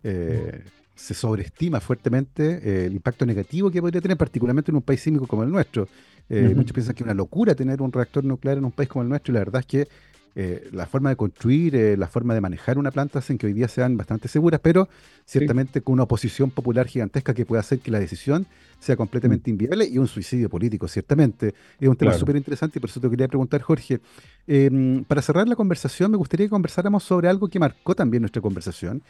eh, 0.02 0.64
se 1.00 1.14
sobreestima 1.14 1.80
fuertemente 1.80 2.60
eh, 2.62 2.86
el 2.88 2.93
impacto 2.93 3.26
negativo 3.26 3.72
que 3.72 3.80
podría 3.80 4.02
tener, 4.02 4.18
particularmente 4.18 4.70
en 4.72 4.76
un 4.76 4.82
país 4.82 5.00
sísmico 5.00 5.28
como 5.28 5.43
el 5.43 5.50
nuestro. 5.50 5.88
Eh, 6.30 6.54
muchos 6.56 6.74
piensan 6.74 6.93
que 6.93 7.04
es 7.04 7.06
una 7.06 7.14
locura 7.14 7.56
tener 7.56 7.82
un 7.82 7.91
reactor 7.91 8.24
nuclear 8.24 8.58
en 8.58 8.66
un 8.66 8.72
país 8.72 8.89
como 8.89 9.04
el 9.04 9.10
nuestro 9.10 9.32
y 9.32 9.36
la 9.36 9.39
verdad 9.39 9.62
es 9.62 9.66
que 9.66 9.88
eh, 10.36 10.70
la 10.74 10.86
forma 10.86 11.10
de 11.10 11.16
construir, 11.16 11.97
la 11.97 12.08
forma 12.08 12.34
de 12.34 12.41
manejar 12.41 12.78
una 12.78 12.91
planta 12.91 13.20
hacen 13.20 13.38
que 13.38 13.47
hoy 13.47 13.54
día 13.54 13.68
sean 13.68 13.97
bastante 13.97 14.28
seguras, 14.28 14.60
pero 14.62 14.88
ciertamente 15.26 15.82
con 15.82 15.93
una 15.93 16.04
oposición 16.04 16.52
popular 16.52 16.86
gigantesca 16.86 17.34
que 17.34 17.45
puede 17.45 17.62
hacer 17.62 17.80
que 17.80 17.89
la 17.89 18.00
decisión 18.00 18.45
sea 18.80 18.95
completamente 18.95 19.50
mm. 19.50 19.54
inviable 19.54 19.88
y 19.88 19.97
un 19.97 20.08
suicidio 20.08 20.50
político, 20.50 20.88
ciertamente. 20.88 21.56
Es 21.80 21.88
un 21.88 21.95
tema 21.95 22.14
súper 22.14 22.36
interesante 22.36 22.78
y 22.78 22.82
por 22.82 22.89
eso 22.89 23.00
te 23.00 23.10
quería 23.10 23.28
preguntar, 23.28 23.62
Jorge. 23.62 24.02
Em, 24.45 25.04
para 25.06 25.22
cerrar 25.22 25.47
la 25.47 25.56
conversación, 25.56 26.12
me 26.12 26.18
gustaría 26.18 26.45
que 26.45 26.52
conversáramos 26.52 27.04
sobre 27.04 27.30
algo 27.30 27.47
que 27.47 27.58
marcó 27.58 27.95
también 27.95 28.22
nuestra 28.22 28.41
conversación 28.41 29.02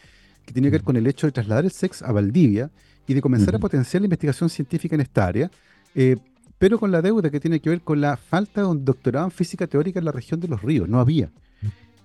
que 0.45 0.53
tiene 0.53 0.67
que 0.67 0.73
ver 0.73 0.83
con 0.83 0.95
el 0.95 1.07
hecho 1.07 1.27
de 1.27 1.31
trasladar 1.31 1.65
el 1.65 1.71
SEX 1.71 2.01
a 2.01 2.11
Valdivia 2.11 2.71
y 3.09 3.15
de 3.15 3.21
comenzar 3.21 3.55
a 3.55 3.59
potenciar 3.59 4.01
la 4.01 4.05
investigación 4.05 4.51
científica 4.51 4.93
en 4.93 5.01
esta 5.01 5.25
área, 5.25 5.49
eh, 5.95 6.15
pero 6.59 6.77
con 6.79 6.91
la 6.91 7.01
deuda 7.01 7.31
que 7.31 7.39
tiene 7.39 7.59
que 7.59 7.71
ver 7.71 7.81
con 7.81 7.99
la 7.99 8.17
falta 8.17 8.61
de 8.61 8.67
un 8.67 8.85
doctorado 8.85 9.25
en 9.25 9.31
física 9.31 9.65
teórica 9.65 9.97
en 9.97 10.05
la 10.05 10.11
región 10.11 10.39
de 10.39 10.47
los 10.47 10.61
ríos, 10.61 10.87
no 10.87 10.99
había. 10.99 11.31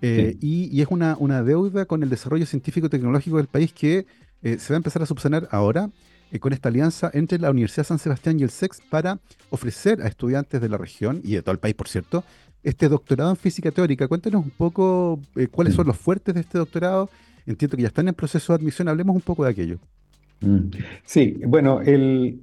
Eh, 0.00 0.36
y, 0.40 0.80
es 0.80 0.88
una, 0.90 1.16
una, 1.18 1.42
deuda 1.42 1.84
con 1.84 2.02
el 2.02 2.08
desarrollo 2.08 2.46
científico-tecnológico 2.46 3.36
del 3.36 3.46
país 3.46 3.72
que 3.72 4.06
eh, 4.42 4.58
se 4.58 4.72
va 4.72 4.76
a 4.76 4.78
empezar 4.78 5.02
a 5.02 5.06
subsanar 5.06 5.48
ahora 5.50 5.90
con 6.40 6.52
esta 6.52 6.68
alianza 6.68 7.10
entre 7.14 7.38
la 7.38 7.50
Universidad 7.50 7.86
San 7.86 7.98
Sebastián 7.98 8.40
y 8.40 8.42
el 8.42 8.50
SEX 8.50 8.80
para 8.90 9.20
ofrecer 9.50 10.02
a 10.02 10.08
estudiantes 10.08 10.60
de 10.60 10.68
la 10.68 10.76
región 10.78 11.20
y 11.22 11.34
de 11.34 11.42
todo 11.42 11.52
el 11.52 11.58
país, 11.58 11.74
por 11.74 11.88
cierto, 11.88 12.24
este 12.62 12.88
doctorado 12.88 13.30
en 13.30 13.36
física 13.36 13.70
teórica. 13.70 14.08
Cuéntanos 14.08 14.44
un 14.44 14.50
poco 14.50 15.20
cuáles 15.52 15.74
son 15.74 15.86
los 15.86 15.96
fuertes 15.96 16.34
de 16.34 16.40
este 16.40 16.58
doctorado 16.58 17.08
entiendo 17.46 17.76
que 17.76 17.82
ya 17.82 17.88
están 17.88 18.08
en 18.08 18.14
proceso 18.14 18.52
de 18.52 18.62
admisión. 18.62 18.88
Hablemos 18.88 19.16
un 19.16 19.22
poco 19.22 19.44
de 19.44 19.50
aquello. 19.50 19.78
Mm. 20.40 20.70
Sí, 21.04 21.40
bueno, 21.46 21.80
el, 21.80 22.40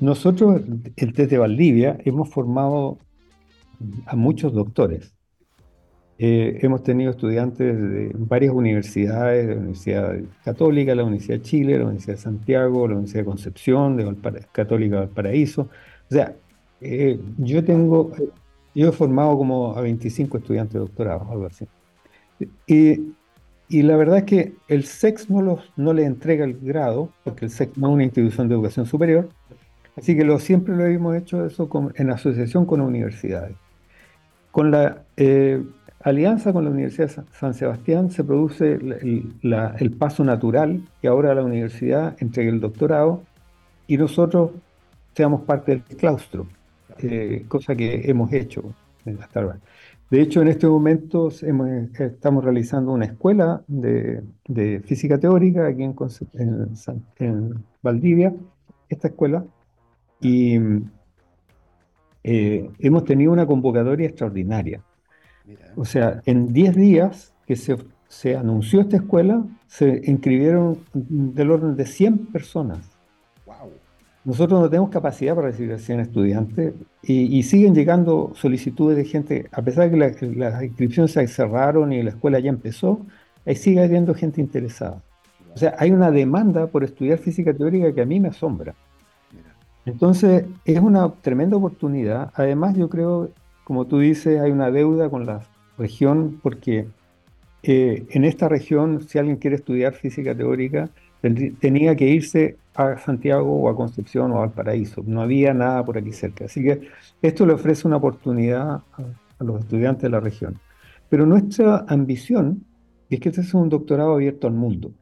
nosotros, 0.00 0.62
el 0.96 1.12
de 1.12 1.38
Valdivia, 1.38 1.98
hemos 2.04 2.28
formado 2.28 2.98
a 4.06 4.16
muchos 4.16 4.52
doctores. 4.52 5.14
Eh, 6.18 6.58
hemos 6.62 6.82
tenido 6.82 7.12
estudiantes 7.12 7.80
de 7.80 8.12
varias 8.14 8.52
universidades, 8.52 9.46
de 9.46 9.54
la 9.54 9.60
Universidad 9.60 10.18
Católica, 10.44 10.94
la 10.94 11.04
Universidad 11.04 11.38
de 11.38 11.42
Chile, 11.42 11.78
la 11.78 11.84
Universidad 11.84 12.16
de 12.16 12.20
Santiago, 12.20 12.86
la 12.86 12.94
Universidad 12.94 13.20
de 13.20 13.24
Concepción, 13.24 13.96
de 13.96 14.16
Católica 14.52 14.96
de 14.96 15.06
Valparaíso. 15.06 15.62
O 15.62 16.14
sea, 16.14 16.34
eh, 16.82 17.18
yo 17.38 17.64
tengo, 17.64 18.12
yo 18.74 18.88
he 18.88 18.92
formado 18.92 19.38
como 19.38 19.74
a 19.74 19.80
25 19.80 20.38
estudiantes 20.38 20.74
de 20.74 20.80
doctorado, 20.80 21.26
algo 21.30 21.46
así. 21.46 21.66
Y 22.66 23.14
y 23.70 23.82
la 23.82 23.96
verdad 23.96 24.18
es 24.18 24.24
que 24.24 24.52
el 24.66 24.84
SEX 24.84 25.30
no, 25.30 25.42
los, 25.42 25.72
no 25.76 25.92
le 25.92 26.04
entrega 26.04 26.44
el 26.44 26.58
grado, 26.58 27.12
porque 27.22 27.44
el 27.44 27.52
SEX 27.52 27.78
no 27.78 27.86
es 27.88 27.94
una 27.94 28.02
institución 28.02 28.48
de 28.48 28.56
educación 28.56 28.84
superior, 28.84 29.28
así 29.96 30.16
que 30.16 30.24
lo, 30.24 30.40
siempre 30.40 30.74
lo 30.74 30.84
hemos 30.86 31.16
hecho 31.16 31.46
eso 31.46 31.70
en 31.94 32.10
asociación 32.10 32.66
con 32.66 32.80
universidades. 32.80 33.54
Con 34.50 34.72
la 34.72 35.04
eh, 35.16 35.62
alianza 36.02 36.52
con 36.52 36.64
la 36.64 36.70
Universidad 36.70 37.10
de 37.14 37.22
San 37.32 37.54
Sebastián 37.54 38.10
se 38.10 38.24
produce 38.24 38.72
el, 38.72 39.96
paso 39.96 40.24
natural 40.24 40.82
que 41.00 41.06
ahora 41.06 41.32
la 41.32 41.44
universidad 41.44 42.16
entregue 42.20 42.50
el 42.50 42.58
doctorado 42.58 43.22
y 43.86 43.96
nosotros 43.98 44.50
seamos 45.14 45.42
parte 45.42 45.72
del 45.72 45.82
claustro, 45.82 46.48
eh, 46.98 47.44
cosa 47.46 47.76
que 47.76 48.10
hemos 48.10 48.32
hecho 48.32 48.74
hasta 49.20 49.40
ahora. 49.40 49.58
De 50.10 50.20
hecho, 50.20 50.42
en 50.42 50.48
este 50.48 50.66
momento 50.66 51.28
estamos 51.28 52.44
realizando 52.44 52.92
una 52.92 53.04
escuela 53.04 53.62
de, 53.68 54.82
física 54.84 55.18
teórica 55.18 55.68
aquí 55.68 55.84
en, 55.84 55.94
en, 57.18 57.64
Valdivia, 57.80 58.34
esta 58.88 59.08
escuela, 59.08 59.44
y 60.20 60.58
eh, 62.24 62.68
hemos 62.80 63.04
tenido 63.04 63.32
una 63.32 63.46
convocatoria 63.46 64.08
extraordinaria. 64.08 64.82
O 65.76 65.84
sea, 65.84 66.20
en 66.26 66.52
10 66.52 66.74
días 66.74 67.32
que 67.46 67.54
se, 67.54 67.76
se 68.08 68.36
anunció 68.36 68.80
esta 68.80 68.96
escuela, 68.96 69.44
se 69.68 70.02
inscribieron 70.04 70.80
del 70.92 71.52
orden 71.52 71.76
de 71.76 71.86
100 71.86 72.26
personas. 72.26 72.89
Nosotros 74.24 74.60
no 74.60 74.68
tenemos 74.68 74.90
capacidad 74.90 75.34
para 75.34 75.48
recibir 75.48 75.72
a 75.72 75.78
100 75.78 76.00
estudiantes 76.00 76.74
y, 77.02 77.42
siguen 77.42 77.74
llegando 77.74 78.32
solicitudes 78.34 78.96
de 78.96 79.04
gente, 79.04 79.48
a 79.50 79.62
pesar 79.62 79.90
de 79.90 80.14
que 80.14 80.26
las 80.36 80.62
inscripciones 80.62 81.12
se 81.12 81.26
cerraron 81.26 81.92
y 81.92 82.02
la 82.02 82.10
escuela 82.10 82.38
ya 82.38 82.50
empezó, 82.50 83.00
ahí 83.46 83.56
sigue 83.56 83.82
habiendo 83.82 84.14
gente 84.14 84.40
interesada. 84.40 85.02
O 85.54 85.58
sea, 85.58 85.74
hay 85.78 85.90
una 85.90 86.10
demanda 86.10 86.66
por 86.66 86.84
estudiar 86.84 87.18
física 87.18 87.54
teórica 87.54 87.92
que 87.94 88.02
a 88.02 88.06
mí 88.06 88.20
me 88.20 88.28
asombra. 88.28 88.74
Entonces, 89.86 90.44
es 90.66 90.78
una 90.78 91.10
tremenda 91.14 91.56
oportunidad. 91.56 92.30
Además, 92.34 92.76
yo 92.76 92.90
creo, 92.90 93.30
como 93.64 93.86
tú 93.86 94.00
dices, 94.00 94.38
hay 94.40 94.50
una 94.50 94.70
deuda 94.70 95.08
con 95.08 95.24
la 95.24 95.40
región 95.78 96.38
porque 96.42 96.86
eh, 97.62 98.06
en 98.10 98.24
esta 98.24 98.48
región, 98.48 99.00
si 99.08 99.18
alguien 99.18 99.36
quiere 99.36 99.56
estudiar 99.56 99.94
física 99.94 100.34
teórica, 100.34 100.90
tenía 101.20 101.94
que 101.96 102.08
irse 102.08 102.56
a 102.74 102.98
Santiago 102.98 103.62
o 103.62 103.68
a 103.68 103.76
Concepción 103.76 104.32
o 104.32 104.36
a 104.36 104.40
Valparaíso. 104.40 105.02
No 105.06 105.22
había 105.22 105.52
nada 105.52 105.84
por 105.84 105.98
aquí 105.98 106.12
cerca. 106.12 106.46
Así 106.46 106.62
que 106.62 106.88
esto 107.20 107.46
le 107.46 107.52
ofrece 107.52 107.86
una 107.86 107.96
oportunidad 107.96 108.82
a, 108.92 109.44
los 109.44 109.60
estudiantes 109.60 110.02
de 110.02 110.10
la 110.10 110.20
región. 110.20 110.58
Pero 111.08 111.26
nuestra 111.26 111.84
ambición 111.88 112.64
es 113.08 113.20
que 113.20 113.30
este 113.30 113.42
sea 113.42 113.60
un 113.60 113.68
doctorado 113.68 114.14
abierto 114.14 114.46
al 114.46 114.52
mundo. 114.52 114.92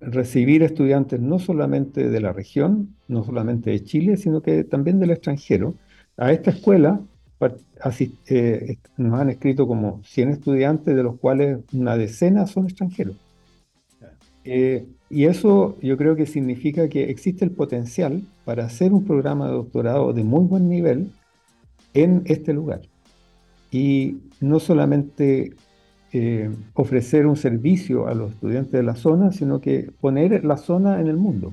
Recibir 0.00 0.62
estudiantes 0.62 1.20
no 1.20 1.38
solamente 1.38 2.08
de 2.08 2.20
la 2.20 2.32
región, 2.32 2.96
no 3.06 3.22
solamente 3.22 3.70
de 3.70 3.84
Chile, 3.84 4.16
sino 4.16 4.40
que 4.40 4.64
también 4.64 4.98
del 4.98 5.10
extranjero. 5.10 5.74
A 6.16 6.32
esta 6.32 6.50
escuela 6.50 7.00
eh, 8.28 8.76
nos 8.96 9.20
han 9.20 9.28
escrito 9.28 9.66
como 9.66 10.00
100 10.04 10.30
estudiantes, 10.30 10.96
de 10.96 11.02
los 11.02 11.18
cuales 11.18 11.58
una 11.74 11.98
decena 11.98 12.46
son 12.46 12.64
extranjeros. 12.64 13.16
Eh, 14.44 14.86
y 15.10 15.24
eso 15.24 15.76
yo 15.82 15.96
creo 15.96 16.16
que 16.16 16.26
significa 16.26 16.88
que 16.88 17.10
existe 17.10 17.44
el 17.44 17.50
potencial 17.50 18.22
para 18.44 18.64
hacer 18.64 18.92
un 18.92 19.04
programa 19.04 19.46
de 19.46 19.54
doctorado 19.54 20.12
de 20.12 20.24
muy 20.24 20.44
buen 20.44 20.68
nivel 20.68 21.10
en 21.94 22.22
este 22.26 22.52
lugar. 22.52 22.82
Y 23.70 24.18
no 24.40 24.60
solamente 24.60 25.52
eh, 26.12 26.50
ofrecer 26.74 27.26
un 27.26 27.36
servicio 27.36 28.06
a 28.08 28.14
los 28.14 28.32
estudiantes 28.32 28.72
de 28.72 28.82
la 28.82 28.96
zona, 28.96 29.32
sino 29.32 29.60
que 29.60 29.90
poner 30.00 30.44
la 30.44 30.56
zona 30.56 31.00
en 31.00 31.06
el 31.06 31.16
mundo, 31.16 31.52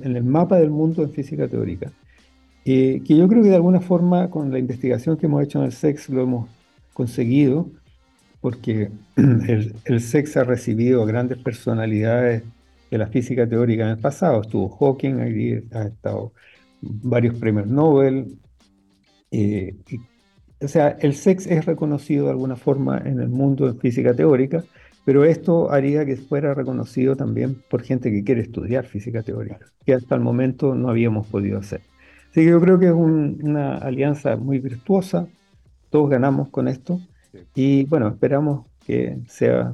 en, 0.00 0.16
el 0.16 0.24
mapa 0.24 0.56
del 0.56 0.70
mundo 0.70 1.02
en 1.02 1.10
física 1.10 1.48
teórica. 1.48 1.92
Eh, 2.64 3.02
que 3.06 3.16
yo 3.16 3.28
creo 3.28 3.44
que 3.44 3.50
de 3.50 3.54
alguna 3.54 3.80
forma 3.80 4.28
con 4.28 4.50
la 4.50 4.58
investigación 4.58 5.16
que 5.16 5.26
hemos 5.26 5.42
hecho 5.44 5.60
en 5.60 5.66
el 5.66 5.72
SEX 5.72 6.08
lo 6.08 6.22
hemos 6.22 6.48
conseguido, 6.94 7.68
porque 8.40 8.90
el, 9.16 9.74
el 9.84 10.00
SEX 10.00 10.36
ha 10.36 10.44
recibido 10.44 11.04
grandes 11.06 11.38
personalidades 11.38 12.42
de 12.90 12.98
la 12.98 13.06
física 13.06 13.48
teórica 13.48 13.84
en 13.84 13.90
el 13.90 13.98
pasado. 13.98 14.42
Estuvo 14.42 14.68
Hawking, 14.68 15.66
ha 15.72 15.82
estado 15.82 16.32
varios 16.80 17.34
premios 17.36 17.66
Nobel. 17.66 18.38
Eh, 19.30 19.74
o 20.60 20.68
sea, 20.68 20.96
el 21.00 21.14
SEX 21.14 21.46
es 21.46 21.64
reconocido 21.66 22.26
de 22.26 22.30
alguna 22.30 22.56
forma 22.56 22.98
en 23.04 23.20
el 23.20 23.28
mundo 23.28 23.70
de 23.70 23.78
física 23.78 24.14
teórica, 24.14 24.64
pero 25.04 25.24
esto 25.24 25.70
haría 25.70 26.04
que 26.06 26.16
fuera 26.16 26.54
reconocido 26.54 27.16
también 27.16 27.62
por 27.68 27.82
gente 27.82 28.10
que 28.10 28.24
quiere 28.24 28.42
estudiar 28.42 28.86
física 28.86 29.22
teórica, 29.22 29.58
que 29.84 29.94
hasta 29.94 30.14
el 30.14 30.20
momento 30.20 30.74
no 30.74 30.88
habíamos 30.88 31.26
podido 31.26 31.58
hacer. 31.58 31.82
Así 32.30 32.40
que 32.40 32.50
yo 32.50 32.60
creo 32.60 32.78
que 32.78 32.86
es 32.86 32.92
una 32.92 33.76
alianza 33.78 34.36
muy 34.36 34.58
virtuosa. 34.58 35.26
todos 35.90 36.10
ganamos 36.10 36.48
con 36.48 36.68
esto. 36.68 37.00
Y 37.54 37.84
bueno, 37.84 38.08
esperamos 38.08 38.66
que 38.84 39.18
sea, 39.28 39.72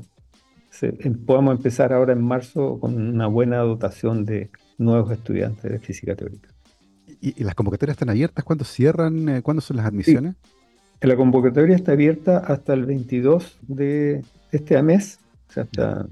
em, 0.81 1.15
podamos 1.25 1.57
empezar 1.57 1.93
ahora 1.93 2.13
en 2.13 2.23
marzo 2.23 2.79
con 2.81 2.97
una 2.97 3.27
buena 3.27 3.59
dotación 3.59 4.25
de 4.25 4.51
nuevos 4.79 5.11
estudiantes 5.13 5.71
de 5.71 5.79
física 5.79 6.15
teórica. 6.15 6.49
¿Y, 7.21 7.45
las 7.45 7.55
convocatorias 7.55 7.95
están 7.95 8.11
abiertas? 8.11 8.45
¿Cuándo 8.45 8.65
cierran? 8.65 9.29
Eh, 9.29 9.43
¿Cuándo 9.43 9.61
son 9.61 9.77
las 9.77 9.87
admisiones? 9.87 10.35
La 11.01 11.17
convocatoria 11.17 11.75
está 11.75 11.93
abierta 11.93 12.39
hasta 12.39 12.75
el 12.75 12.87
22 12.87 13.59
de 13.63 14.25
este 14.53 14.81
mes, 14.83 15.19
o 15.49 15.53
sea, 15.53 15.63
hasta 15.65 16.07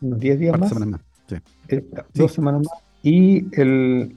unos 0.00 0.20
10 0.20 0.38
días 0.38 0.58
más. 0.58 0.68
Semanas 0.68 0.88
más. 0.88 1.42
Eh, 1.68 1.84
dos 2.14 2.32
semanas 2.32 2.62
más. 2.62 2.82
Y 3.02 3.46
el, 3.60 4.16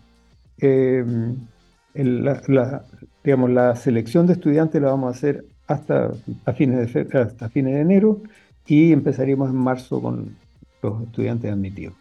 la, 1.94 2.86
digamos, 3.24 3.50
la 3.50 3.76
selección 3.76 4.28
de 4.28 4.34
estudiantes 4.34 4.82
la 4.82 4.90
vamos 4.90 5.08
a 5.08 5.18
hacer 5.18 5.46
hasta, 5.70 6.12
a 6.46 6.54
fines 6.54 6.94
de, 6.94 7.20
hasta 7.20 7.48
fines 7.50 7.76
de 7.76 7.82
enero 7.82 8.22
y 8.66 8.92
empezaríamos 8.92 9.50
en 9.50 9.56
marzo 9.56 10.02
con 10.02 10.36
los 10.82 11.04
estudiantes 11.04 11.52
admitidos. 11.52 11.94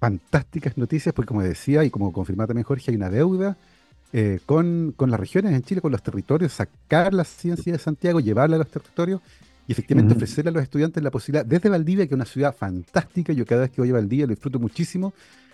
Fantásticas 0.00 0.76
noticias, 0.76 1.14
porque 1.14 1.28
como 1.28 1.42
decía 1.42 1.84
y 1.84 1.90
como 1.90 2.12
confirmaba 2.12 2.48
también 2.48 2.64
Jorge, 2.64 2.90
hay 2.90 2.96
una 2.96 3.10
deuda 3.10 3.56
eh, 4.12 4.40
con, 4.46 4.94
con, 4.96 5.10
las 5.10 5.20
regiones 5.20 5.52
en 5.52 5.62
Chile, 5.62 5.80
con 5.80 5.92
los 5.92 6.02
territorios, 6.02 6.52
sacar 6.52 7.12
la 7.12 7.24
ciencia 7.24 7.72
de 7.72 7.78
Santiago, 7.78 8.20
llevarla 8.20 8.56
a 8.56 8.58
los 8.60 8.68
territorios 8.68 9.20
y 9.68 9.72
efectivamente 9.72 10.14
ofrecerle 10.14 10.50
a 10.50 10.52
los 10.52 10.62
estudiantes 10.62 11.02
la 11.02 11.10
posibilidad, 11.10 11.44
desde 11.44 11.68
Valdivia, 11.68 12.06
que 12.06 12.14
es 12.14 12.16
una 12.16 12.24
ciudad 12.24 12.54
fantástica, 12.54 13.32
yo 13.32 13.44
cada 13.44 13.62
vez 13.62 13.70
que 13.70 13.82
voy 13.82 13.90
a 13.90 13.94
Valdivia 13.94 14.26
lo 14.26 14.30
disfruto 14.30 14.58
muchísimo, 14.58 15.12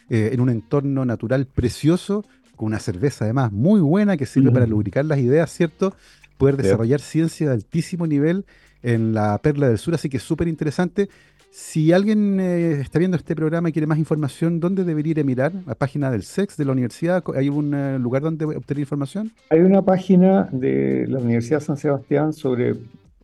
eh, 0.09 0.31
en 0.33 0.41
un 0.41 0.51
entorno 0.51 1.05
natural 1.05 1.47
precioso, 1.47 2.25
con 2.55 2.67
una 2.67 2.79
cerveza 2.79 3.25
además 3.25 3.51
muy 3.51 3.81
buena 3.81 4.17
que 4.17 4.27
sirve 4.27 4.53
para 4.53 4.67
lubricar 4.67 5.05
las 5.05 5.19
ideas, 5.19 5.51
¿cierto? 5.51 5.97
Poder 6.39 6.57
desarrollar 6.57 7.01
ciencia 7.01 7.49
de 7.49 7.55
altísimo 7.55 8.07
nivel 8.07 8.45
en 8.83 9.15
la 9.15 9.39
Perla 9.39 9.69
del 9.69 9.79
Sur, 9.79 9.95
así 9.95 10.09
que 10.09 10.17
es 10.17 10.23
súper 10.23 10.49
interesante. 10.49 11.09
Si 11.51 11.93
alguien 11.93 12.41
eh, 12.41 12.81
está 12.81 12.99
viendo 12.99 13.17
este 13.17 13.37
programa 13.37 13.69
y 13.69 13.73
quiere 13.73 13.87
más 13.87 13.99
información, 13.99 14.59
¿dónde 14.59 14.85
debería 14.85 15.11
ir 15.11 15.21
a 15.21 15.25
mirar? 15.25 15.53
¿La 15.67 15.75
página 15.75 16.11
del 16.11 16.23
SEX 16.23 16.57
de 16.57 16.65
la 16.65 16.73
universidad? 16.73 17.23
¿Hay 17.37 17.51
un 17.51 17.75
eh, 17.75 17.99
lugar 17.99 18.23
donde 18.23 18.47
obtener 18.47 18.81
información? 18.81 19.33
Hay 19.51 19.61
una 19.61 19.83
página 19.83 20.49
de 20.51 21.07
la 21.09 21.19
Universidad 21.19 21.61
San 21.61 21.77
Sebastián 21.77 22.33
sobre 22.33 22.77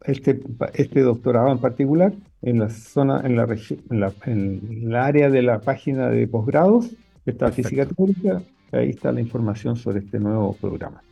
este, 0.04 0.40
este 0.74 1.00
doctorado 1.00 1.50
en 1.50 1.58
particular, 1.58 2.12
en 2.42 2.58
la 2.58 2.68
zona, 2.68 3.22
en 3.24 3.34
la, 3.34 3.44
en 3.44 4.00
la, 4.00 4.12
en 4.26 4.90
la 4.90 5.06
área 5.06 5.30
de 5.30 5.40
la 5.40 5.60
página 5.60 6.10
de 6.10 6.28
posgrados, 6.28 6.90
está 7.24 7.50
física 7.50 7.86
teórica, 7.86 8.42
ahí 8.72 8.90
está 8.90 9.10
la 9.10 9.22
información 9.22 9.76
sobre 9.76 10.00
este 10.00 10.20
nuevo 10.20 10.52
programa. 10.60 11.02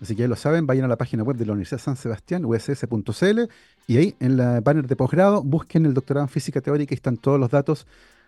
Así 0.00 0.14
que 0.14 0.22
ya 0.22 0.28
lo 0.28 0.36
saben, 0.36 0.66
vayan 0.66 0.84
a 0.84 0.88
la 0.88 0.96
página 0.96 1.22
web 1.22 1.36
de 1.36 1.46
la 1.46 1.52
Universidad 1.52 1.80
San 1.80 1.96
Sebastián, 1.96 2.44
uss.cl, 2.44 3.40
y 3.86 3.96
ahí 3.96 4.14
en 4.20 4.36
la 4.36 4.60
banner 4.60 4.86
de 4.86 4.96
posgrado 4.96 5.42
busquen 5.42 5.86
el 5.86 5.94
doctorado 5.94 6.24
en 6.24 6.28
física 6.28 6.60
teórica 6.60 6.94
y 6.94 6.96
están 6.96 7.16
todos 7.16 7.40
los 7.40 7.50
datos 7.50 7.86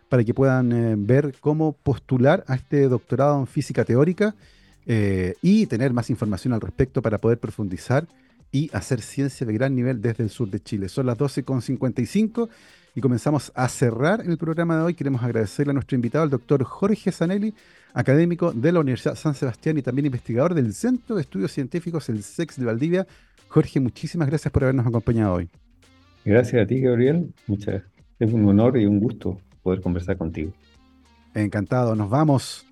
para 0.09 0.25
que 0.25 0.35
puedan 0.35 0.73
eh, 0.73 0.95
ver 0.99 1.35
cómo 1.41 1.73
postular 1.73 2.45
a 2.49 2.57
este 2.57 2.89
doctorado 2.89 3.39
en 3.39 3.47
física 3.47 3.85
teórica 3.85 4.35
eh, 4.87 5.35
y 5.41 5.67
tener 5.67 5.93
más 5.93 6.11
información 6.11 6.53
al 6.53 6.61
respecto 6.61 7.01
para 7.01 7.19
poder 7.19 7.39
profundizar 7.39 8.09
y 8.51 8.69
hacer 8.73 9.01
ciencia 9.01 9.47
de 9.47 9.53
gran 9.53 9.75
nivel 9.77 10.03
desde 10.03 10.25
el 10.25 10.31
sur 10.31 10.51
de 10.51 10.61
Chile. 10.61 10.89
Son 10.89 11.07
las 11.07 11.17
12.55 11.17 12.49
y 12.95 13.01
comenzamos 13.01 13.53
a 13.55 13.69
cerrar 13.69 14.23
el 14.27 14.37
programa 14.39 14.77
de 14.77 14.83
hoy. 14.83 14.95
Queremos 14.95 15.23
agradecerle 15.23 15.71
a 15.71 15.75
nuestro 15.75 15.97
invitado, 15.97 16.25
el 16.25 16.31
doctor 16.31 16.65
Jorge 16.65 17.13
Zanelli, 17.13 17.55
académico 17.95 18.53
de 18.53 18.73
la 18.73 18.81
Universidad 18.81 19.15
San 19.15 19.35
Sebastián 19.35 19.79
y 19.79 19.83
también 19.83 20.07
investigador 20.07 20.55
del 20.55 20.75
Centro 20.75 21.17
de 21.17 21.23
Estudios 21.23 21.53
Científicos, 21.53 22.09
el 22.09 22.23
SEX 22.23 22.59
de 22.59 22.67
Valdivia. 22.67 23.07
Jorge, 23.49 23.81
muchísimas 23.81 24.29
gracias 24.29 24.53
por 24.53 24.65
habernos 24.65 24.87
acompañado 24.87 25.35
hoy. 25.35 25.49
Gracias 26.25 26.63
a 26.63 26.67
ti, 26.67 26.81
Gabriel. 26.81 27.33
Muchas, 27.47 27.83
es 28.19 28.33
un 28.33 28.47
honor 28.49 28.77
y 28.79 28.87
un 28.87 29.01
gusto 29.01 29.41
poder 29.63 29.81
conversar 29.81 30.17
contigo. 30.17 30.53
Encantado. 31.35 31.95
Nos 31.95 32.11
vamos 32.11 32.67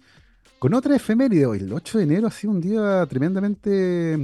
con 0.59 0.75
otra 0.75 0.97
efeméride 0.97 1.47
hoy. 1.47 1.59
El 1.59 1.73
8 1.73 1.99
de 1.99 2.05
enero 2.05 2.27
ha 2.27 2.31
sido 2.31 2.53
un 2.53 2.61
día 2.61 3.07
tremendamente 3.07 4.19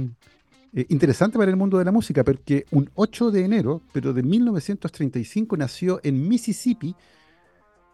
eh, 0.75 0.85
interesante 0.89 1.37
para 1.37 1.49
el 1.49 1.57
mundo 1.57 1.77
de 1.77 1.85
la 1.85 1.91
música, 1.91 2.23
porque 2.23 2.65
un 2.71 2.89
8 2.93 3.31
de 3.31 3.45
enero, 3.45 3.81
pero 3.93 4.13
de 4.13 4.21
1935, 4.21 5.57
nació 5.57 5.99
en 6.03 6.27
Mississippi 6.27 6.95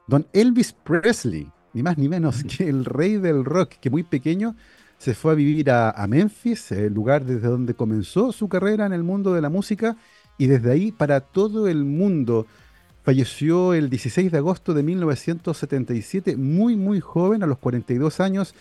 don 0.08 0.28
Elvis 0.34 0.74
Presley 0.74 1.48
ni 1.74 1.84
más 1.84 1.98
ni 1.98 2.10
menos 2.10 2.44
que 2.44 2.68
el 2.68 2.86
rey 2.86 3.18
del 3.18 3.46
rock, 3.46 3.74
que 3.80 3.90
muy 3.90 4.04
pequeño 4.04 4.56
se 4.98 5.16
fue 5.16 5.32
a 5.32 5.36
vivir 5.36 5.72
a, 5.72 6.06
Memphis, 6.08 6.72
el 6.72 6.94
lugar 6.94 7.26
desde 7.26 7.48
donde 7.48 7.74
comenzó 7.74 8.32
su 8.32 8.48
carrera 8.48 8.86
en 8.86 8.94
el 8.94 9.04
mundo 9.04 9.34
de 9.34 9.42
la 9.42 9.50
música, 9.50 9.98
y 10.38 10.48
desde 10.48 10.72
ahí 10.72 10.92
para 10.92 11.22
todo 11.22 11.68
el 11.68 11.86
mundo. 11.86 12.46
Falleció 13.04 13.74
el 13.74 13.90
16 13.90 14.32
de 14.32 14.38
agosto 14.38 14.76
de 14.76 14.84
1977, 14.84 16.38
muy 16.38 16.76
muy 16.76 17.00
joven, 17.00 17.42
a 17.42 17.48
los 17.48 17.58
42 17.58 18.20
años, 18.20 18.54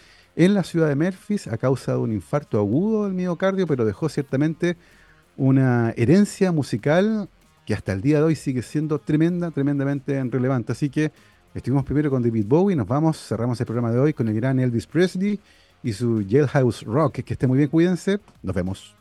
en 0.45 0.55
la 0.55 0.65
ciudad 0.65 0.89
de 0.89 0.97
Memphis 0.97 1.47
a 1.47 1.57
causa 1.57 1.93
de 1.93 1.99
un 1.99 2.13
infarto 2.13 2.59
agudo 2.59 3.05
del 3.05 3.15
miocardio, 3.15 3.67
pero 3.67 3.85
dejó 3.85 4.09
ciertamente 4.09 4.77
una 5.37 5.93
herencia 5.97 6.53
musical 6.53 7.29
que 7.67 7.75
hasta 7.75 7.93
el 7.93 8.01
día 8.01 8.19
de 8.19 8.25
hoy 8.25 8.37
sigue 8.37 8.63
siendo 8.63 8.99
tremenda, 8.99 9.51
tremendamente 9.51 10.23
relevante. 10.25 10.73
Así 10.73 10.91
que 10.91 11.13
Estuvimos 11.53 11.85
primero 11.85 12.11
con 12.11 12.23
David 12.23 12.47
Bowie, 12.47 12.77
nos 12.77 12.87
vamos, 12.87 13.19
cerramos 13.19 13.59
el 13.59 13.67
programa 13.67 13.91
de 13.91 13.99
hoy 13.99 14.13
con 14.13 14.29
el 14.29 14.35
gran 14.35 14.61
Elvis 14.61 14.87
Presley 14.87 15.41
y 15.83 15.93
su 15.93 16.25
Jailhouse 16.29 16.85
Rock. 16.85 17.23
Que 17.25 17.33
esté 17.33 17.49
muy 17.49 17.59
bien, 17.59 17.69
cuídense, 17.69 18.21
nos 18.43 18.55
vemos. 18.55 19.00